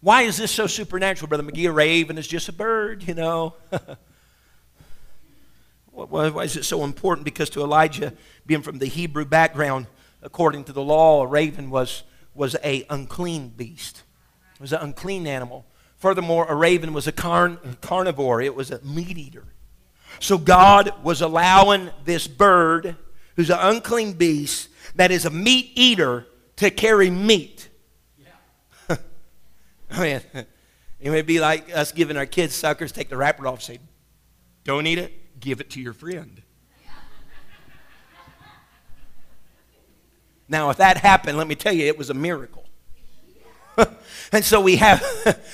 Why 0.00 0.22
is 0.22 0.36
this 0.36 0.50
so 0.50 0.66
supernatural, 0.66 1.28
Brother 1.28 1.44
McGee? 1.44 1.68
A 1.68 1.72
raven 1.72 2.18
is 2.18 2.26
just 2.26 2.48
a 2.48 2.52
bird, 2.52 3.06
you 3.06 3.14
know. 3.14 3.54
Why 5.90 6.44
is 6.44 6.56
it 6.56 6.64
so 6.64 6.84
important? 6.84 7.24
Because 7.24 7.50
to 7.50 7.62
Elijah, 7.62 8.12
being 8.46 8.62
from 8.62 8.78
the 8.78 8.86
Hebrew 8.86 9.24
background, 9.24 9.86
according 10.22 10.64
to 10.64 10.72
the 10.72 10.82
law, 10.82 11.22
a 11.22 11.26
raven 11.26 11.70
was, 11.70 12.04
was 12.34 12.54
a 12.62 12.86
unclean 12.88 13.48
beast. 13.48 14.02
It 14.54 14.60
was 14.60 14.72
an 14.72 14.80
unclean 14.80 15.26
animal. 15.26 15.66
Furthermore, 15.96 16.46
a 16.48 16.54
raven 16.54 16.92
was 16.92 17.08
a 17.08 17.12
carn- 17.12 17.58
carnivore, 17.80 18.40
it 18.40 18.54
was 18.54 18.70
a 18.70 18.80
meat 18.84 19.18
eater. 19.18 19.44
So 20.20 20.38
God 20.38 20.92
was 21.02 21.22
allowing 21.22 21.90
this 22.04 22.26
bird, 22.26 22.96
who's 23.36 23.50
an 23.50 23.58
unclean 23.60 24.14
beast, 24.14 24.68
that 24.96 25.10
is 25.10 25.24
a 25.24 25.30
meat 25.30 25.72
eater, 25.74 26.26
to 26.56 26.70
carry 26.70 27.10
meat. 27.10 27.68
Yeah. 28.18 28.96
I 29.90 30.00
mean, 30.00 30.46
it 31.00 31.10
would 31.10 31.26
be 31.26 31.40
like 31.40 31.74
us 31.74 31.92
giving 31.92 32.16
our 32.16 32.26
kids 32.26 32.54
suckers, 32.54 32.90
take 32.90 33.08
the 33.08 33.16
wrapper 33.16 33.46
off, 33.46 33.62
say, 33.62 33.78
don't 34.64 34.86
eat 34.86 34.98
it, 34.98 35.40
give 35.40 35.60
it 35.60 35.70
to 35.70 35.80
your 35.80 35.92
friend. 35.92 36.42
Now, 40.48 40.70
if 40.70 40.78
that 40.78 40.96
happened, 40.96 41.36
let 41.36 41.46
me 41.46 41.54
tell 41.54 41.74
you, 41.74 41.86
it 41.86 41.98
was 41.98 42.08
a 42.08 42.14
miracle. 42.14 42.57
and 44.32 44.44
so 44.44 44.60
we 44.60 44.76
have 44.76 45.04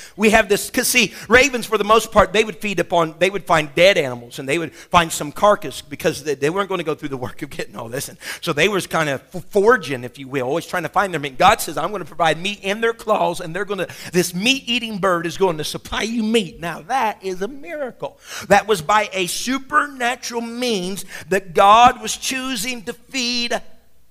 we 0.16 0.30
have 0.30 0.48
this 0.48 0.70
because 0.70 0.88
see 0.88 1.14
ravens 1.28 1.66
for 1.66 1.78
the 1.78 1.84
most 1.84 2.10
part 2.10 2.32
they 2.32 2.44
would 2.44 2.56
feed 2.56 2.80
upon 2.80 3.14
they 3.18 3.30
would 3.30 3.44
find 3.44 3.74
dead 3.74 3.98
animals 3.98 4.38
and 4.38 4.48
they 4.48 4.58
would 4.58 4.72
find 4.72 5.12
some 5.12 5.32
carcass 5.32 5.82
because 5.82 6.24
they, 6.24 6.34
they 6.34 6.50
weren't 6.50 6.68
going 6.68 6.78
to 6.78 6.84
go 6.84 6.94
through 6.94 7.08
the 7.08 7.16
work 7.16 7.42
of 7.42 7.50
getting 7.50 7.76
all 7.76 7.88
this. 7.88 8.08
And 8.08 8.18
so 8.40 8.52
they 8.52 8.68
was 8.68 8.86
kind 8.86 9.08
of 9.08 9.22
foraging 9.22 10.04
if 10.04 10.18
you 10.18 10.28
will 10.28 10.46
always 10.46 10.66
trying 10.66 10.84
to 10.84 10.88
find 10.88 11.12
their 11.12 11.20
meat. 11.20 11.38
God 11.38 11.60
says 11.60 11.76
i'm 11.76 11.90
going 11.90 12.02
to 12.02 12.08
provide 12.08 12.40
meat 12.40 12.60
in 12.62 12.80
their 12.80 12.94
claws 12.94 13.40
and 13.40 13.54
they're 13.54 13.64
going 13.64 13.86
to 13.86 13.88
this 14.12 14.34
meat 14.34 14.64
eating 14.66 14.98
bird 14.98 15.26
is 15.26 15.36
going 15.36 15.58
to 15.58 15.64
supply 15.64 16.02
you 16.02 16.22
meat. 16.22 16.60
Now 16.60 16.82
that 16.82 17.22
is 17.22 17.42
a 17.42 17.48
miracle. 17.48 18.18
That 18.48 18.66
was 18.66 18.82
by 18.82 19.08
a 19.12 19.26
supernatural 19.26 20.40
means 20.40 21.04
that 21.28 21.54
god 21.54 22.00
was 22.00 22.16
choosing 22.16 22.82
to 22.84 22.92
feed 22.92 23.60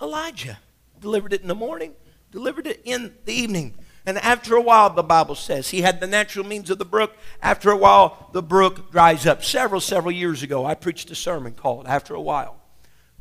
elijah. 0.01 0.59
Delivered 0.99 1.33
it 1.33 1.41
in 1.41 1.47
the 1.47 1.55
morning 1.55 1.93
delivered 2.33 2.65
it 2.65 2.81
in 2.83 3.13
the 3.25 3.31
evening 3.31 3.75
and 4.05 4.17
after 4.17 4.55
a 4.55 4.61
while, 4.61 4.89
the 4.89 5.03
Bible 5.03 5.35
says, 5.35 5.69
he 5.69 5.81
had 5.81 6.01
the 6.01 6.07
natural 6.07 6.45
means 6.45 6.69
of 6.69 6.77
the 6.77 6.85
brook. 6.85 7.15
After 7.41 7.71
a 7.71 7.77
while, 7.77 8.29
the 8.33 8.43
brook 8.43 8.91
dries 8.91 9.25
up. 9.25 9.43
Several, 9.43 9.79
several 9.79 10.11
years 10.11 10.43
ago, 10.43 10.65
I 10.65 10.75
preached 10.75 11.09
a 11.09 11.15
sermon 11.15 11.53
called 11.53 11.87
After 11.87 12.13
a 12.13 12.21
While, 12.21 12.57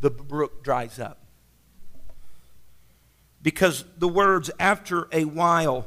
the 0.00 0.10
brook 0.10 0.64
dries 0.64 0.98
up. 0.98 1.18
Because 3.40 3.84
the 3.96 4.08
words 4.08 4.50
after 4.58 5.08
a 5.12 5.24
while 5.24 5.86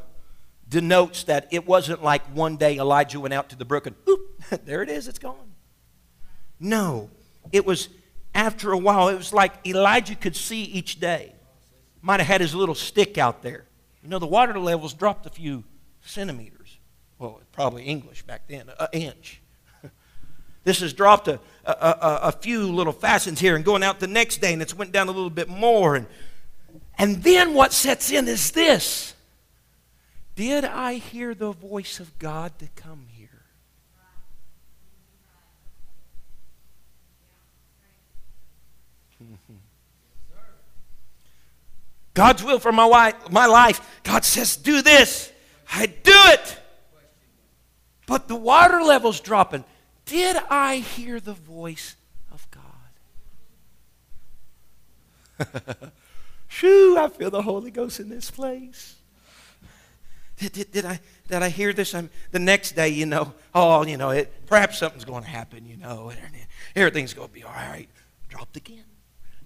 denotes 0.67 1.23
that 1.25 1.47
it 1.51 1.67
wasn't 1.67 2.01
like 2.01 2.23
one 2.33 2.55
day 2.55 2.77
Elijah 2.77 3.19
went 3.19 3.33
out 3.33 3.49
to 3.49 3.55
the 3.55 3.65
brook 3.65 3.87
and, 3.87 3.95
oop, 4.07 4.41
there 4.65 4.81
it 4.81 4.89
is, 4.89 5.07
it's 5.09 5.19
gone. 5.19 5.53
No, 6.59 7.09
it 7.51 7.65
was 7.65 7.89
after 8.33 8.71
a 8.71 8.77
while. 8.77 9.09
It 9.09 9.17
was 9.17 9.33
like 9.33 9.53
Elijah 9.67 10.15
could 10.15 10.37
see 10.37 10.63
each 10.63 11.01
day. 11.01 11.33
Might 12.01 12.21
have 12.21 12.27
had 12.27 12.41
his 12.41 12.55
little 12.55 12.75
stick 12.75 13.17
out 13.17 13.41
there 13.41 13.65
you 14.05 14.11
know, 14.11 14.19
the 14.19 14.27
water 14.27 14.59
levels 14.59 14.93
dropped 14.93 15.25
a 15.25 15.31
few 15.31 15.63
centimeters. 16.01 16.77
Well, 17.17 17.41
probably 17.51 17.85
English 17.85 18.21
back 18.21 18.43
then, 18.47 18.69
an 18.79 18.87
inch. 18.91 19.41
this 20.63 20.81
has 20.81 20.93
dropped 20.93 21.27
a, 21.27 21.39
a, 21.65 21.71
a, 21.71 22.19
a, 22.25 22.31
few 22.31 22.71
little 22.71 22.93
facets 22.93 23.41
here 23.41 23.55
and 23.55 23.65
going 23.65 23.81
out 23.81 23.99
the 23.99 24.05
next 24.05 24.41
day, 24.41 24.53
and 24.53 24.61
it's 24.61 24.75
went 24.75 24.91
down 24.91 25.07
a 25.07 25.11
little 25.11 25.31
bit 25.31 25.49
more. 25.49 25.95
And, 25.95 26.05
and 26.99 27.23
then 27.23 27.55
what 27.55 27.73
sets 27.73 28.11
in 28.11 28.27
is 28.27 28.51
this 28.51 29.15
Did 30.35 30.65
I 30.65 30.93
hear 30.95 31.33
the 31.33 31.51
voice 31.51 31.99
of 31.99 32.19
God 32.19 32.59
to 32.59 32.67
come 32.75 33.07
here? 33.09 33.14
God's 42.15 42.43
will 42.43 42.57
for 42.59 42.71
my, 42.71 42.85
wife, 42.85 43.29
my 43.29 43.45
life. 43.45 44.01
God 44.03 44.25
says, 44.25 44.55
do 44.57 44.81
this. 44.81 45.31
I 45.71 45.85
do 45.85 45.93
it. 46.05 46.59
But 48.07 48.27
the 48.27 48.35
water 48.35 48.81
level's 48.81 49.19
dropping. 49.19 49.63
Did 50.05 50.37
I 50.49 50.77
hear 50.77 51.19
the 51.19 51.33
voice 51.33 51.95
of 52.31 52.47
God? 55.37 55.91
Shoo, 56.47 56.97
I 56.97 57.09
feel 57.09 57.29
the 57.29 57.41
Holy 57.41 57.69
Ghost 57.69 57.99
in 57.99 58.07
this 58.09 58.31
place. 58.31 58.95
Did, 60.37 60.53
did, 60.53 60.71
did, 60.71 60.85
I, 60.85 61.01
did 61.27 61.41
I 61.41 61.49
hear 61.49 61.73
this? 61.73 61.93
I'm, 61.93 62.09
the 62.31 62.39
next 62.39 62.73
day, 62.77 62.89
you 62.89 63.05
know, 63.05 63.33
oh, 63.53 63.85
you 63.85 63.97
know, 63.97 64.11
it, 64.11 64.47
perhaps 64.47 64.77
something's 64.77 65.05
going 65.05 65.23
to 65.23 65.29
happen, 65.29 65.65
you 65.65 65.75
know, 65.77 66.13
everything's 66.75 67.13
going 67.13 67.27
to 67.27 67.33
be 67.33 67.43
all 67.43 67.51
right. 67.51 67.89
Dropped 68.29 68.55
again. 68.55 68.85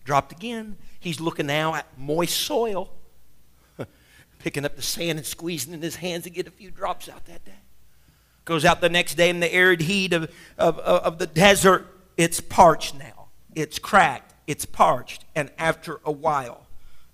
Dropped 0.04 0.32
again. 0.32 0.78
He's 1.00 1.20
looking 1.20 1.48
now 1.48 1.76
at 1.76 1.86
moist 1.98 2.36
soil, 2.36 2.92
picking 4.40 4.66
up 4.66 4.76
the 4.76 4.82
sand 4.82 5.18
and 5.18 5.26
squeezing 5.26 5.74
in 5.74 5.82
his 5.82 5.98
hands 5.98 6.24
to 6.26 6.30
get 6.30 6.48
a 6.48 6.52
few 6.52 6.72
drops 6.72 7.08
out 7.08 7.26
that 7.26 7.46
day. 7.46 7.52
Goes 8.46 8.66
out 8.66 8.82
the 8.82 8.90
next 8.90 9.16
day 9.16 9.30
in 9.30 9.40
the 9.40 9.54
arid 9.54 9.82
heat 9.82 10.14
of, 10.14 10.32
of, 10.58 10.80
of 10.80 11.20
the 11.20 11.28
desert. 11.28 11.88
It's 12.18 12.42
parched 12.42 12.96
now. 12.96 13.28
It's 13.56 13.80
cracked. 13.80 14.34
It's 14.48 14.66
parched. 14.66 15.26
And 15.36 15.52
after 15.58 16.00
a 16.04 16.12
while, 16.12 16.66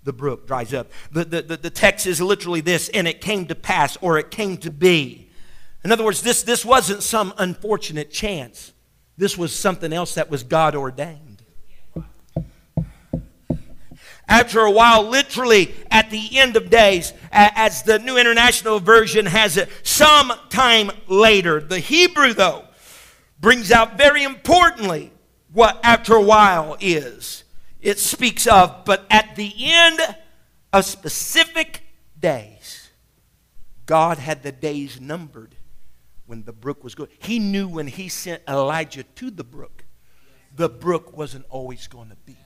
the 0.06 0.12
brook 0.12 0.46
dries 0.46 0.72
up. 0.72 0.90
The, 1.10 1.24
the, 1.24 1.42
the, 1.42 1.56
the 1.58 1.70
text 1.70 2.06
is 2.06 2.20
literally 2.20 2.62
this, 2.62 2.88
and 2.88 3.06
it 3.06 3.20
came 3.20 3.46
to 3.46 3.54
pass, 3.54 3.98
or 4.00 4.18
it 4.18 4.30
came 4.30 4.56
to 4.58 4.70
be. 4.70 5.28
In 5.84 5.92
other 5.92 6.04
words, 6.04 6.22
this, 6.22 6.42
this 6.42 6.64
wasn't 6.64 7.02
some 7.02 7.34
unfortunate 7.38 8.10
chance. 8.10 8.72
This 9.18 9.36
was 9.36 9.54
something 9.54 9.92
else 9.92 10.14
that 10.14 10.30
was 10.30 10.42
God 10.42 10.74
ordained. 10.74 11.25
After 14.28 14.60
a 14.60 14.70
while, 14.70 15.04
literally 15.04 15.72
at 15.90 16.10
the 16.10 16.38
end 16.38 16.56
of 16.56 16.68
days, 16.68 17.12
as 17.30 17.82
the 17.82 17.98
New 17.98 18.16
International 18.16 18.80
Version 18.80 19.26
has 19.26 19.56
it, 19.56 19.68
some 19.82 20.32
time 20.50 20.90
later. 21.06 21.60
The 21.60 21.78
Hebrew, 21.78 22.32
though, 22.32 22.64
brings 23.40 23.70
out 23.70 23.96
very 23.96 24.24
importantly 24.24 25.12
what 25.52 25.78
after 25.84 26.14
a 26.14 26.22
while 26.22 26.76
is. 26.80 27.44
It 27.80 27.98
speaks 28.00 28.48
of, 28.48 28.84
but 28.84 29.06
at 29.10 29.36
the 29.36 29.52
end 29.58 30.00
of 30.72 30.84
specific 30.84 31.82
days, 32.18 32.90
God 33.86 34.18
had 34.18 34.42
the 34.42 34.50
days 34.50 35.00
numbered 35.00 35.54
when 36.26 36.42
the 36.42 36.52
brook 36.52 36.82
was 36.82 36.96
good. 36.96 37.08
He 37.20 37.38
knew 37.38 37.68
when 37.68 37.86
he 37.86 38.08
sent 38.08 38.42
Elijah 38.48 39.04
to 39.04 39.30
the 39.30 39.44
brook, 39.44 39.84
the 40.54 40.68
brook 40.68 41.16
wasn't 41.16 41.46
always 41.48 41.86
going 41.86 42.08
to 42.08 42.16
be 42.16 42.36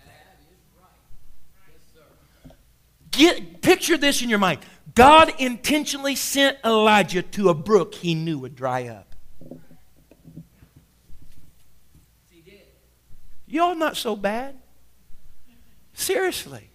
Get, 3.11 3.63
picture 3.63 3.99
this 3.99 4.23
in 4.23 4.29
your 4.29 4.39
mind. 4.39 4.61
God 4.95 5.33
intentionally 5.39 6.17
sent 6.17 6.59
Elijah 6.65 7.23
to 7.23 7.49
a 7.49 7.55
brook 7.55 7.95
he 7.95 8.15
knew 8.15 8.39
would 8.39 8.57
dry 8.57 8.89
up. 8.89 9.15
Y'all 13.47 13.75
not 13.75 13.97
so 13.97 14.15
bad. 14.15 14.57
Seriously. 15.93 16.71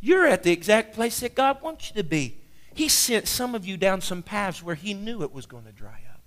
You're 0.00 0.26
at 0.26 0.42
the 0.42 0.52
exact 0.52 0.94
place 0.94 1.20
that 1.20 1.34
God 1.34 1.62
wants 1.62 1.90
you 1.90 1.96
to 1.96 2.04
be. 2.04 2.40
He 2.74 2.88
sent 2.88 3.26
some 3.26 3.54
of 3.54 3.66
you 3.66 3.76
down 3.76 4.00
some 4.00 4.22
paths 4.22 4.62
where 4.62 4.74
He 4.74 4.94
knew 4.94 5.22
it 5.22 5.32
was 5.32 5.46
going 5.46 5.64
to 5.64 5.72
dry 5.72 6.00
up, 6.12 6.20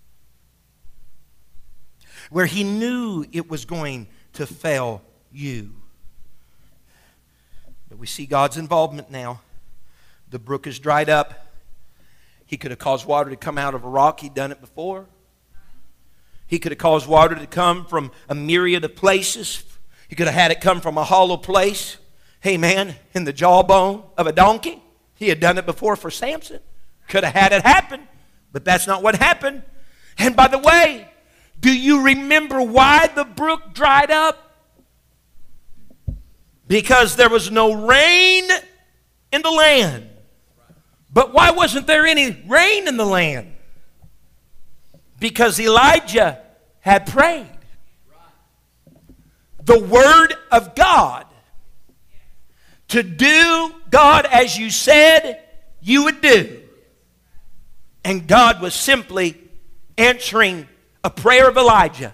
where 2.30 2.46
He 2.46 2.64
knew 2.64 3.26
it 3.32 3.50
was 3.50 3.66
going 3.66 4.08
to 4.34 4.46
fail 4.46 5.02
you. 5.32 5.76
We 8.04 8.08
see 8.08 8.26
God's 8.26 8.58
involvement 8.58 9.10
now. 9.10 9.40
The 10.30 10.38
brook 10.38 10.68
is 10.68 10.78
dried 10.78 11.10
up. 11.10 11.56
He 12.46 12.58
could 12.58 12.72
have 12.72 12.78
caused 12.78 13.06
water 13.06 13.30
to 13.30 13.38
come 13.38 13.58
out 13.58 13.76
of 13.76 13.86
a 13.86 13.88
rock, 13.88 14.20
He'd 14.20 14.34
done 14.34 14.52
it 14.52 14.60
before. 14.60 15.06
He 16.46 16.60
could 16.60 16.74
have 16.74 16.80
caused 16.80 17.08
water 17.08 17.34
to 17.34 17.48
come 17.48 17.86
from 17.86 18.12
a 18.28 18.36
myriad 18.36 18.84
of 18.84 18.98
places. 18.98 19.64
He 20.10 20.18
could 20.18 20.28
have 20.28 20.36
had 20.36 20.52
it 20.52 20.60
come 20.60 20.82
from 20.82 20.98
a 20.98 21.06
hollow 21.06 21.38
place. 21.38 21.96
Hey, 22.42 22.58
man, 22.58 22.96
in 23.14 23.24
the 23.24 23.32
jawbone 23.32 24.04
of 24.18 24.28
a 24.28 24.34
donkey. 24.34 24.84
He 25.16 25.30
had 25.30 25.40
done 25.40 25.58
it 25.58 25.66
before 25.66 25.96
for 25.96 26.12
Samson. 26.12 26.60
Could 27.08 27.24
have 27.24 27.34
had 27.34 27.54
it 27.54 27.62
happen, 27.62 28.06
but 28.52 28.66
that's 28.66 28.86
not 28.86 29.02
what 29.02 29.16
happened. 29.16 29.64
And 30.18 30.36
by 30.36 30.50
the 30.50 30.60
way, 30.60 31.08
do 31.58 31.74
you 31.74 32.04
remember 32.04 32.62
why 32.62 33.08
the 33.08 33.24
brook 33.24 33.74
dried 33.74 34.12
up? 34.12 34.53
Because 36.68 37.16
there 37.16 37.30
was 37.30 37.52
no 37.52 37.74
rain 37.88 38.50
in 39.32 39.42
the 39.42 39.52
land. 39.52 40.10
But 41.12 41.34
why 41.34 41.52
wasn't 41.52 41.88
there 41.88 42.06
any 42.06 42.32
rain 42.48 42.88
in 42.88 42.98
the 42.98 43.06
land? 43.06 43.54
Because 45.20 45.60
Elijah 45.60 46.42
had 46.80 47.06
prayed. 47.06 47.48
The 49.64 49.80
Word 49.80 50.34
of 50.52 50.76
God 50.76 51.26
to 52.90 53.04
do 53.04 53.74
God 53.90 54.26
as 54.26 54.58
you 54.58 54.70
said 54.70 55.42
you 55.82 56.06
would 56.06 56.22
do. 56.22 56.62
And 58.04 58.28
God 58.28 58.62
was 58.62 58.74
simply 58.74 59.40
answering 59.98 60.68
a 61.04 61.10
prayer 61.10 61.48
of 61.48 61.58
Elijah 61.58 62.14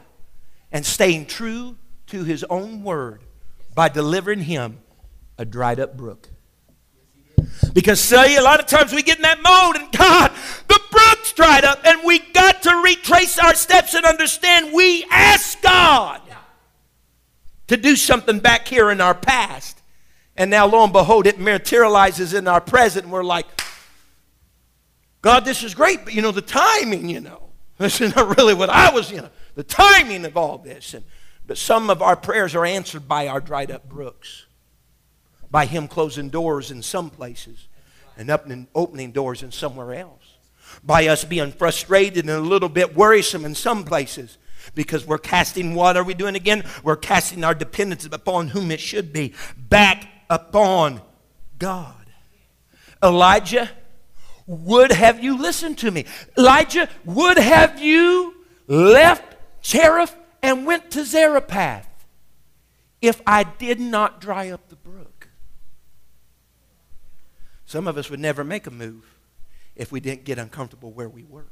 and 0.72 0.86
staying 0.86 1.26
true 1.26 1.76
to 2.08 2.24
his 2.24 2.44
own 2.50 2.84
word 2.84 3.24
by 3.80 3.88
delivering 3.88 4.42
him 4.42 4.78
a 5.38 5.46
dried 5.46 5.80
up 5.80 5.96
brook. 5.96 6.28
Because, 7.72 8.02
see, 8.02 8.36
a 8.36 8.42
lot 8.42 8.60
of 8.60 8.66
times 8.66 8.92
we 8.92 9.02
get 9.02 9.16
in 9.16 9.22
that 9.22 9.42
mode 9.42 9.78
and 9.78 9.90
God, 9.94 10.34
the 10.68 10.82
brook's 10.92 11.32
dried 11.32 11.64
up, 11.64 11.80
and 11.86 12.02
we 12.04 12.20
got 12.20 12.62
to 12.64 12.82
retrace 12.84 13.40
our 13.40 13.56
steps 13.56 13.94
and 13.94 14.06
understand 14.06 14.74
we 14.74 15.06
ask 15.10 15.62
God 15.62 16.22
to 17.68 17.78
do 17.78 17.96
something 17.96 18.40
back 18.40 18.68
here 18.68 18.92
in 18.92 19.00
our 19.00 19.16
past. 19.16 19.82
And 20.36 20.52
now, 20.52 20.68
lo 20.68 20.84
and 20.84 20.92
behold, 20.92 21.26
it 21.26 21.40
materializes 21.40 22.34
in 22.34 22.50
our 22.50 22.60
present, 22.60 23.06
and 23.06 23.14
we're 23.14 23.24
like, 23.24 23.46
God, 25.22 25.46
this 25.46 25.64
is 25.64 25.74
great, 25.74 26.04
but 26.04 26.14
you 26.14 26.22
know, 26.22 26.32
the 26.32 26.42
timing, 26.42 27.08
you 27.08 27.22
know, 27.22 27.44
this 27.78 28.02
is 28.02 28.14
not 28.14 28.36
really 28.38 28.56
what 28.56 28.70
I 28.70 28.92
was, 28.92 29.10
you 29.10 29.22
know, 29.22 29.30
the 29.56 29.64
timing 29.64 30.26
of 30.26 30.36
all 30.36 30.58
this. 30.58 30.96
And, 30.96 31.06
but 31.50 31.58
some 31.58 31.90
of 31.90 32.04
our 32.04 32.16
prayers 32.16 32.54
are 32.54 32.64
answered 32.64 33.08
by 33.08 33.28
our 33.28 33.42
dried 33.42 33.72
up 33.72 33.90
brooks, 33.90 34.46
by 35.50 35.66
Him 35.66 35.88
closing 35.88 36.30
doors 36.30 36.70
in 36.70 36.84
some 36.84 37.10
places 37.10 37.68
and 38.16 38.30
opening, 38.30 38.68
opening 38.76 39.12
doors 39.12 39.42
in 39.42 39.52
somewhere 39.52 39.96
else, 39.96 40.38
by 40.84 41.08
us 41.08 41.26
being 41.26 41.52
frustrated 41.52 42.26
and 42.26 42.30
a 42.30 42.40
little 42.40 42.70
bit 42.70 42.96
worrisome 42.96 43.46
in 43.46 43.56
some 43.56 43.84
places 43.84 44.38
because 44.76 45.08
we're 45.08 45.18
casting 45.18 45.74
what 45.74 45.98
are 45.98 46.04
we 46.04 46.14
doing 46.14 46.36
again? 46.36 46.64
We're 46.84 46.96
casting 46.96 47.44
our 47.44 47.56
dependence 47.56 48.06
upon 48.06 48.50
whom 48.50 48.70
it 48.70 48.80
should 48.80 49.12
be 49.12 49.34
back 49.58 50.08
upon 50.30 51.02
God. 51.58 52.06
Elijah, 53.02 53.72
would 54.46 54.92
have 54.92 55.24
you 55.24 55.42
listened 55.42 55.80
to 55.80 55.90
me? 55.90 56.06
Elijah, 56.38 56.88
would 57.06 57.40
have 57.40 57.82
you 57.82 58.36
left 58.68 59.36
Cherith 59.64 60.16
and 60.42 60.66
went 60.66 60.92
to 60.92 61.04
Zarephath 61.06 62.06
if 63.02 63.22
I 63.26 63.44
did 63.44 63.80
not 63.80 64.22
dry 64.22 64.50
up 64.50 64.70
the 64.70 64.76
brook? 64.76 65.30
Some 67.66 67.88
of 67.88 67.98
us 67.98 68.10
would 68.10 68.20
never 68.20 68.44
make 68.44 68.66
a 68.66 68.72
move 68.72 69.20
if 69.76 69.92
we 69.92 70.00
didn't 70.00 70.24
get 70.26 70.40
uncomfortable 70.40 70.92
where 70.92 71.08
we 71.08 71.24
were. 71.24 71.46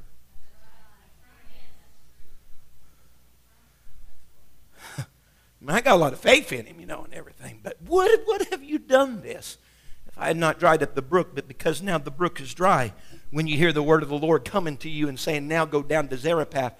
I 5.68 5.80
got 5.80 5.94
a 5.94 5.96
lot 5.96 6.12
of 6.12 6.20
faith 6.20 6.52
in 6.52 6.66
him, 6.66 6.80
you 6.80 6.86
know, 6.86 7.04
and 7.04 7.14
everything. 7.14 7.60
But 7.62 7.76
would, 7.86 8.20
would 8.26 8.48
have 8.50 8.64
you 8.64 8.78
done 8.78 9.22
this 9.22 9.58
if 10.08 10.18
I 10.18 10.26
had 10.26 10.36
not 10.36 10.58
dried 10.58 10.82
up 10.82 10.94
the 10.94 11.02
brook? 11.02 11.36
But 11.36 11.46
because 11.46 11.80
now 11.80 11.98
the 11.98 12.10
brook 12.10 12.40
is 12.40 12.52
dry, 12.52 12.92
when 13.30 13.46
you 13.46 13.56
hear 13.56 13.72
the 13.72 13.82
word 13.82 14.02
of 14.02 14.08
the 14.08 14.18
Lord 14.18 14.44
coming 14.44 14.76
to 14.78 14.90
you 14.90 15.08
and 15.08 15.20
saying, 15.20 15.46
now 15.46 15.64
go 15.64 15.82
down 15.82 16.08
to 16.08 16.16
Zarephath, 16.16 16.74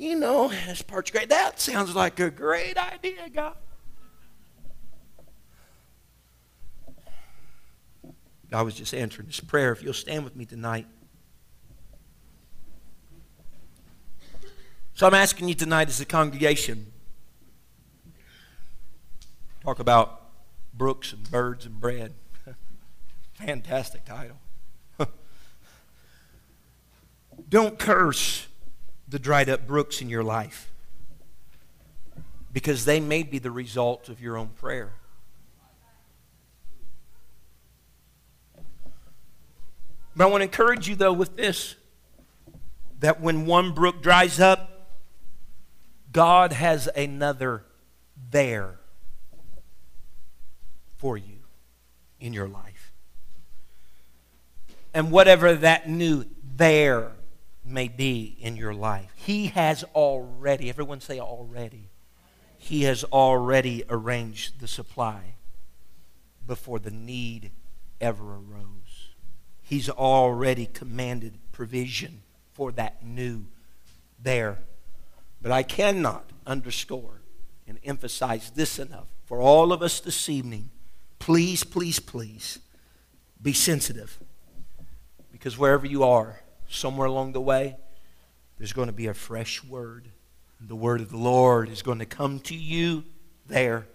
you 0.00 0.16
know, 0.16 0.48
this 0.48 0.80
part's 0.80 1.10
great. 1.10 1.28
That 1.28 1.60
sounds 1.60 1.94
like 1.94 2.18
a 2.20 2.30
great 2.30 2.78
idea, 2.78 3.28
God. 3.28 3.56
God 8.50 8.64
was 8.64 8.74
just 8.74 8.94
answering 8.94 9.26
this 9.26 9.40
prayer. 9.40 9.72
If 9.72 9.82
you'll 9.82 9.92
stand 9.92 10.24
with 10.24 10.34
me 10.34 10.46
tonight. 10.46 10.86
So 14.94 15.06
I'm 15.06 15.14
asking 15.14 15.48
you 15.48 15.54
tonight 15.54 15.88
as 15.88 16.00
a 16.00 16.06
congregation 16.06 16.92
Talk 19.62 19.78
about 19.78 20.22
brooks 20.72 21.12
and 21.12 21.30
birds 21.30 21.66
and 21.66 21.78
bread. 21.78 22.14
Fantastic 23.34 24.06
title. 24.06 24.38
Don't 27.50 27.78
curse 27.78 28.46
the 29.10 29.18
dried 29.18 29.48
up 29.48 29.66
brooks 29.66 30.00
in 30.00 30.08
your 30.08 30.22
life 30.22 30.70
because 32.52 32.84
they 32.84 33.00
may 33.00 33.22
be 33.22 33.38
the 33.38 33.50
result 33.50 34.08
of 34.08 34.20
your 34.20 34.36
own 34.36 34.48
prayer. 34.48 34.92
But 40.16 40.24
I 40.24 40.26
want 40.28 40.40
to 40.40 40.44
encourage 40.44 40.88
you, 40.88 40.96
though, 40.96 41.12
with 41.12 41.36
this 41.36 41.74
that 43.00 43.20
when 43.20 43.46
one 43.46 43.72
brook 43.72 44.02
dries 44.02 44.38
up, 44.38 44.90
God 46.12 46.52
has 46.52 46.88
another 46.94 47.64
there 48.30 48.78
for 50.98 51.16
you 51.16 51.38
in 52.20 52.32
your 52.32 52.48
life. 52.48 52.92
And 54.92 55.10
whatever 55.10 55.54
that 55.54 55.88
new 55.88 56.26
there 56.56 57.12
may 57.64 57.88
be 57.88 58.36
in 58.40 58.56
your 58.56 58.74
life, 58.74 59.10
He 59.14 59.46
has 59.48 59.84
already, 59.94 60.68
everyone 60.68 61.00
say 61.00 61.20
already, 61.20 61.88
He 62.58 62.82
has 62.84 63.04
already 63.04 63.84
arranged 63.88 64.60
the 64.60 64.68
supply 64.68 65.34
before 66.46 66.78
the 66.78 66.90
need 66.90 67.50
ever 68.00 68.34
arose. 68.34 69.10
He's 69.62 69.88
already 69.88 70.66
commanded 70.66 71.38
provision 71.52 72.22
for 72.52 72.72
that 72.72 73.04
new 73.04 73.46
there. 74.20 74.58
But 75.40 75.52
I 75.52 75.62
cannot 75.62 76.30
underscore 76.46 77.20
and 77.68 77.78
emphasize 77.84 78.50
this 78.50 78.78
enough 78.78 79.06
for 79.24 79.40
all 79.40 79.72
of 79.72 79.80
us 79.82 80.00
this 80.00 80.28
evening 80.28 80.70
please, 81.20 81.62
please, 81.62 82.00
please 82.00 82.58
be 83.40 83.52
sensitive. 83.52 84.18
Because 85.30 85.56
wherever 85.56 85.86
you 85.86 86.02
are, 86.02 86.40
somewhere 86.70 87.06
along 87.06 87.32
the 87.32 87.40
way, 87.40 87.76
there's 88.58 88.72
going 88.72 88.86
to 88.86 88.92
be 88.92 89.08
a 89.08 89.14
fresh 89.14 89.62
word. 89.64 90.08
The 90.60 90.76
word 90.76 91.00
of 91.00 91.10
the 91.10 91.16
Lord 91.16 91.68
is 91.68 91.82
going 91.82 91.98
to 91.98 92.06
come 92.06 92.38
to 92.40 92.54
you 92.54 93.04
there, 93.46 93.86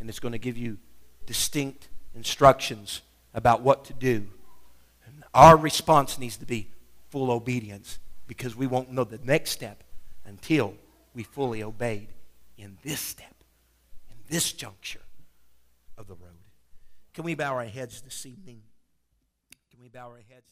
and 0.00 0.08
it's 0.08 0.18
going 0.18 0.32
to 0.32 0.38
give 0.38 0.56
you 0.56 0.78
distinct 1.26 1.88
instructions 2.14 3.02
about 3.34 3.62
what 3.62 3.84
to 3.86 3.92
do. 3.92 4.26
And 5.06 5.22
our 5.32 5.56
response 5.56 6.18
needs 6.18 6.36
to 6.38 6.46
be 6.46 6.68
full 7.10 7.30
obedience 7.30 7.98
because 8.26 8.56
we 8.56 8.66
won't 8.66 8.90
know 8.90 9.04
the 9.04 9.20
next 9.22 9.50
step 9.50 9.84
until 10.24 10.74
we 11.14 11.22
fully 11.22 11.62
obeyed 11.62 12.08
in 12.56 12.78
this 12.82 13.00
step, 13.00 13.34
in 14.10 14.16
this 14.28 14.52
juncture 14.52 15.02
of 15.98 16.06
the 16.06 16.14
road. 16.14 16.30
Can 17.12 17.24
we 17.24 17.34
bow 17.34 17.52
our 17.52 17.64
heads 17.64 18.00
this 18.00 18.24
evening? 18.24 18.62
Can 19.70 19.80
we 19.80 19.88
bow 19.88 20.08
our 20.08 20.20
heads? 20.30 20.51